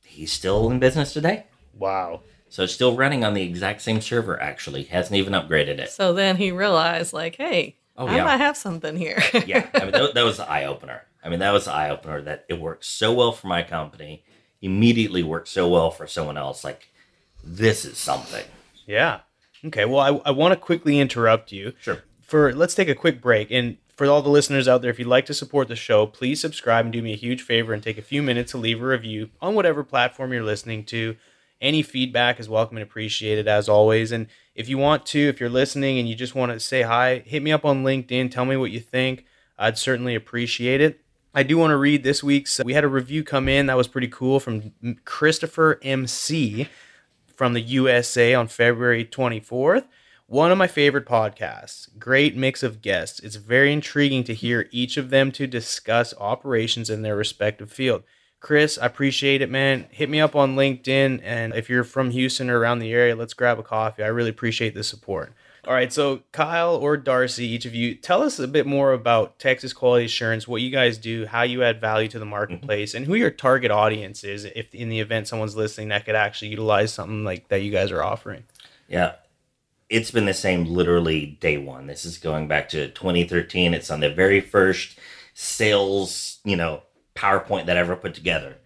he's 0.06 0.32
still 0.32 0.70
in 0.72 0.80
business 0.80 1.14
today. 1.14 1.46
wow. 1.78 2.22
So 2.50 2.62
it's 2.62 2.74
still 2.74 2.96
running 2.96 3.24
on 3.26 3.34
the 3.34 3.42
exact 3.42 3.82
same 3.82 4.00
server, 4.00 4.40
actually. 4.40 4.84
Hasn't 4.84 5.16
even 5.18 5.34
upgraded 5.34 5.80
it. 5.80 5.90
So 5.90 6.14
then 6.14 6.38
he 6.38 6.52
realized, 6.52 7.12
like, 7.12 7.36
hey, 7.36 7.78
Oh, 7.98 8.06
I 8.06 8.18
yeah. 8.18 8.24
might 8.26 8.38
have 8.38 8.56
something 8.56 8.96
here. 8.96 9.20
yeah, 9.48 9.68
I 9.74 9.80
mean, 9.80 9.92
that, 9.92 10.14
that 10.14 10.24
was 10.24 10.38
the 10.38 10.48
eye 10.48 10.66
opener. 10.66 11.02
I 11.24 11.30
mean, 11.30 11.40
that 11.40 11.52
was 11.52 11.68
eye 11.68 11.90
opener 11.90 12.22
that 12.22 12.46
it 12.50 12.60
worked 12.60 12.86
so 12.86 13.14
well 13.14 13.32
for 13.32 13.48
my 13.48 13.64
company, 13.64 14.24
immediately 14.62 15.24
worked 15.24 15.48
so 15.48 15.70
well 15.70 15.90
for 15.90 16.06
someone 16.06 16.38
else. 16.38 16.64
Like, 16.64 16.90
this 17.44 17.86
is 17.86 17.98
something. 17.98 18.46
Yeah. 18.86 19.22
Okay. 19.66 19.86
Well, 19.86 20.00
I, 20.00 20.30
I 20.30 20.32
want 20.32 20.54
to 20.54 20.60
quickly 20.60 21.00
interrupt 21.00 21.52
you. 21.52 21.74
Sure. 21.80 22.04
For 22.22 22.54
let's 22.54 22.76
take 22.76 22.90
a 22.90 22.96
quick 22.96 23.22
break. 23.22 23.52
And 23.52 23.78
for 23.96 24.08
all 24.08 24.22
the 24.22 24.30
listeners 24.30 24.68
out 24.68 24.82
there, 24.82 24.92
if 24.92 25.00
you'd 25.00 25.08
like 25.08 25.26
to 25.28 25.34
support 25.34 25.68
the 25.68 25.76
show, 25.76 26.06
please 26.06 26.42
subscribe 26.42 26.86
and 26.86 26.92
do 26.92 27.02
me 27.02 27.14
a 27.14 27.18
huge 27.18 27.42
favor 27.42 27.74
and 27.74 27.84
take 27.84 27.98
a 27.98 28.02
few 28.02 28.24
minutes 28.24 28.52
to 28.52 28.58
leave 28.58 28.82
a 28.82 28.86
review 28.86 29.30
on 29.42 29.56
whatever 29.56 29.84
platform 29.84 30.34
you're 30.34 30.44
listening 30.44 30.84
to. 30.86 31.16
Any 31.62 31.82
feedback 31.82 32.40
is 32.40 32.50
welcome 32.50 32.78
and 32.78 32.84
appreciated 32.84 33.48
as 33.48 33.70
always. 33.70 34.12
And 34.12 34.28
if 34.56 34.68
you 34.68 34.78
want 34.78 35.06
to, 35.08 35.20
if 35.20 35.40
you're 35.40 35.50
listening 35.50 36.00
and 36.00 36.10
you 36.10 36.16
just 36.16 36.36
want 36.36 36.52
to 36.52 36.60
say 36.60 36.82
hi, 36.82 37.20
hit 37.20 37.42
me 37.44 37.52
up 37.52 37.64
on 37.64 37.84
LinkedIn. 37.84 38.32
Tell 38.32 38.46
me 38.46 38.58
what 38.58 38.72
you 38.72 38.82
think. 38.82 39.26
I'd 39.58 39.78
certainly 39.78 40.16
appreciate 40.16 40.82
it. 40.82 41.03
I 41.36 41.42
do 41.42 41.58
want 41.58 41.72
to 41.72 41.78
read 41.78 42.04
this 42.04 42.24
week's. 42.24 42.60
Uh, 42.60 42.64
we 42.64 42.74
had 42.74 42.84
a 42.84 42.90
review 42.90 43.24
come 43.24 43.50
in 43.50 43.66
that 43.66 43.78
was 43.78 43.88
pretty 43.88 44.08
cool 44.08 44.40
from 44.40 44.72
Christopher 45.04 45.80
MC 45.82 46.68
from 47.36 47.54
the 47.54 47.62
USA 47.62 48.36
on 48.36 48.48
February 48.48 49.04
24th. 49.04 49.86
One 50.28 50.52
of 50.52 50.60
my 50.60 50.68
favorite 50.68 51.08
podcasts. 51.08 51.88
Great 51.98 52.36
mix 52.36 52.62
of 52.62 52.82
guests. 52.82 53.20
It's 53.20 53.36
very 53.36 53.74
intriguing 53.74 54.24
to 54.26 54.34
hear 54.36 54.68
each 54.72 54.96
of 54.96 55.10
them 55.10 55.32
to 55.32 55.48
discuss 55.48 56.14
operations 56.20 56.90
in 56.92 57.02
their 57.02 57.16
respective 57.16 57.72
field. 57.72 58.04
Chris, 58.40 58.78
I 58.78 58.86
appreciate 58.86 59.42
it, 59.42 59.50
man. 59.50 59.88
Hit 59.90 60.10
me 60.10 60.20
up 60.20 60.36
on 60.36 60.56
LinkedIn, 60.56 61.22
and 61.24 61.56
if 61.56 61.70
you're 61.70 61.84
from 61.84 62.12
Houston 62.12 62.50
or 62.50 62.60
around 62.60 62.80
the 62.80 62.92
area, 62.92 63.16
let's 63.16 63.34
grab 63.34 63.58
a 63.58 63.64
coffee. 63.64 64.04
I 64.04 64.08
really 64.08 64.30
appreciate 64.30 64.76
the 64.76 64.84
support. 64.84 65.34
All 65.66 65.74
right, 65.74 65.94
so 65.94 66.24
Kyle 66.34 66.76
or 66.76 66.98
Darcy, 66.98 67.48
each 67.48 67.66
of 67.66 67.74
you, 67.74 67.96
tell 67.96 68.22
us 68.22 68.38
a 68.38 68.50
bit 68.50 68.68
more 68.68 68.92
about 68.92 69.40
Texas 69.40 69.72
Quality 69.72 70.06
Assurance, 70.06 70.46
what 70.46 70.62
you 70.62 70.70
guys 70.70 70.98
do, 70.98 71.26
how 71.26 71.44
you 71.44 71.64
add 71.64 71.80
value 71.80 72.10
to 72.10 72.20
the 72.20 72.26
mm-hmm. 72.26 72.32
marketplace, 72.32 72.94
and 72.94 73.06
who 73.06 73.16
your 73.16 73.32
target 73.32 73.72
audience 73.72 74.26
is. 74.26 74.44
If 74.44 74.76
in 74.76 74.90
the 74.90 75.00
event 75.00 75.30
someone's 75.30 75.56
listening 75.56 75.88
that 75.88 76.06
could 76.06 76.16
actually 76.16 76.50
utilize 76.50 76.94
something 76.94 77.24
like 77.24 77.48
that 77.48 77.62
you 77.62 77.72
guys 77.72 77.92
are 77.92 78.04
offering. 78.04 78.44
Yeah. 78.90 79.14
It's 79.90 80.12
been 80.12 80.26
the 80.26 80.34
same 80.34 80.66
literally 80.66 81.38
day 81.40 81.58
one. 81.58 81.88
This 81.88 82.04
is 82.04 82.18
going 82.18 82.50
back 82.50 82.68
to 82.70 82.90
2013. 82.90 83.74
It's 83.74 83.92
on 83.92 84.02
the 84.02 84.10
very 84.10 84.42
first 84.42 85.00
sales, 85.34 86.40
you 86.44 86.58
know, 86.58 86.84
PowerPoint 87.16 87.68
that 87.68 87.78
I 87.78 87.80
ever 87.80 87.96
put 87.96 88.14
together. 88.14 88.58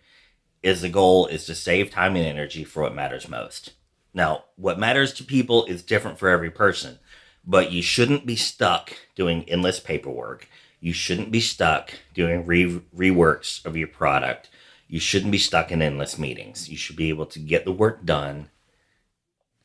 Is 0.64 0.82
the 0.82 0.90
goal 0.90 1.28
is 1.28 1.46
to 1.46 1.54
save 1.54 1.92
time 1.92 2.16
and 2.16 2.26
energy 2.26 2.64
for 2.64 2.82
what 2.82 2.96
matters 2.96 3.30
most. 3.30 3.74
Now, 4.14 4.46
what 4.56 4.80
matters 4.80 5.14
to 5.14 5.24
people 5.24 5.66
is 5.66 5.84
different 5.84 6.18
for 6.18 6.30
every 6.30 6.50
person, 6.52 7.00
but 7.46 7.72
you 7.72 7.82
shouldn't 7.82 8.26
be 8.26 8.36
stuck 8.36 8.94
doing 9.16 9.44
endless 9.48 9.80
paperwork. 9.80 10.48
You 10.80 10.94
shouldn't 10.94 11.32
be 11.32 11.40
stuck 11.40 11.94
doing 12.14 12.46
re- 12.46 12.82
reworks 12.96 13.66
of 13.66 13.76
your 13.76 13.88
product. 13.88 14.50
You 14.88 15.00
shouldn't 15.00 15.32
be 15.32 15.38
stuck 15.38 15.72
in 15.72 15.82
endless 15.82 16.18
meetings. 16.18 16.70
You 16.70 16.78
should 16.78 16.96
be 16.96 17.10
able 17.10 17.26
to 17.28 17.40
get 17.40 17.66
the 17.66 17.72
work 17.72 18.06
done 18.06 18.50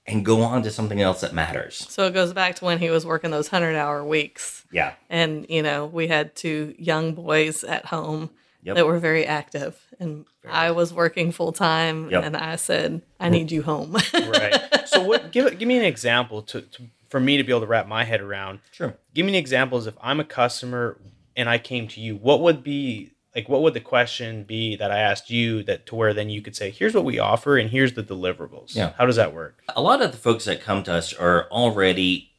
and 0.07 0.25
go 0.25 0.43
on 0.43 0.63
to 0.65 0.71
something 0.71 1.01
else 1.01 1.21
that 1.21 1.33
matters. 1.33 1.87
so 1.89 2.07
it 2.07 2.15
goes 2.15 2.33
back 2.33 2.57
to 2.57 2.65
when 2.65 2.79
he 2.79 2.91
was 2.91 3.07
working 3.07 3.31
those 3.31 3.53
100 3.53 3.77
hour 3.77 4.05
weeks. 4.05 4.65
Yeah. 4.73 4.95
And, 5.09 5.47
you 5.49 5.63
know, 5.63 5.87
we 5.87 6.09
had 6.09 6.35
two 6.35 6.75
young 6.77 7.15
boys 7.15 7.63
at 7.63 7.87
home 7.87 8.31
Yep. 8.65 8.77
that 8.77 8.87
were 8.87 8.99
very 8.99 9.27
active. 9.27 9.81
And 9.99 10.25
I 10.49 10.71
was 10.71 10.93
working 10.95 11.33
full 11.33 11.53
time 11.53 12.11
Yep. 12.11 12.25
and 12.25 12.37
I 12.37 12.57
said, 12.57 13.03
I 13.19 13.29
need 13.29 13.51
you 13.51 13.63
home. 13.63 13.93
right. 14.15 14.61
So 14.87 15.03
what? 15.03 15.33
Give 15.33 15.59
give 15.59 15.67
me 15.69 15.79
an 15.79 15.85
example 15.85 16.43
to, 16.43 16.61
to 16.63 16.83
for 17.09 17.21
me 17.21 17.37
to 17.37 17.43
be 17.45 17.53
able 17.53 17.61
to 17.61 17.67
wrap 17.67 17.87
my 17.89 18.05
head 18.05 18.21
around. 18.21 18.61
Sure. 18.71 18.97
Give 19.15 19.27
me 19.27 19.33
an 19.33 19.39
example 19.39 19.79
as 19.79 19.87
if 19.87 19.97
I'm 20.01 20.21
a 20.21 20.25
customer 20.25 20.99
and 21.37 21.49
I 21.49 21.59
came 21.59 21.89
to 21.89 22.01
you. 22.01 22.17
What 22.17 22.41
would 22.41 22.63
be 22.63 23.11
like? 23.35 23.49
What 23.49 23.63
would 23.63 23.75
the 23.75 23.81
question 23.81 24.45
be 24.45 24.77
that 24.77 24.91
I 24.91 24.99
asked 24.99 25.29
you 25.31 25.63
that 25.65 25.87
to 25.87 25.95
where 25.95 26.15
then 26.15 26.31
you 26.31 26.41
could 26.43 26.55
say, 26.57 26.71
"Here's 26.71 26.95
what 26.95 27.05
we 27.05 27.19
offer 27.19 27.57
and 27.59 27.71
here's 27.71 27.95
the 27.95 28.03
deliverables." 28.03 28.75
Yeah. 28.77 28.93
How 28.99 29.07
does 29.07 29.17
that 29.17 29.35
work? 29.35 29.63
A 29.75 29.83
lot 29.83 30.03
of 30.03 30.13
the 30.13 30.19
folks 30.19 30.45
that 30.45 30.61
come 30.63 30.83
to 30.85 30.93
us 30.95 31.13
are 31.15 31.49
already 31.51 32.32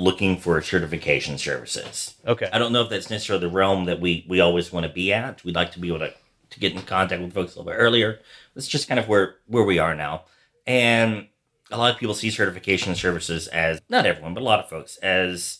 looking 0.00 0.38
for 0.38 0.60
certification 0.62 1.36
services. 1.36 2.14
Okay. 2.26 2.48
I 2.52 2.58
don't 2.58 2.72
know 2.72 2.82
if 2.82 2.88
that's 2.88 3.10
necessarily 3.10 3.46
the 3.46 3.52
realm 3.52 3.84
that 3.84 4.00
we 4.00 4.24
we 4.26 4.40
always 4.40 4.72
want 4.72 4.86
to 4.86 4.92
be 4.92 5.12
at. 5.12 5.44
We'd 5.44 5.54
like 5.54 5.72
to 5.72 5.78
be 5.78 5.88
able 5.88 6.00
to 6.00 6.14
to 6.50 6.60
get 6.60 6.72
in 6.72 6.80
contact 6.82 7.22
with 7.22 7.34
folks 7.34 7.54
a 7.54 7.58
little 7.58 7.70
bit 7.70 7.78
earlier. 7.78 8.18
It's 8.56 8.66
just 8.66 8.88
kind 8.88 8.98
of 8.98 9.08
where 9.08 9.36
where 9.46 9.62
we 9.62 9.78
are 9.78 9.94
now, 9.94 10.24
and 10.66 11.28
a 11.70 11.76
lot 11.76 11.92
of 11.92 12.00
people 12.00 12.14
see 12.14 12.30
certification 12.30 12.94
services 12.94 13.46
as 13.48 13.80
not 13.90 14.06
everyone, 14.06 14.32
but 14.32 14.40
a 14.42 14.44
lot 14.44 14.58
of 14.58 14.70
folks 14.70 14.96
as 14.96 15.58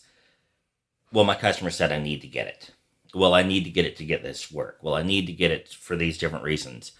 well. 1.13 1.23
My 1.23 1.35
customer 1.35 1.69
said 1.69 1.91
I 1.91 1.99
need 1.99 2.21
to 2.21 2.27
get 2.27 2.47
it. 2.47 2.71
Well, 3.13 3.35
I 3.35 3.43
need 3.43 3.63
to 3.65 3.69
get 3.69 3.85
it 3.85 3.95
to 3.97 4.05
get 4.05 4.23
this 4.23 4.51
work. 4.51 4.79
Well, 4.81 4.95
I 4.95 5.03
need 5.03 5.27
to 5.27 5.33
get 5.33 5.51
it 5.51 5.69
for 5.69 5.95
these 5.95 6.17
different 6.17 6.45
reasons. 6.45 6.93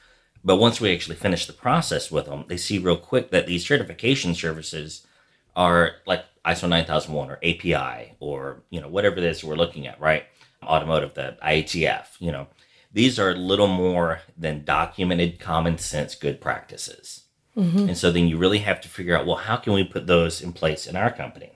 But 0.43 0.57
once 0.57 0.79
we 0.79 0.93
actually 0.93 1.15
finish 1.15 1.45
the 1.45 1.53
process 1.53 2.11
with 2.11 2.25
them, 2.25 2.45
they 2.47 2.57
see 2.57 2.77
real 2.77 2.97
quick 2.97 3.31
that 3.31 3.47
these 3.47 3.65
certification 3.65 4.35
services 4.35 5.07
are 5.55 5.93
like 6.05 6.25
ISO 6.45 6.67
9001 6.67 7.29
or 7.29 7.39
API 7.43 8.15
or 8.19 8.63
you 8.69 8.81
know 8.81 8.87
whatever 8.87 9.17
it 9.17 9.23
is 9.23 9.43
we're 9.43 9.55
looking 9.55 9.87
at, 9.87 9.99
right? 9.99 10.25
Automotive, 10.63 11.13
the 11.13 11.37
IATF, 11.43 12.05
you 12.19 12.31
know, 12.31 12.47
these 12.93 13.19
are 13.19 13.31
a 13.31 13.35
little 13.35 13.67
more 13.67 14.21
than 14.37 14.63
documented 14.63 15.39
common 15.39 15.77
sense 15.77 16.15
good 16.15 16.41
practices. 16.41 17.23
Mm-hmm. 17.55 17.89
And 17.89 17.97
so 17.97 18.11
then 18.11 18.27
you 18.27 18.37
really 18.37 18.59
have 18.59 18.81
to 18.81 18.89
figure 18.89 19.17
out, 19.17 19.25
well, 19.25 19.37
how 19.37 19.57
can 19.57 19.73
we 19.73 19.83
put 19.83 20.07
those 20.07 20.41
in 20.41 20.53
place 20.53 20.87
in 20.87 20.95
our 20.95 21.11
company? 21.11 21.51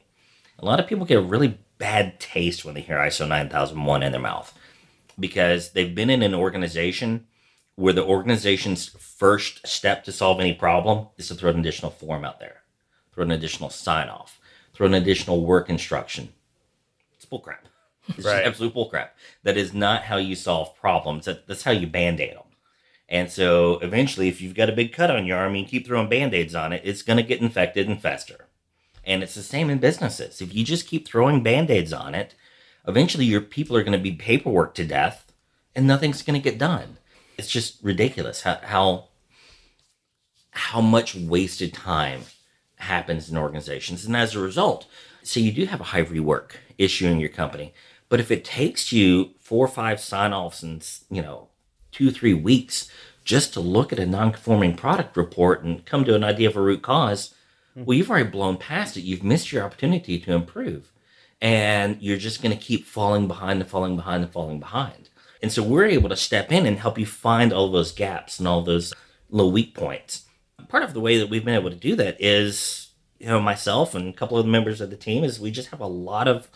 A 0.60 0.66
lot 0.66 0.80
of 0.80 0.88
people 0.88 1.06
get 1.06 1.18
a 1.18 1.22
really 1.22 1.60
bad 1.78 2.20
taste 2.20 2.64
when 2.64 2.74
they 2.74 2.82
hear 2.82 2.98
ISO 2.98 3.28
9001 3.28 4.04
in 4.04 4.12
their 4.12 4.22
mouth 4.22 4.58
because 5.20 5.72
they've 5.72 5.96
been 5.96 6.10
in 6.10 6.22
an 6.22 6.34
organization 6.34 7.28
where 7.76 7.94
the 7.94 8.04
organization's 8.04 8.90
first 9.00 9.66
step 9.68 10.04
to 10.06 10.12
solve 10.12 10.40
any 10.40 10.54
problem 10.54 11.08
is 11.18 11.28
to 11.28 11.36
throw 11.36 11.50
an 11.50 11.60
additional 11.60 11.92
form 11.92 12.24
out 12.24 12.40
there, 12.40 12.62
throw 13.14 13.24
an 13.24 13.32
additional 13.32 13.70
sign 13.70 14.08
off, 14.08 14.40
throw 14.76 14.86
an 14.86 14.94
additional 14.94 15.46
work 15.46 15.70
instruction. 15.70 16.30
It's 17.16 17.26
bullcrap. 17.26 17.60
It's 18.10 18.26
Right. 18.26 18.44
just 18.44 18.48
absolute 18.48 18.76
bullcrap. 18.76 19.10
That 19.44 19.58
is 19.58 19.74
not 19.74 20.04
how 20.04 20.18
you 20.18 20.36
solve 20.36 20.76
problems. 20.76 21.26
That, 21.26 21.48
that's 21.48 21.64
how 21.64 21.72
you 21.72 21.88
band 21.88 22.20
aid 22.20 22.36
them. 22.36 22.44
And 23.08 23.32
so 23.32 23.80
eventually, 23.80 24.28
if 24.28 24.42
you've 24.42 24.56
got 24.56 24.70
a 24.70 24.74
big 24.74 24.92
cut 24.92 25.10
on 25.12 25.26
your 25.26 25.38
arm 25.38 25.52
and 25.56 25.62
you 25.62 25.66
keep 25.66 25.88
throwing 25.88 26.10
band 26.10 26.34
aids 26.34 26.56
on 26.56 26.74
it, 26.74 26.82
it's 26.84 27.02
going 27.04 27.18
to 27.18 27.24
get 27.24 27.42
infected 27.42 27.88
and 27.88 28.02
fester. 28.02 28.48
And 29.04 29.22
it's 29.24 29.36
the 29.36 29.44
same 29.44 29.70
in 29.70 29.78
businesses. 29.78 30.42
If 30.42 30.54
you 30.54 30.64
just 30.64 30.88
keep 30.88 31.08
throwing 31.08 31.44
band 31.44 31.70
aids 31.70 31.94
on 31.94 32.16
it, 32.16 32.34
eventually 32.88 33.26
your 33.26 33.42
people 33.42 33.78
are 33.78 33.84
going 33.84 33.98
to 33.98 34.00
be 34.00 34.12
paperwork 34.14 34.74
to 34.76 34.86
death 34.86 35.32
and 35.76 35.86
nothing's 35.86 36.24
going 36.24 36.40
to 36.40 36.50
get 36.50 36.58
done. 36.60 36.98
It's 37.38 37.50
just 37.50 37.82
ridiculous 37.84 38.42
how, 38.42 38.60
how 38.64 39.06
how 40.52 40.80
much 40.80 41.14
wasted 41.16 41.74
time 41.74 42.22
happens 42.86 43.30
in 43.30 43.38
organizations. 43.38 44.06
And 44.06 44.16
as 44.16 44.36
a 44.36 44.40
result, 44.40 44.88
so 45.24 45.40
you 45.40 45.52
do 45.52 45.66
have 45.66 45.82
a 45.82 45.86
high 45.86 46.04
rework 46.04 46.52
issue 46.78 47.08
in 47.08 47.20
your 47.20 47.30
company. 47.30 47.74
But 48.10 48.20
if 48.20 48.32
it 48.32 48.46
takes 48.46 48.92
you 48.92 49.32
four 49.40 49.66
or 49.66 49.70
five 49.70 50.00
sign 50.00 50.34
offs 50.34 50.64
and, 50.64 50.88
you 51.10 51.22
know, 51.22 51.50
two, 51.92 52.12
three 52.12 52.34
weeks 52.34 52.90
just 53.24 53.54
to 53.54 53.60
look 53.60 53.92
at 53.92 54.00
a 54.00 54.06
non 54.06 54.32
conforming 54.32 54.76
product 54.76 55.18
report 55.18 55.64
and 55.64 55.86
come 55.86 56.06
to 56.06 56.16
an 56.16 56.24
idea 56.24 56.48
of 56.48 56.56
a 56.56 56.62
root 56.62 56.82
cause, 56.82 57.34
hmm. 57.74 57.86
well, 57.86 57.98
you've 57.98 58.10
already 58.10 58.30
blown 58.30 58.58
past 58.58 58.98
it. 58.98 59.02
You've 59.02 59.24
missed 59.24 59.52
your 59.52 59.64
opportunity 59.64 60.20
to 60.20 60.34
improve. 60.34 60.92
And 61.42 62.02
you're 62.02 62.18
just 62.18 62.42
going 62.42 62.58
to 62.58 62.64
keep 62.64 62.86
falling 62.86 63.28
behind 63.28 63.60
and 63.62 63.70
falling 63.70 63.96
behind 63.96 64.24
and 64.24 64.32
falling 64.32 64.60
behind. 64.60 65.10
And 65.42 65.52
so 65.52 65.62
we're 65.62 65.86
able 65.86 66.10
to 66.10 66.16
step 66.16 66.52
in 66.52 66.66
and 66.66 66.80
help 66.80 66.98
you 66.98 67.06
find 67.06 67.52
all 67.52 67.70
those 67.70 67.92
gaps 67.92 68.40
and 68.40 68.48
all 68.48 68.62
those 68.62 68.94
little 69.30 69.52
weak 69.52 69.74
points. 69.76 70.25
Part 70.68 70.84
of 70.84 70.94
the 70.94 71.00
way 71.00 71.18
that 71.18 71.30
we've 71.30 71.46
been 71.46 71.56
able 71.56 71.70
to 71.70 71.76
do 71.76 71.96
that 71.96 72.18
is, 72.20 72.90
you 73.20 73.28
know, 73.28 73.40
myself 73.40 73.96
and 73.96 74.10
a 74.10 74.14
couple 74.14 74.38
of 74.38 74.46
the 74.46 74.52
members 74.52 74.82
of 74.82 74.90
the 74.90 74.96
team 74.96 75.24
is 75.24 75.40
we 75.40 75.52
just 75.52 75.70
have 75.70 75.80
a 75.82 75.88
lot 75.88 76.28
of 76.28 76.50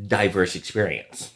diverse 0.00 0.54
experience. 0.54 1.32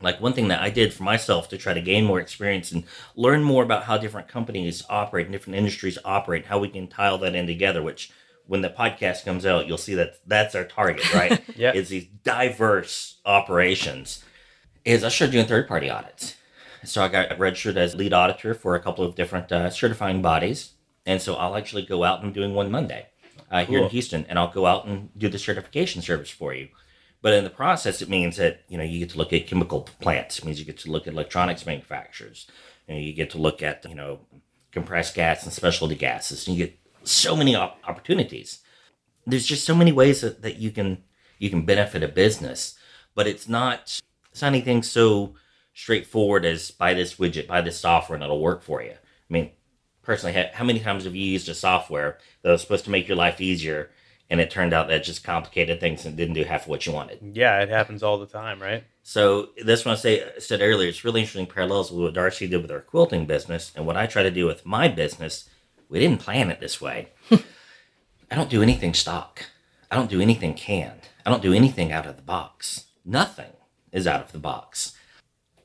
Like 0.00 0.20
one 0.20 0.32
thing 0.32 0.48
that 0.48 0.60
I 0.60 0.70
did 0.70 0.92
for 0.92 1.04
myself 1.04 1.48
to 1.50 1.58
try 1.58 1.74
to 1.74 1.80
gain 1.80 2.04
more 2.04 2.20
experience 2.20 2.72
and 2.72 2.84
learn 3.14 3.42
more 3.44 3.62
about 3.62 3.84
how 3.84 3.98
different 3.98 4.28
companies 4.28 4.82
operate 4.88 5.26
and 5.26 5.32
different 5.32 5.58
industries 5.58 5.98
operate, 6.04 6.46
how 6.46 6.58
we 6.58 6.68
can 6.68 6.88
tile 6.88 7.18
that 7.18 7.34
in 7.34 7.46
together, 7.46 7.82
which 7.82 8.10
when 8.46 8.62
the 8.62 8.68
podcast 8.68 9.24
comes 9.24 9.46
out, 9.46 9.68
you'll 9.68 9.78
see 9.78 9.94
that 9.94 10.14
that's 10.26 10.54
our 10.54 10.64
target, 10.64 11.14
right? 11.14 11.40
Yeah. 11.56 11.72
Is 11.72 11.88
these 11.88 12.06
diverse 12.24 13.20
operations. 13.24 14.24
Is 14.84 15.04
I 15.04 15.08
started 15.08 15.32
doing 15.32 15.46
third 15.46 15.68
party 15.68 15.88
audits. 15.88 16.34
So 16.84 17.04
I 17.04 17.08
got 17.08 17.38
registered 17.38 17.76
as 17.76 17.94
lead 17.94 18.12
auditor 18.12 18.54
for 18.54 18.74
a 18.74 18.80
couple 18.80 19.04
of 19.04 19.14
different 19.14 19.52
uh, 19.52 19.70
certifying 19.70 20.20
bodies. 20.22 20.71
And 21.06 21.20
so 21.20 21.34
I'll 21.34 21.56
actually 21.56 21.84
go 21.84 22.04
out 22.04 22.20
and 22.20 22.28
I'm 22.28 22.32
doing 22.32 22.54
one 22.54 22.70
Monday 22.70 23.06
uh, 23.50 23.64
here 23.64 23.82
in 23.82 23.90
Houston, 23.90 24.24
and 24.28 24.38
I'll 24.38 24.52
go 24.52 24.66
out 24.66 24.86
and 24.86 25.10
do 25.16 25.28
the 25.28 25.38
certification 25.38 26.00
service 26.02 26.30
for 26.30 26.54
you. 26.54 26.68
But 27.20 27.34
in 27.34 27.44
the 27.44 27.50
process, 27.50 28.02
it 28.02 28.08
means 28.08 28.36
that 28.36 28.62
you 28.68 28.76
know 28.76 28.84
you 28.84 28.98
get 28.98 29.10
to 29.10 29.18
look 29.18 29.32
at 29.32 29.46
chemical 29.46 29.82
plants. 30.00 30.38
It 30.38 30.44
means 30.44 30.58
you 30.58 30.64
get 30.64 30.78
to 30.78 30.90
look 30.90 31.06
at 31.06 31.12
electronics 31.12 31.66
manufacturers. 31.66 32.46
You, 32.88 32.94
know, 32.94 33.00
you 33.00 33.12
get 33.12 33.30
to 33.30 33.38
look 33.38 33.62
at 33.62 33.84
you 33.88 33.94
know 33.94 34.20
compressed 34.72 35.14
gas 35.14 35.44
and 35.44 35.52
specialty 35.52 35.94
gases. 35.94 36.48
And 36.48 36.56
you 36.56 36.66
get 36.66 36.78
so 37.04 37.36
many 37.36 37.54
op- 37.54 37.78
opportunities. 37.86 38.60
There's 39.26 39.46
just 39.46 39.64
so 39.64 39.74
many 39.74 39.92
ways 39.92 40.22
that, 40.22 40.42
that 40.42 40.56
you 40.56 40.70
can 40.70 41.04
you 41.38 41.50
can 41.50 41.64
benefit 41.64 42.02
a 42.02 42.08
business, 42.08 42.76
but 43.14 43.28
it's 43.28 43.48
not 43.48 44.00
it's 44.30 44.42
not 44.42 44.48
anything 44.48 44.82
so 44.82 45.34
straightforward 45.74 46.44
as 46.44 46.70
buy 46.70 46.94
this 46.94 47.16
widget, 47.16 47.46
buy 47.46 47.60
this 47.60 47.78
software, 47.78 48.16
and 48.16 48.24
it'll 48.24 48.40
work 48.40 48.62
for 48.62 48.82
you. 48.82 48.92
I 48.92 49.28
mean, 49.28 49.50
personally, 50.02 50.48
how 50.52 50.64
many 50.64 50.80
times 50.80 51.04
have 51.04 51.14
you 51.14 51.24
used 51.24 51.48
a 51.48 51.54
software 51.54 52.18
that 52.42 52.50
was 52.50 52.60
supposed 52.60 52.84
to 52.84 52.90
make 52.90 53.08
your 53.08 53.16
life 53.16 53.40
easier, 53.40 53.90
and 54.30 54.40
it 54.40 54.50
turned 54.50 54.72
out 54.72 54.88
that 54.88 55.04
just 55.04 55.24
complicated 55.24 55.80
things 55.80 56.04
and 56.04 56.16
didn't 56.16 56.34
do 56.34 56.44
half 56.44 56.62
of 56.62 56.68
what 56.68 56.86
you 56.86 56.92
wanted? 56.92 57.18
Yeah, 57.34 57.60
it 57.60 57.68
happens 57.68 58.02
all 58.02 58.18
the 58.18 58.26
time, 58.26 58.60
right? 58.60 58.84
So 59.02 59.50
that's 59.64 59.84
what 59.84 59.92
I 59.92 59.96
say 59.96 60.24
said 60.38 60.60
earlier. 60.60 60.88
It's 60.88 61.04
really 61.04 61.20
interesting 61.20 61.46
parallels 61.46 61.90
with 61.90 62.04
what 62.04 62.14
Darcy 62.14 62.46
did 62.46 62.62
with 62.62 62.70
her 62.70 62.80
quilting 62.80 63.26
business 63.26 63.72
and 63.74 63.86
what 63.86 63.96
I 63.96 64.06
try 64.06 64.22
to 64.22 64.30
do 64.30 64.46
with 64.46 64.64
my 64.64 64.88
business. 64.88 65.48
We 65.88 65.98
didn't 65.98 66.20
plan 66.20 66.50
it 66.50 66.60
this 66.60 66.80
way. 66.80 67.08
I 67.30 68.34
don't 68.34 68.50
do 68.50 68.62
anything 68.62 68.94
stock. 68.94 69.44
I 69.90 69.96
don't 69.96 70.08
do 70.08 70.22
anything 70.22 70.54
canned. 70.54 71.08
I 71.26 71.30
don't 71.30 71.42
do 71.42 71.52
anything 71.52 71.92
out 71.92 72.06
of 72.06 72.16
the 72.16 72.22
box. 72.22 72.86
Nothing 73.04 73.52
is 73.92 74.06
out 74.06 74.22
of 74.22 74.32
the 74.32 74.38
box. 74.38 74.96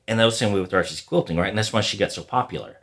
And 0.06 0.18
that 0.18 0.24
was 0.24 0.34
the 0.34 0.44
same 0.44 0.52
way 0.52 0.60
with 0.60 0.70
Darcy's 0.70 1.00
quilting, 1.00 1.36
right? 1.36 1.48
And 1.48 1.56
that's 1.56 1.72
why 1.72 1.80
she 1.80 1.96
got 1.96 2.12
so 2.12 2.22
popular. 2.22 2.77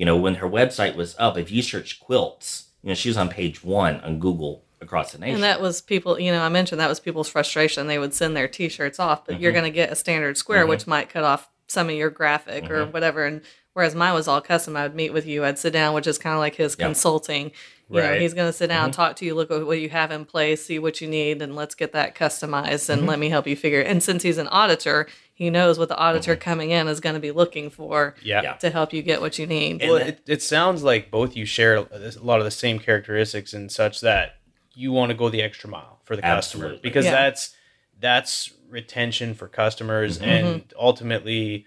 You 0.00 0.06
know, 0.06 0.16
when 0.16 0.36
her 0.36 0.48
website 0.48 0.94
was 0.96 1.14
up, 1.18 1.36
if 1.36 1.50
you 1.52 1.60
search 1.60 2.00
quilts, 2.00 2.68
you 2.82 2.88
know, 2.88 2.94
she 2.94 3.10
was 3.10 3.18
on 3.18 3.28
page 3.28 3.62
one 3.62 4.00
on 4.00 4.18
Google 4.18 4.64
across 4.80 5.12
the 5.12 5.18
nation. 5.18 5.34
And 5.34 5.44
that 5.44 5.60
was 5.60 5.82
people, 5.82 6.18
you 6.18 6.32
know, 6.32 6.40
I 6.42 6.48
mentioned 6.48 6.80
that 6.80 6.88
was 6.88 6.98
people's 7.00 7.28
frustration. 7.28 7.86
They 7.86 7.98
would 7.98 8.14
send 8.14 8.34
their 8.34 8.48
t 8.48 8.70
shirts 8.70 8.98
off, 8.98 9.26
but 9.26 9.34
Mm-hmm. 9.34 9.42
you're 9.42 9.52
going 9.52 9.64
to 9.64 9.70
get 9.70 9.92
a 9.92 9.94
standard 9.94 10.38
square, 10.38 10.66
which 10.66 10.86
might 10.86 11.10
cut 11.10 11.22
off 11.24 11.50
some 11.68 11.90
of 11.90 11.94
your 11.94 12.08
graphic 12.08 12.70
or 12.70 12.76
Mm-hmm. 12.84 12.92
whatever. 12.92 13.26
And 13.26 13.42
whereas 13.74 13.94
mine 13.94 14.14
was 14.14 14.26
all 14.26 14.40
custom, 14.40 14.74
I 14.74 14.84
would 14.84 14.94
meet 14.94 15.12
with 15.12 15.26
you, 15.26 15.44
I'd 15.44 15.58
sit 15.58 15.74
down, 15.74 15.92
which 15.92 16.06
is 16.06 16.16
kind 16.16 16.32
of 16.32 16.40
like 16.40 16.54
his 16.54 16.76
Yeah. 16.78 16.86
consulting. 16.86 17.52
You 17.90 18.00
know, 18.00 18.08
Right. 18.10 18.20
he's 18.22 18.32
going 18.32 18.48
to 18.48 18.54
sit 18.54 18.68
down, 18.68 18.84
Mm-hmm. 18.90 18.96
talk 19.02 19.16
to 19.16 19.26
you, 19.26 19.34
look 19.34 19.50
at 19.50 19.66
what 19.66 19.80
you 19.80 19.90
have 19.90 20.10
in 20.12 20.24
place, 20.24 20.64
see 20.64 20.78
what 20.78 21.02
you 21.02 21.08
need, 21.08 21.42
and 21.42 21.54
let's 21.54 21.74
get 21.74 21.92
that 21.92 22.14
customized 22.14 22.88
Mm-hmm. 22.88 22.92
and 23.00 23.06
let 23.06 23.18
me 23.18 23.28
help 23.28 23.46
you 23.46 23.54
figure 23.56 23.80
it. 23.82 23.86
And 23.86 24.02
since 24.02 24.22
he's 24.22 24.38
an 24.38 24.48
auditor, 24.48 25.08
he 25.40 25.48
knows 25.48 25.78
what 25.78 25.88
the 25.88 25.96
auditor 25.96 26.34
Mm-hmm. 26.34 26.40
coming 26.42 26.70
in 26.70 26.86
is 26.86 27.00
going 27.00 27.14
to 27.14 27.20
be 27.20 27.30
looking 27.30 27.70
for 27.70 28.14
Yeah. 28.22 28.42
Yeah. 28.42 28.52
to 28.56 28.68
help 28.68 28.92
you 28.92 29.00
get 29.00 29.22
what 29.22 29.38
you 29.38 29.46
need. 29.46 29.80
Well, 29.80 29.96
it, 29.96 30.20
it 30.26 30.42
sounds 30.42 30.82
like 30.82 31.10
both 31.10 31.34
you 31.34 31.46
share 31.46 31.76
a 31.76 31.86
lot 32.20 32.40
of 32.40 32.44
the 32.44 32.50
same 32.50 32.78
characteristics 32.78 33.54
and 33.54 33.72
such 33.72 34.02
that 34.02 34.36
you 34.74 34.92
want 34.92 35.10
to 35.10 35.16
go 35.16 35.30
the 35.30 35.40
extra 35.40 35.70
mile 35.70 36.00
for 36.04 36.14
the 36.14 36.20
customer 36.22 36.76
because 36.82 37.06
Yeah. 37.06 37.12
that's 37.12 37.54
that's 37.98 38.52
retention 38.68 39.32
for 39.34 39.48
customers 39.48 40.18
and 40.18 40.62
ultimately 40.78 41.64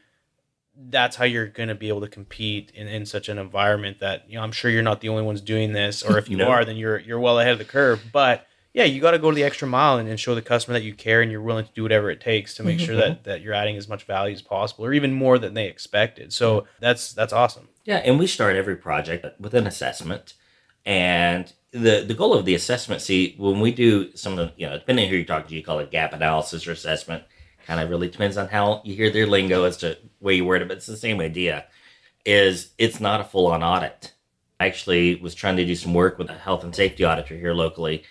that's 0.89 1.15
how 1.15 1.25
you're 1.25 1.47
going 1.47 1.69
to 1.69 1.75
be 1.75 1.87
able 1.87 2.01
to 2.01 2.07
compete 2.07 2.71
in, 2.75 2.87
in 2.87 3.05
such 3.05 3.27
an 3.29 3.37
environment 3.39 3.99
that 3.99 4.29
you 4.29 4.37
know 4.37 4.43
I'm 4.43 4.51
sure 4.51 4.69
you're 4.71 4.81
not 4.83 5.01
the 5.01 5.09
only 5.09 5.23
ones 5.23 5.41
doing 5.41 5.73
this 5.73 6.03
or 6.03 6.17
if 6.19 6.29
you 6.29 6.37
No. 6.43 6.47
are 6.49 6.63
then 6.63 6.77
you're 6.77 6.99
you're 6.99 7.19
well 7.19 7.39
ahead 7.39 7.53
of 7.53 7.59
the 7.59 7.65
curve 7.65 8.01
but 8.11 8.45
yeah 8.73 8.83
you 8.83 8.99
got 8.99 9.11
to 9.11 9.19
go 9.19 9.31
the 9.31 9.43
extra 9.43 9.67
mile 9.67 9.97
and, 9.97 10.09
and 10.09 10.19
show 10.19 10.35
the 10.35 10.41
customer 10.41 10.73
that 10.73 10.83
you 10.83 10.93
care 10.93 11.21
and 11.21 11.31
you're 11.31 11.41
willing 11.41 11.65
to 11.65 11.71
do 11.73 11.83
whatever 11.83 12.09
it 12.09 12.19
takes 12.19 12.53
to 12.53 12.63
make 12.63 12.79
sure 12.79 12.95
mm-hmm. 12.95 13.09
that 13.09 13.23
that 13.23 13.41
you're 13.41 13.53
adding 13.53 13.77
as 13.77 13.87
much 13.87 14.03
value 14.03 14.33
as 14.33 14.41
possible 14.41 14.85
or 14.85 14.93
even 14.93 15.13
more 15.13 15.37
than 15.39 15.53
they 15.53 15.67
expected 15.67 16.33
so 16.33 16.65
that's 16.79 17.13
that's 17.13 17.33
awesome 17.33 17.69
Yeah, 17.85 17.97
and 17.97 18.17
we 18.17 18.27
start 18.27 18.55
every 18.55 18.75
project 18.75 19.25
with 19.39 19.53
an 19.53 19.67
assessment. 19.67 20.33
And 20.85 21.51
the 21.71 22.03
the 22.05 22.13
goal 22.13 22.33
of 22.33 22.45
the 22.45 22.55
assessment, 22.55 23.01
see, 23.01 23.35
when 23.37 23.59
we 23.59 23.71
do 23.71 24.15
some 24.15 24.33
of 24.33 24.39
the, 24.39 24.53
you 24.57 24.67
know, 24.67 24.77
depending 24.77 25.05
on 25.05 25.11
who 25.11 25.17
you're 25.17 25.25
talking 25.25 25.49
to, 25.49 25.55
you 25.55 25.63
call 25.63 25.79
it 25.79 25.91
gap 25.91 26.13
analysis 26.13 26.67
or 26.67 26.71
assessment. 26.71 27.23
kind 27.65 27.79
of 27.79 27.89
really 27.89 28.09
depends 28.09 28.37
on 28.37 28.47
how 28.47 28.81
you 28.83 28.95
hear 28.95 29.11
their 29.11 29.27
lingo 29.27 29.63
as 29.63 29.77
to 29.77 29.97
where 30.19 30.33
you 30.33 30.45
word 30.45 30.61
it, 30.61 30.67
but 30.67 30.77
it's 30.77 30.85
the 30.85 30.97
same 30.97 31.19
idea. 31.19 31.65
Is 32.25 32.71
it's 32.77 32.99
not 32.99 33.21
a 33.21 33.25
full 33.25 33.47
on 33.47 33.63
audit. 33.63 34.13
I 34.59 34.67
actually 34.67 35.15
was 35.15 35.35
trying 35.35 35.57
to 35.57 35.65
do 35.65 35.75
some 35.75 35.93
work 35.93 36.17
with 36.17 36.29
a 36.29 36.33
health 36.33 36.63
and 36.63 36.75
safety 36.75 37.03
auditor 37.03 37.35
here 37.35 37.53
locally, 37.53 38.03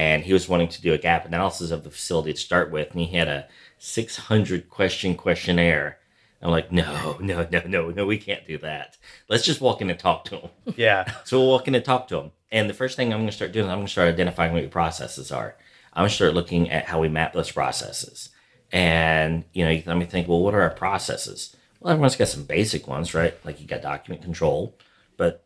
and 0.00 0.24
he 0.24 0.32
was 0.32 0.48
wanting 0.48 0.68
to 0.68 0.80
do 0.80 0.94
a 0.94 0.98
gap 0.98 1.26
analysis 1.26 1.70
of 1.70 1.84
the 1.84 1.90
facility 1.90 2.32
to 2.32 2.38
start 2.38 2.70
with, 2.70 2.90
and 2.92 3.00
he 3.00 3.14
had 3.14 3.28
a 3.28 3.46
600 3.76 4.70
question 4.70 5.14
questionnaire. 5.14 5.98
I'm 6.40 6.50
like, 6.50 6.72
no, 6.72 7.18
no, 7.20 7.46
no, 7.52 7.62
no, 7.66 7.90
no, 7.90 8.06
we 8.06 8.16
can't 8.16 8.46
do 8.46 8.56
that. 8.58 8.96
Let's 9.28 9.44
just 9.44 9.60
walk 9.60 9.82
in 9.82 9.90
and 9.90 9.98
talk 9.98 10.24
to 10.24 10.38
him. 10.38 10.50
Yeah. 10.76 11.12
So 11.24 11.38
we'll 11.38 11.50
walk 11.50 11.68
in 11.68 11.74
and 11.74 11.84
talk 11.84 12.08
to 12.08 12.16
him. 12.18 12.30
And 12.50 12.70
the 12.70 12.74
first 12.74 12.96
thing 12.96 13.12
I'm 13.12 13.18
going 13.18 13.28
to 13.28 13.36
start 13.36 13.52
doing, 13.52 13.66
is 13.66 13.70
I'm 13.70 13.76
going 13.76 13.88
to 13.88 13.92
start 13.92 14.08
identifying 14.08 14.54
what 14.54 14.62
your 14.62 14.70
processes 14.70 15.30
are. 15.30 15.54
I'm 15.92 16.00
going 16.00 16.08
to 16.08 16.14
start 16.14 16.32
looking 16.32 16.70
at 16.70 16.86
how 16.86 16.98
we 16.98 17.10
map 17.10 17.34
those 17.34 17.52
processes. 17.52 18.30
And, 18.72 19.44
you 19.52 19.66
know, 19.66 19.70
you 19.70 19.82
let 19.84 19.98
me 19.98 20.06
think, 20.06 20.28
well, 20.28 20.40
what 20.40 20.54
are 20.54 20.62
our 20.62 20.70
processes? 20.70 21.54
Well, 21.78 21.92
everyone's 21.92 22.16
got 22.16 22.28
some 22.28 22.44
basic 22.44 22.88
ones, 22.88 23.12
right? 23.12 23.34
Like 23.44 23.60
you 23.60 23.66
got 23.66 23.82
document 23.82 24.22
control, 24.22 24.78
but 25.18 25.44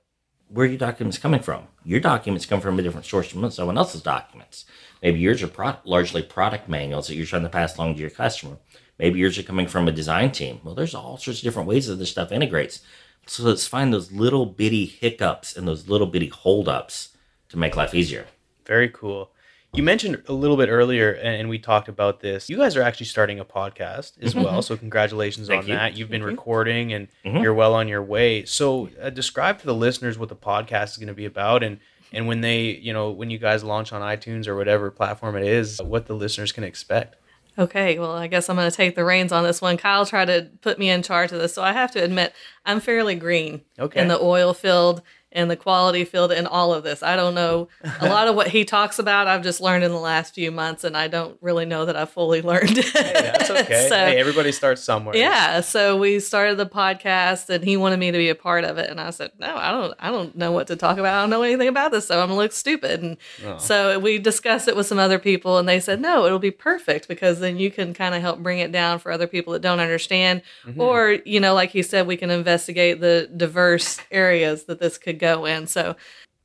where 0.48 0.66
are 0.66 0.68
your 0.68 0.78
documents 0.78 1.18
coming 1.18 1.40
from? 1.40 1.64
Your 1.84 2.00
documents 2.00 2.46
come 2.46 2.60
from 2.60 2.78
a 2.78 2.82
different 2.82 3.06
source 3.06 3.28
from 3.28 3.50
someone 3.50 3.78
else's 3.78 4.02
documents. 4.02 4.64
Maybe 5.02 5.20
yours 5.20 5.42
are 5.42 5.48
pro- 5.48 5.76
largely 5.84 6.22
product 6.22 6.68
manuals 6.68 7.08
that 7.08 7.14
you're 7.14 7.26
trying 7.26 7.42
to 7.42 7.48
pass 7.48 7.76
along 7.76 7.94
to 7.94 8.00
your 8.00 8.10
customer. 8.10 8.58
Maybe 8.98 9.18
yours 9.18 9.38
are 9.38 9.42
coming 9.42 9.66
from 9.66 9.88
a 9.88 9.92
design 9.92 10.30
team. 10.32 10.60
Well, 10.62 10.74
there's 10.74 10.94
all 10.94 11.16
sorts 11.16 11.40
of 11.40 11.44
different 11.44 11.68
ways 11.68 11.88
that 11.88 11.96
this 11.96 12.10
stuff 12.10 12.30
integrates. 12.32 12.80
So 13.26 13.42
let's 13.42 13.66
find 13.66 13.92
those 13.92 14.12
little 14.12 14.46
bitty 14.46 14.86
hiccups 14.86 15.56
and 15.56 15.66
those 15.66 15.88
little 15.88 16.06
bitty 16.06 16.28
holdups 16.28 17.16
to 17.48 17.58
make 17.58 17.76
life 17.76 17.94
easier. 17.94 18.26
Very 18.66 18.88
cool. 18.88 19.30
You 19.74 19.82
mentioned 19.82 20.22
a 20.28 20.32
little 20.32 20.56
bit 20.56 20.68
earlier, 20.68 21.10
and 21.14 21.48
we 21.48 21.58
talked 21.58 21.88
about 21.88 22.20
this. 22.20 22.48
You 22.48 22.56
guys 22.56 22.76
are 22.76 22.82
actually 22.82 23.06
starting 23.06 23.40
a 23.40 23.44
podcast 23.44 24.12
as 24.22 24.32
Mm-hmm. 24.32 24.44
well, 24.44 24.62
so 24.62 24.76
congratulations 24.76 25.48
Thank 25.48 25.64
on 25.64 25.68
you. 25.68 25.74
that. 25.74 25.96
You've 25.96 26.08
been 26.10 26.20
you. 26.20 26.28
recording, 26.28 26.92
and 26.92 27.08
Mhm. 27.24 27.42
you're 27.42 27.54
well 27.54 27.74
on 27.74 27.88
your 27.88 28.02
way. 28.02 28.44
So, 28.44 28.88
uh, 29.02 29.10
describe 29.10 29.58
to 29.60 29.66
the 29.66 29.74
listeners 29.74 30.16
what 30.16 30.28
the 30.28 30.36
podcast 30.36 30.90
is 30.92 30.96
going 30.98 31.08
to 31.08 31.14
be 31.14 31.24
about, 31.26 31.62
and 31.64 31.80
and 32.12 32.28
when 32.28 32.42
they, 32.42 32.66
you 32.66 32.92
know, 32.92 33.10
when 33.10 33.28
you 33.30 33.38
guys 33.38 33.64
launch 33.64 33.92
on 33.92 34.00
iTunes 34.00 34.46
or 34.46 34.54
whatever 34.54 34.88
platform 34.92 35.34
it 35.36 35.42
is, 35.44 35.82
what 35.82 36.06
the 36.06 36.14
listeners 36.14 36.52
can 36.52 36.62
expect. 36.62 37.16
Okay, 37.58 37.98
well, 37.98 38.12
I 38.12 38.28
guess 38.28 38.48
I'm 38.48 38.54
going 38.54 38.70
to 38.70 38.76
take 38.76 38.94
the 38.94 39.04
reins 39.04 39.32
on 39.32 39.42
this 39.42 39.60
one. 39.60 39.76
Kyle 39.76 40.06
tried 40.06 40.26
to 40.26 40.50
put 40.60 40.78
me 40.78 40.88
in 40.90 41.02
charge 41.02 41.32
of 41.32 41.40
this, 41.40 41.52
so 41.54 41.62
I 41.64 41.72
have 41.72 41.90
to 41.92 42.02
admit 42.02 42.32
I'm 42.64 42.78
fairly 42.78 43.16
green 43.16 43.62
Okay. 43.80 44.00
in 44.00 44.06
the 44.06 44.20
oil 44.20 44.54
field 44.54 45.02
and 45.34 45.50
the 45.50 45.56
quality 45.56 46.04
field 46.04 46.30
and 46.32 46.46
all 46.46 46.72
of 46.72 46.84
this. 46.84 47.02
I 47.02 47.16
don't 47.16 47.34
know 47.34 47.68
a 48.00 48.08
lot 48.08 48.28
of 48.28 48.34
what 48.36 48.48
he 48.48 48.64
talks 48.64 48.98
about. 48.98 49.26
I've 49.26 49.42
just 49.42 49.60
learned 49.60 49.84
in 49.84 49.90
the 49.90 49.98
last 49.98 50.34
few 50.34 50.50
months, 50.50 50.84
and 50.84 50.96
I 50.96 51.08
don't 51.08 51.36
really 51.40 51.64
know 51.66 51.84
that 51.86 51.96
I've 51.96 52.10
fully 52.10 52.40
learned. 52.50 52.76
Hey, 52.78 53.12
that's 53.12 53.50
okay. 53.50 53.86
so, 53.88 53.96
hey, 53.96 54.16
everybody 54.18 54.52
starts 54.52 54.82
somewhere. 54.82 55.16
yeah, 55.16 55.60
so 55.60 55.96
we 55.96 56.20
started 56.20 56.56
the 56.56 56.66
podcast, 56.66 57.50
and 57.50 57.64
he 57.64 57.76
wanted 57.76 57.98
me 57.98 58.10
to 58.12 58.18
be 58.18 58.28
a 58.28 58.34
part 58.34 58.64
of 58.64 58.78
it, 58.78 58.88
and 58.90 59.00
I 59.00 59.10
said, 59.10 59.32
"No, 59.38 59.54
I 59.56 59.70
don't. 59.72 59.94
I 59.98 60.10
don't 60.10 60.36
know 60.36 60.52
what 60.52 60.68
to 60.68 60.76
talk 60.76 60.98
about. 60.98 61.14
I 61.18 61.20
don't 61.22 61.30
know 61.30 61.42
anything 61.42 61.68
about 61.68 61.90
this, 61.90 62.06
so 62.06 62.20
I'm 62.20 62.28
gonna 62.28 62.38
look 62.40 62.52
stupid." 62.52 63.02
And 63.02 63.16
Oh. 63.44 63.58
so 63.58 63.98
we 63.98 64.18
discussed 64.18 64.68
it 64.68 64.76
with 64.76 64.86
some 64.86 64.98
other 64.98 65.18
people, 65.18 65.58
and 65.58 65.68
they 65.68 65.80
said, 65.80 66.00
"No, 66.00 66.24
it'll 66.26 66.38
be 66.38 66.50
perfect 66.52 67.08
because 67.08 67.40
then 67.40 67.58
you 67.58 67.70
can 67.70 67.92
kind 67.94 68.14
of 68.14 68.20
help 68.22 68.38
bring 68.38 68.60
it 68.60 68.70
down 68.72 68.98
for 69.00 69.10
other 69.10 69.26
people 69.26 69.52
that 69.54 69.62
don't 69.62 69.80
understand, 69.80 70.42
Mm-hmm. 70.66 70.80
or 70.80 71.18
you 71.24 71.40
know, 71.40 71.54
like 71.54 71.70
he 71.70 71.82
said, 71.82 72.06
we 72.06 72.16
can 72.16 72.30
investigate 72.30 73.00
the 73.00 73.28
diverse 73.36 73.98
areas 74.10 74.64
that 74.64 74.78
this 74.78 74.96
could 74.98 75.18
go 75.18 75.23
in." 75.46 75.66
So 75.66 75.96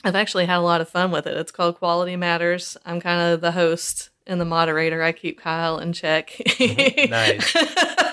I've 0.04 0.16
actually 0.16 0.46
had 0.46 0.58
a 0.58 0.62
lot 0.62 0.82
of 0.82 0.90
fun 0.90 1.12
with 1.12 1.28
it. 1.28 1.36
It's 1.38 1.52
called 1.52 1.78
Quality 1.78 2.16
Matters. 2.16 2.78
I'm 2.86 3.02
kind 3.02 3.34
of 3.34 3.42
the 3.42 3.52
host 3.52 4.10
and 4.26 4.40
the 4.40 4.46
moderator. 4.46 5.04
I 5.04 5.12
keep 5.12 5.40
Kyle 5.40 5.78
in 5.80 5.92
check. 5.94 6.30
Mm-hmm. 6.40 7.10
Nice. 7.12 7.56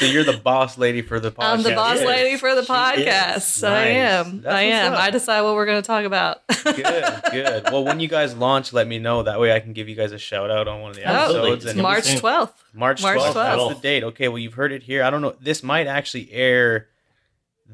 So 0.00 0.06
you're 0.06 0.24
the 0.24 0.38
boss 0.38 0.78
lady 0.78 1.02
for 1.02 1.20
the 1.20 1.30
podcast. 1.30 1.44
I'm 1.44 1.62
the 1.62 1.74
boss 1.74 1.98
is. 1.98 2.04
lady 2.06 2.38
for 2.38 2.54
the 2.54 2.62
She 2.64 2.72
podcast. 2.72 3.36
is. 3.36 3.64
I 3.64 3.82
am. 3.88 4.40
That's 4.40 4.54
I 4.54 4.62
am. 4.62 4.94
I 4.94 5.10
decide 5.10 5.42
what 5.42 5.54
we're 5.54 5.66
going 5.66 5.82
to 5.82 5.86
talk 5.86 6.06
about. 6.06 6.38
good, 6.64 7.22
good. 7.30 7.64
Well, 7.64 7.84
when 7.84 8.00
you 8.00 8.08
guys 8.08 8.34
launch, 8.34 8.72
let 8.72 8.86
me 8.86 8.98
know. 8.98 9.24
That 9.24 9.38
way, 9.38 9.52
I 9.52 9.60
can 9.60 9.74
give 9.74 9.90
you 9.90 9.94
guys 9.94 10.12
a 10.12 10.18
shout 10.18 10.50
out 10.50 10.68
on 10.68 10.80
one 10.80 10.92
of 10.92 10.96
the 10.96 11.04
Absolutely. 11.06 11.50
episodes. 11.50 11.64
It's 11.66 11.72
And 11.74 11.82
March 11.82 12.04
12th. 12.06 12.52
March 12.72 13.02
March 13.02 13.18
12th. 13.20 13.32
12th. 13.32 13.34
That's 13.34 13.74
the 13.74 13.80
date. 13.82 14.04
Okay, 14.04 14.28
well, 14.28 14.38
you've 14.38 14.54
heard 14.54 14.72
it 14.72 14.84
here. 14.84 15.02
I 15.02 15.10
don't 15.10 15.20
know. 15.20 15.34
This 15.38 15.62
might 15.62 15.86
actually 15.86 16.32
air 16.32 16.88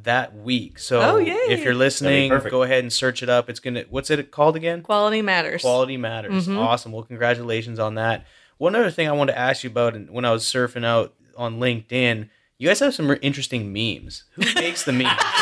that 0.02 0.34
week. 0.36 0.78
So 0.78 1.00
Oh, 1.00 1.18
if 1.18 1.62
you're 1.64 1.74
listening, 1.74 2.30
go 2.50 2.62
ahead 2.62 2.80
and 2.84 2.92
search 2.92 3.22
it 3.22 3.28
up. 3.28 3.48
It's 3.50 3.60
gonna. 3.60 3.84
What's 3.90 4.10
it 4.10 4.30
called 4.30 4.56
again? 4.56 4.82
Quality 4.82 5.22
matters. 5.22 5.62
Quality 5.62 5.96
matters. 5.96 6.46
Mhm. 6.48 6.58
Awesome. 6.58 6.92
Well, 6.92 7.02
congratulations 7.02 7.78
on 7.78 7.94
that. 7.96 8.26
One 8.58 8.74
other 8.74 8.90
thing 8.90 9.08
I 9.08 9.12
wanted 9.12 9.32
to 9.32 9.38
ask 9.38 9.64
you 9.64 9.70
about, 9.70 9.94
and 9.94 10.10
when 10.10 10.24
I 10.24 10.32
was 10.32 10.44
surfing 10.44 10.84
out 10.84 11.14
on 11.36 11.58
LinkedIn, 11.60 12.28
you 12.58 12.68
guys 12.68 12.80
have 12.80 12.94
some 12.94 13.14
interesting 13.20 13.72
memes. 13.72 14.24
Who 14.32 14.42
makes 14.54 14.84
the 14.84 14.92
memes? 14.92 15.10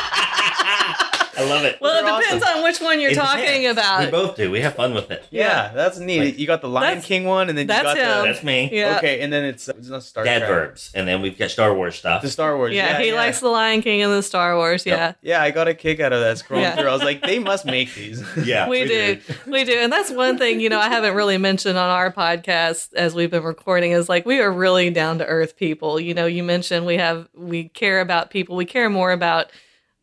I 1.38 1.44
love 1.48 1.64
it. 1.64 1.78
Well, 1.80 2.02
They're 2.04 2.14
it 2.18 2.22
depends 2.22 2.44
on 2.44 2.62
which 2.62 2.80
one 2.80 3.00
you're 3.00 3.10
It 3.10 3.14
talking 3.16 3.62
depends. 3.62 3.78
about. 3.78 4.04
We 4.04 4.10
both 4.10 4.36
do. 4.36 4.50
We 4.50 4.60
have 4.60 4.74
fun 4.74 4.94
with 4.94 5.10
it. 5.10 5.24
yeah, 5.30 5.72
that's 5.74 5.98
neat. 5.98 6.20
Like- 6.20 6.38
you 6.38 6.46
got 6.46 6.60
the 6.60 6.68
Lion 6.68 6.88
That's- 6.88 7.06
King 7.06 7.24
one, 7.24 7.48
and 7.48 7.56
then 7.58 7.64
you 7.64 7.68
that's 7.68 7.82
got 7.82 7.96
him. 7.96 8.22
the 8.22 8.32
That's 8.32 8.42
me. 8.44 8.70
Yeah. 8.72 8.96
okay, 8.98 9.20
and 9.20 9.32
then 9.32 9.44
it's, 9.44 9.68
it's 9.68 9.88
not 9.88 10.02
Star 10.02 10.24
Dad 10.24 10.38
Trek. 10.38 10.48
verbs. 10.50 10.90
And 10.94 11.06
then 11.08 11.22
we've 11.22 11.36
got 11.38 11.50
Star 11.50 11.74
Wars 11.74 11.94
stuff. 11.96 12.22
The 12.22 12.30
Star 12.30 12.56
Wars. 12.56 12.72
yeah, 12.74 12.98
he 13.00 13.12
likes 13.12 13.40
the 13.40 13.48
Lion 13.48 13.82
King 13.82 14.02
and 14.02 14.12
the 14.12 14.22
Star 14.22 14.56
Wars. 14.56 14.84
Yep. 14.86 14.98
Yeah. 15.22 15.34
Yeah, 15.38 15.42
I 15.42 15.50
got 15.50 15.68
a 15.68 15.74
kick 15.74 16.00
out 16.00 16.12
of 16.12 16.20
that 16.20 16.36
scrolling 16.36 16.62
Yeah. 16.62 16.76
through. 16.76 16.88
I 16.88 16.92
was 16.92 17.02
like, 17.02 17.22
they 17.22 17.38
must 17.38 17.64
make 17.66 17.94
these. 17.94 18.22
yeah. 18.44 18.68
we, 18.68 18.84
do. 18.84 19.18
we 19.46 19.64
do 19.64 19.72
and 19.72 19.92
that's 19.92 20.10
one 20.10 20.36
thing 20.38 20.60
you 20.60 20.68
know 20.68 20.78
i 20.78 20.88
haven't 20.88 21.14
really 21.14 21.38
mentioned 21.38 21.76
on 21.78 21.88
our 21.90 22.12
podcast 22.12 22.92
as 22.94 23.14
we've 23.14 23.30
been 23.30 23.42
recording 23.42 23.92
is 23.92 24.08
like 24.08 24.24
we 24.26 24.40
are 24.40 24.50
really 24.52 24.90
down 24.90 25.18
to 25.18 25.26
earth 25.26 25.56
people 25.56 25.98
you 26.00 26.14
know 26.14 26.26
you 26.26 26.42
mentioned 26.42 26.84
we 26.86 26.96
have 26.96 27.28
we 27.34 27.68
care 27.70 28.00
about 28.00 28.30
people 28.30 28.56
we 28.56 28.64
care 28.64 28.88
more 28.90 29.12
about 29.12 29.50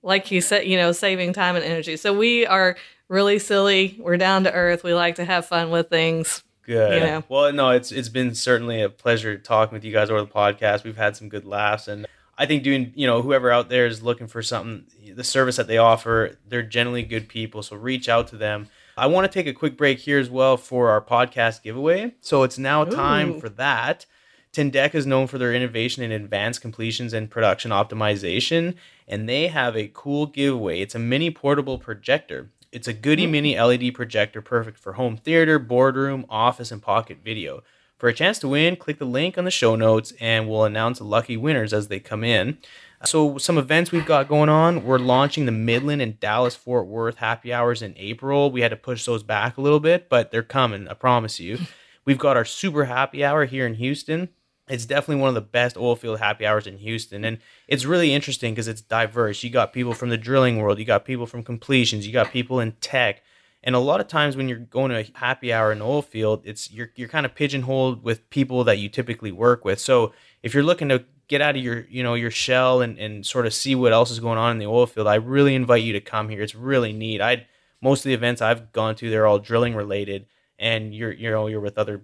like 0.04 0.32
you 0.32 0.42
said 0.42 0.66
you 0.66 0.78
know 0.78 0.92
saving 0.92 1.34
time 1.34 1.56
and 1.56 1.66
energy 1.66 1.98
so 1.98 2.14
we 2.14 2.46
are 2.46 2.76
really 3.08 3.40
silly 3.40 3.98
we're 4.00 4.18
down 4.18 4.44
to 4.44 4.52
earth 4.54 4.84
we 4.84 4.94
like 4.94 5.16
to 5.16 5.26
have 5.26 5.46
fun 5.46 5.70
with 5.70 5.90
things 5.90 6.44
Good. 6.64 6.94
You 6.94 7.00
know. 7.00 7.24
Well, 7.28 7.52
no, 7.52 7.70
it's 7.72 7.92
it's 7.92 8.10
been 8.10 8.36
certainly 8.36 8.82
a 8.82 8.90
pleasure 8.90 9.38
talking 9.38 9.74
with 9.74 9.84
you 9.84 9.92
guys 9.92 10.10
over 10.10 10.22
the 10.22 10.28
podcast. 10.28 10.84
We've 10.84 10.98
had 10.98 11.18
some 11.18 11.28
good 11.28 11.46
laughs, 11.46 11.88
and 11.88 12.06
I 12.38 12.46
think 12.46 12.64
doing 12.64 12.94
you 12.96 13.08
know 13.08 13.22
whoever 13.22 13.52
out 13.52 13.70
there 13.70 13.88
is 13.88 14.04
looking 14.04 14.28
for 14.28 14.42
something, 14.42 14.86
the 15.14 15.24
service 15.24 15.56
that 15.56 15.68
they 15.68 15.80
offer, 15.80 16.38
they're 16.48 16.62
generally 16.64 17.04
good 17.04 17.28
people. 17.28 17.64
So 17.64 17.76
reach 17.76 18.08
out 18.08 18.28
to 18.30 18.38
them. 18.38 18.68
I 18.96 19.08
want 19.08 19.30
to 19.30 19.34
take 19.34 19.48
a 19.48 19.54
quick 19.54 19.76
break 19.76 20.00
here 20.00 20.20
as 20.20 20.30
well 20.30 20.58
for 20.58 20.90
our 20.90 21.02
podcast 21.02 21.64
giveaway. 21.64 22.14
So 22.22 22.44
it's 22.44 22.58
now 22.58 22.86
time 22.86 23.32
Ooh. 23.32 23.40
for 23.40 23.50
that. 23.50 24.06
Tendeka 24.54 24.96
is 24.96 25.06
known 25.06 25.28
for 25.28 25.38
their 25.38 25.54
innovation 25.54 26.04
in 26.04 26.12
advanced 26.12 26.62
completions 26.62 27.14
and 27.14 27.32
production 27.32 27.72
optimization, 27.72 28.76
and 29.08 29.28
they 29.28 29.48
have 29.48 29.78
a 29.78 29.92
cool 29.94 30.26
giveaway. 30.26 30.82
It's 30.82 30.96
a 30.96 31.00
mini 31.00 31.32
portable 31.32 31.78
projector. 31.78 32.50
It's 32.72 32.88
a 32.88 32.94
goody 32.94 33.26
hmm. 33.26 33.32
mini 33.32 33.60
LED 33.60 33.94
projector 33.94 34.42
perfect 34.42 34.78
for 34.78 34.94
home 34.94 35.16
theater, 35.16 35.58
boardroom, 35.58 36.26
office, 36.30 36.72
and 36.72 36.82
pocket 36.82 37.20
video. 37.24 37.64
For 37.98 38.10
a 38.10 38.14
chance 38.14 38.40
to 38.40 38.48
win, 38.48 38.76
click 38.78 38.98
the 38.98 39.06
link 39.06 39.38
on 39.38 39.46
the 39.46 39.52
show 39.52 39.76
notes 39.76 40.12
and 40.20 40.50
we'll 40.50 40.64
announce 40.64 40.98
the 40.98 41.04
lucky 41.04 41.38
winners 41.38 41.72
as 41.72 41.88
they 41.88 42.00
come 42.00 42.24
in. 42.24 42.58
So, 43.06 43.38
some 43.38 43.58
events 43.58 43.92
we've 43.92 44.06
got 44.06 44.28
going 44.28 44.50
on. 44.50 44.84
We're 44.84 45.00
launching 45.00 45.46
the 45.46 45.52
Midland 45.52 46.02
and 46.02 46.20
Dallas 46.20 46.56
Fort 46.56 46.88
Worth 46.88 47.18
happy 47.18 47.54
hours 47.54 47.82
in 47.82 47.94
April. 47.98 48.52
We 48.52 48.62
had 48.62 48.72
to 48.72 48.76
push 48.76 49.06
those 49.06 49.24
back 49.24 49.58
a 49.58 49.62
little 49.62 49.80
bit, 49.80 50.10
but 50.10 50.32
they're 50.32 50.44
coming, 50.44 50.88
I 50.88 50.94
promise 50.94 51.40
you. 51.40 51.60
We've 52.06 52.18
got 52.18 52.38
our 52.38 52.46
super 52.46 52.86
happy 52.86 53.24
hour 53.24 53.46
here 53.46 53.66
in 53.66 53.76
Houston. 53.76 54.30
It's 54.72 54.86
definitely 54.86 55.22
one 55.22 55.30
of 55.30 55.36
the 55.36 55.42
best 55.42 55.78
oil 55.78 55.96
field 55.96 56.20
happy 56.20 56.46
hours 56.46 56.66
in 56.66 56.78
Houston. 56.78 57.26
And 57.26 57.40
it's 57.68 57.86
really 57.86 58.14
interesting 58.14 58.54
because 58.54 58.68
it's 58.68 58.82
diverse. 58.82 59.44
You 59.44 59.50
got 59.50 59.74
people 59.74 59.94
from 59.94 60.10
the 60.10 60.18
drilling 60.18 60.58
world, 60.58 60.80
you 60.80 60.86
got 60.86 61.06
people 61.06 61.26
from 61.26 61.44
completions, 61.44 62.08
you 62.08 62.14
got 62.14 62.32
people 62.32 62.60
in 62.60 62.74
tech. 62.74 63.22
And 63.64 63.76
a 63.76 63.80
lot 63.80 64.02
of 64.02 64.08
times 64.08 64.36
when 64.36 64.50
you're 64.50 64.58
going 64.58 64.92
to 64.92 65.00
a 65.00 65.12
happy 65.14 65.54
hour 65.54 65.72
in 65.72 65.80
the 65.80 65.86
oil 65.86 66.02
field, 66.02 66.42
it's 66.46 66.72
you're 66.72 66.90
you're 66.96 67.10
kind 67.10 67.26
of 67.26 67.36
pigeonholed 67.36 68.04
with 68.04 68.28
people 68.30 68.64
that 68.64 68.80
you 68.80 68.90
typically 68.90 69.32
work 69.32 69.64
with. 69.64 69.80
So 69.80 70.14
if 70.42 70.54
you're 70.54 70.64
looking 70.64 70.90
to 70.90 71.06
get 71.28 71.42
out 71.42 71.56
of 71.56 71.64
your 71.64 71.86
you 71.90 72.02
know 72.02 72.16
your 72.16 72.32
shell 72.32 72.82
and, 72.82 72.98
and 72.98 73.26
sort 73.26 73.46
of 73.46 73.54
see 73.54 73.76
what 73.76 73.94
else 73.94 74.10
is 74.10 74.20
going 74.20 74.40
on 74.40 74.52
in 74.52 74.58
the 74.58 74.66
oil 74.66 74.88
field, 74.88 75.08
I 75.08 75.16
really 75.16 75.54
invite 75.54 75.84
you 75.84 75.94
to 75.94 76.02
come 76.02 76.30
here. 76.30 76.42
It's 76.42 76.56
really 76.56 76.92
neat. 76.92 77.22
I 77.22 77.46
most 77.82 78.00
of 78.00 78.10
the 78.10 78.14
events 78.14 78.42
I've 78.42 78.72
gone 78.72 78.96
to, 78.96 79.10
they're 79.10 79.28
all 79.28 79.40
drilling 79.40 79.76
related, 79.76 80.26
and 80.58 80.94
you're 80.94 81.12
you 81.12 81.30
know 81.30 81.48
you're 81.48 81.60
with 81.60 81.78
other 81.78 82.02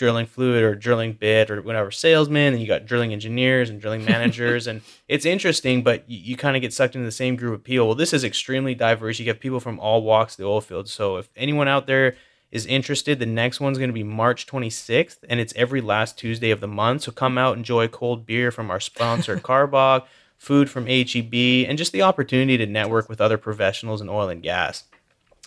drilling 0.00 0.24
fluid 0.24 0.62
or 0.62 0.74
drilling 0.74 1.12
bit 1.12 1.50
or 1.50 1.60
whatever 1.60 1.90
salesman 1.90 2.54
and 2.54 2.62
you 2.62 2.66
got 2.66 2.86
drilling 2.86 3.12
engineers 3.12 3.68
and 3.68 3.82
drilling 3.82 4.02
managers 4.06 4.66
and 4.66 4.80
it's 5.08 5.26
interesting 5.26 5.82
but 5.82 6.08
you, 6.08 6.18
you 6.18 6.36
kind 6.38 6.56
of 6.56 6.62
get 6.62 6.72
sucked 6.72 6.94
into 6.94 7.04
the 7.04 7.12
same 7.12 7.36
group 7.36 7.52
of 7.52 7.62
people. 7.62 7.86
Well 7.86 7.94
this 7.94 8.14
is 8.14 8.24
extremely 8.24 8.74
diverse. 8.74 9.18
You 9.18 9.26
get 9.26 9.40
people 9.40 9.60
from 9.60 9.78
all 9.78 10.02
walks 10.02 10.32
of 10.32 10.38
the 10.38 10.44
oil 10.44 10.62
field. 10.62 10.88
So 10.88 11.18
if 11.18 11.28
anyone 11.36 11.68
out 11.68 11.86
there 11.86 12.16
is 12.50 12.64
interested 12.64 13.18
the 13.18 13.26
next 13.26 13.60
one's 13.60 13.76
going 13.76 13.90
to 13.90 13.94
be 13.94 14.02
march 14.02 14.46
26th 14.46 15.18
and 15.28 15.38
it's 15.38 15.52
every 15.54 15.82
last 15.82 16.16
tuesday 16.16 16.50
of 16.50 16.60
the 16.60 16.66
month. 16.66 17.02
So 17.02 17.12
come 17.12 17.36
out 17.36 17.58
enjoy 17.58 17.86
cold 17.88 18.24
beer 18.24 18.50
from 18.50 18.70
our 18.70 18.80
sponsor 18.80 19.36
carbog 19.50 20.06
food 20.38 20.70
from 20.70 20.86
HEB 20.86 21.34
and 21.68 21.76
just 21.76 21.92
the 21.92 22.00
opportunity 22.00 22.56
to 22.56 22.64
network 22.64 23.10
with 23.10 23.20
other 23.20 23.36
professionals 23.36 24.00
in 24.00 24.08
oil 24.08 24.30
and 24.30 24.42
gas. 24.42 24.84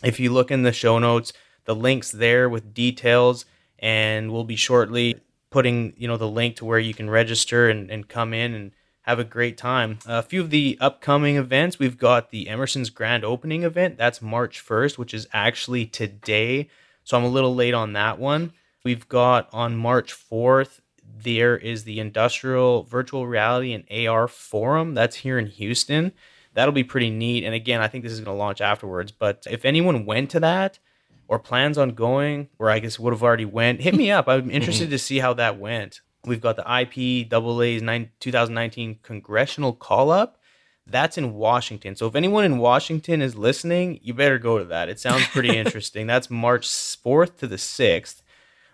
If 0.03 0.19
you 0.19 0.31
look 0.31 0.51
in 0.51 0.61
the 0.61 0.71
show 0.71 0.99
notes 0.99 1.33
the 1.65 1.73
links 1.73 2.11
there 2.11 2.47
with 2.47 2.75
details 2.75 3.45
and 3.79 4.31
we'll 4.31 4.43
be 4.43 4.55
shortly 4.55 5.17
putting 5.49 5.93
you 5.97 6.07
know 6.07 6.17
the 6.17 6.27
link 6.27 6.55
to 6.57 6.65
where 6.65 6.79
you 6.79 6.93
can 6.93 7.09
register 7.09 7.69
and, 7.69 7.91
and 7.91 8.07
come 8.07 8.33
in 8.33 8.53
and 8.53 8.71
have 9.01 9.19
a 9.19 9.23
great 9.23 9.57
time. 9.57 9.99
A 10.05 10.23
few 10.23 10.41
of 10.41 10.49
the 10.49 10.77
upcoming 10.79 11.35
events 11.35 11.77
we've 11.77 11.97
got 11.97 12.31
the 12.31 12.47
Emerson's 12.47 12.89
grand 12.89 13.25
opening 13.25 13.63
event. 13.63 13.97
That's 13.97 14.21
March 14.21 14.65
1st, 14.65 14.97
which 14.97 15.13
is 15.13 15.27
actually 15.33 15.85
today. 15.85 16.69
So 17.03 17.17
I'm 17.17 17.25
a 17.25 17.29
little 17.29 17.53
late 17.53 17.73
on 17.73 17.93
that 17.93 18.17
one. 18.17 18.53
We've 18.85 19.07
got 19.09 19.49
on 19.51 19.75
March 19.75 20.13
4th, 20.13 20.79
there 21.23 21.57
is 21.57 21.83
the 21.83 21.99
Industrial 21.99 22.83
Virtual 22.83 23.27
Reality 23.27 23.73
and 23.73 24.07
AR 24.07 24.27
Forum. 24.27 24.93
That's 24.93 25.17
here 25.17 25.37
in 25.37 25.47
Houston. 25.47 26.11
That'll 26.53 26.73
be 26.73 26.83
pretty 26.83 27.09
neat. 27.09 27.43
And 27.43 27.55
again, 27.55 27.81
I 27.81 27.87
think 27.87 28.03
this 28.03 28.13
is 28.13 28.19
going 28.19 28.35
to 28.35 28.39
launch 28.39 28.61
afterwards. 28.61 29.11
But 29.11 29.45
if 29.49 29.65
anyone 29.65 30.05
went 30.05 30.29
to 30.31 30.39
that, 30.41 30.79
or 31.27 31.39
plans 31.39 31.77
on 31.77 31.91
going, 31.91 32.49
or 32.59 32.69
I 32.69 32.79
guess 32.79 32.99
would 32.99 33.13
have 33.13 33.23
already 33.23 33.45
went, 33.45 33.81
hit 33.81 33.95
me 33.95 34.11
up. 34.11 34.27
I'm 34.27 34.51
interested 34.51 34.89
to 34.89 34.97
see 34.97 35.19
how 35.19 35.33
that 35.33 35.59
went. 35.59 36.01
We've 36.25 36.41
got 36.41 36.55
the 36.55 36.63
IPAA's 36.63 38.09
2019 38.19 38.99
congressional 39.03 39.73
call 39.73 40.11
up. 40.11 40.39
That's 40.85 41.17
in 41.17 41.33
Washington. 41.33 41.95
So 41.95 42.07
if 42.07 42.15
anyone 42.15 42.43
in 42.43 42.57
Washington 42.57 43.21
is 43.21 43.35
listening, 43.35 43.99
you 44.01 44.13
better 44.13 44.37
go 44.37 44.57
to 44.57 44.65
that. 44.65 44.89
It 44.89 44.99
sounds 44.99 45.27
pretty 45.27 45.55
interesting. 45.57 46.07
That's 46.07 46.29
March 46.29 46.67
4th 46.67 47.37
to 47.37 47.47
the 47.47 47.55
6th. 47.55 48.21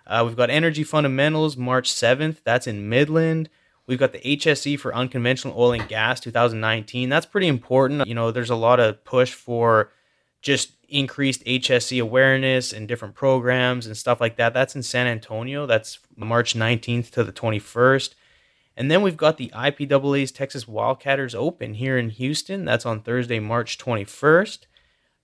Uh, 0.08 0.24
we've 0.26 0.36
got 0.36 0.50
Energy 0.50 0.84
Fundamentals 0.84 1.56
March 1.56 1.92
7th. 1.92 2.38
That's 2.44 2.66
in 2.66 2.90
Midland. 2.90 3.50
We've 3.86 4.00
got 4.00 4.14
the 4.14 4.20
HSE 4.20 4.80
for 4.80 4.94
Unconventional 4.94 5.60
Oil 5.60 5.74
and 5.74 5.88
Gas 5.88 6.20
2019. 6.20 7.10
That's 7.10 7.26
pretty 7.26 7.48
important. 7.48 8.08
You 8.08 8.16
know, 8.16 8.32
there's 8.32 8.50
a 8.50 8.56
lot 8.56 8.80
of 8.80 9.04
push 9.04 9.34
for 9.34 9.92
just 10.42 10.72
increased 10.88 11.46
HSE 11.46 12.02
awareness 12.02 12.74
and 12.74 12.88
different 12.88 13.16
programs 13.16 13.86
and 13.86 13.96
stuff 13.96 14.20
like 14.20 14.38
that. 14.38 14.54
That's 14.54 14.76
in 14.76 14.84
San 14.84 15.08
Antonio. 15.08 15.66
That's 15.66 16.00
March 16.16 16.56
19th 16.56 17.12
to 17.12 17.24
the 17.24 17.32
21st. 17.32 18.16
And 18.76 18.90
then 18.90 19.02
we've 19.02 19.18
got 19.18 19.38
the 19.38 19.52
IPAA's 19.54 20.32
Texas 20.32 20.66
Wildcatters 20.66 21.36
Open 21.36 21.74
here 21.74 21.98
in 21.98 22.10
Houston. 22.10 22.64
That's 22.66 22.86
on 22.86 23.02
Thursday, 23.02 23.40
March 23.40 23.78
21st. 23.78 24.60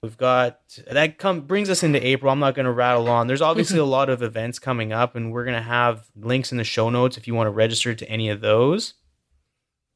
We've 0.01 0.18
got 0.18 0.59
that 0.91 1.18
come 1.18 1.41
brings 1.41 1.70
us 1.70 1.82
into 1.82 2.05
April. 2.05 2.32
I'm 2.32 2.39
not 2.39 2.53
going 2.53 2.66
to 2.66 2.72
rattle 2.72 3.09
on. 3.09 3.28
There's 3.28 3.41
obviously 3.41 3.80
a 3.80 3.86
lot 3.86 4.09
of 4.09 4.22
events 4.22 4.59
coming 4.59 4.91
up, 4.91 5.16
and 5.16 5.32
we're 5.32 5.45
going 5.45 5.55
to 5.55 5.61
have 5.61 6.09
links 6.16 6.51
in 6.51 6.57
the 6.57 6.63
show 6.63 6.89
notes 6.89 7.18
if 7.18 7.28
you 7.28 7.34
want 7.34 7.47
to 7.47 7.51
register 7.51 7.95
to 7.95 8.09
any 8.09 8.30
of 8.30 8.41
those. 8.41 8.95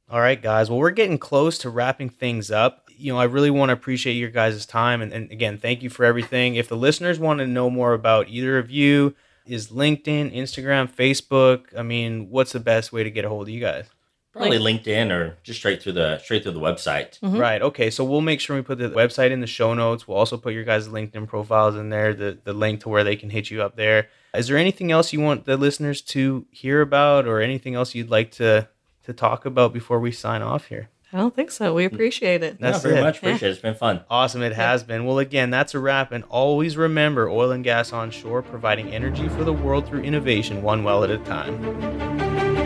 All 0.10 0.22
right, 0.22 0.42
guys. 0.42 0.70
Well, 0.70 0.80
we're 0.80 0.90
getting 0.92 1.20
close 1.20 1.60
to 1.60 1.70
wrapping 1.70 2.10
things 2.10 2.50
up 2.50 2.89
you 3.00 3.14
know, 3.14 3.20
I 3.20 3.24
really 3.24 3.50
want 3.50 3.70
to 3.70 3.74
appreciate 3.74 4.14
your 4.14 4.30
guys' 4.30 4.66
time. 4.66 5.02
And, 5.02 5.14
and 5.14 5.32
again, 5.32 5.58
thank 5.58 5.82
you 5.82 5.90
for 5.90 6.06
everything. 6.06 6.56
If 6.56 6.68
the 6.68 6.78
listeners 6.78 7.18
want 7.18 7.40
to 7.40 7.48
know 7.48 7.70
more 7.70 7.94
about 7.94 8.28
either 8.30 8.58
of 8.58 8.70
you, 8.70 9.16
is 9.46 9.70
LinkedIn, 9.70 10.36
Instagram, 10.36 10.94
Facebook? 10.94 11.78
I 11.78 11.82
mean, 11.82 12.30
what's 12.30 12.52
the 12.52 12.60
best 12.60 12.94
way 12.94 13.04
to 13.04 13.10
get 13.10 13.26
a 13.26 13.30
hold 13.30 13.48
of 13.48 13.50
you 13.50 13.60
guys? 13.60 13.88
Probably 14.32 14.60
LinkedIn 14.60 15.12
or 15.12 15.38
just 15.42 15.60
straight 15.60 15.82
through 15.82 15.94
the 15.94 16.20
straight 16.20 16.44
through 16.44 16.52
the 16.52 16.60
website. 16.60 17.20
Mm-hmm. 17.20 17.38
Right. 17.38 17.62
Okay. 17.62 17.90
So 17.90 18.04
we'll 18.04 18.22
make 18.22 18.40
sure 18.40 18.56
we 18.56 18.62
put 18.62 18.78
the 18.78 18.90
website 18.90 19.32
in 19.32 19.42
the 19.42 19.48
show 19.48 19.74
notes. 19.74 20.08
We'll 20.08 20.18
also 20.18 20.38
put 20.38 20.54
your 20.54 20.64
guys' 20.64 20.88
LinkedIn 20.88 21.28
profiles 21.28 21.76
in 21.76 21.90
there, 21.90 22.14
the 22.14 22.38
the 22.44 22.54
link 22.54 22.82
to 22.82 22.90
where 22.90 23.04
they 23.04 23.16
can 23.16 23.32
hit 23.32 23.50
you 23.50 23.64
up 23.64 23.76
there. 23.76 24.08
Is 24.36 24.48
there 24.48 24.58
anything 24.58 24.92
else 24.92 25.12
you 25.12 25.20
want 25.20 25.46
the 25.46 25.58
listeners 25.58 26.02
to 26.04 26.46
hear 26.52 26.82
about, 26.82 27.28
or 27.28 27.42
anything 27.42 27.74
else 27.74 27.96
you'd 27.96 28.12
like 28.12 28.30
to 28.34 28.70
to 29.04 29.14
talk 29.14 29.46
about 29.46 29.74
before 29.74 30.00
we 30.00 30.12
sign 30.12 30.44
off 30.44 30.68
here? 30.68 30.90
I 31.12 31.18
don't 31.18 31.36
think 31.36 31.50
so. 31.50 31.74
We 31.74 31.86
appreciate 31.86 32.44
it. 32.44 32.60
That's 32.60 32.78
yeah, 32.78 32.90
very 32.90 33.00
it. 33.00 33.04
much 33.04 33.18
appreciate 33.18 33.42
yeah. 33.42 33.48
it. 33.48 33.52
It's 33.54 33.62
been 33.62 33.74
fun. 33.74 34.02
Awesome. 34.10 34.44
It 34.44 34.54
has 34.54 34.84
been. 34.84 35.06
Well, 35.06 35.18
again, 35.18 35.50
that's 35.50 35.74
a 35.74 35.80
wrap. 35.80 36.12
And 36.12 36.24
always 36.30 36.78
remember 36.78 37.28
oil 37.28 37.52
and 37.52 37.64
gas 37.64 37.92
onshore, 37.92 38.44
providing 38.44 38.94
energy 38.94 39.28
for 39.28 39.44
the 39.44 39.54
world 39.54 39.88
through 39.88 40.02
innovation, 40.02 40.62
one 40.62 40.84
well 40.84 41.04
at 41.04 41.10
a 41.10 41.18
time. 41.20 42.60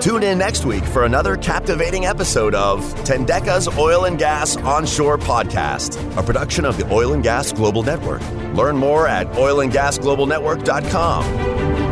Tune 0.00 0.22
in 0.22 0.38
next 0.38 0.64
week 0.64 0.84
for 0.84 1.04
another 1.04 1.36
captivating 1.36 2.06
episode 2.06 2.54
of 2.54 2.80
Tendeka's 3.04 3.68
Oil 3.78 4.06
and 4.06 4.18
Gas 4.18 4.56
Onshore 4.56 5.18
Podcast, 5.18 5.98
a 6.16 6.22
production 6.22 6.64
of 6.64 6.78
the 6.78 6.90
Oil 6.92 7.12
and 7.12 7.22
Gas 7.22 7.52
Global 7.52 7.82
Network. 7.82 8.22
Learn 8.54 8.78
more 8.78 9.06
at 9.06 9.26
oilandgasglobalnetwork.com. 9.32 11.89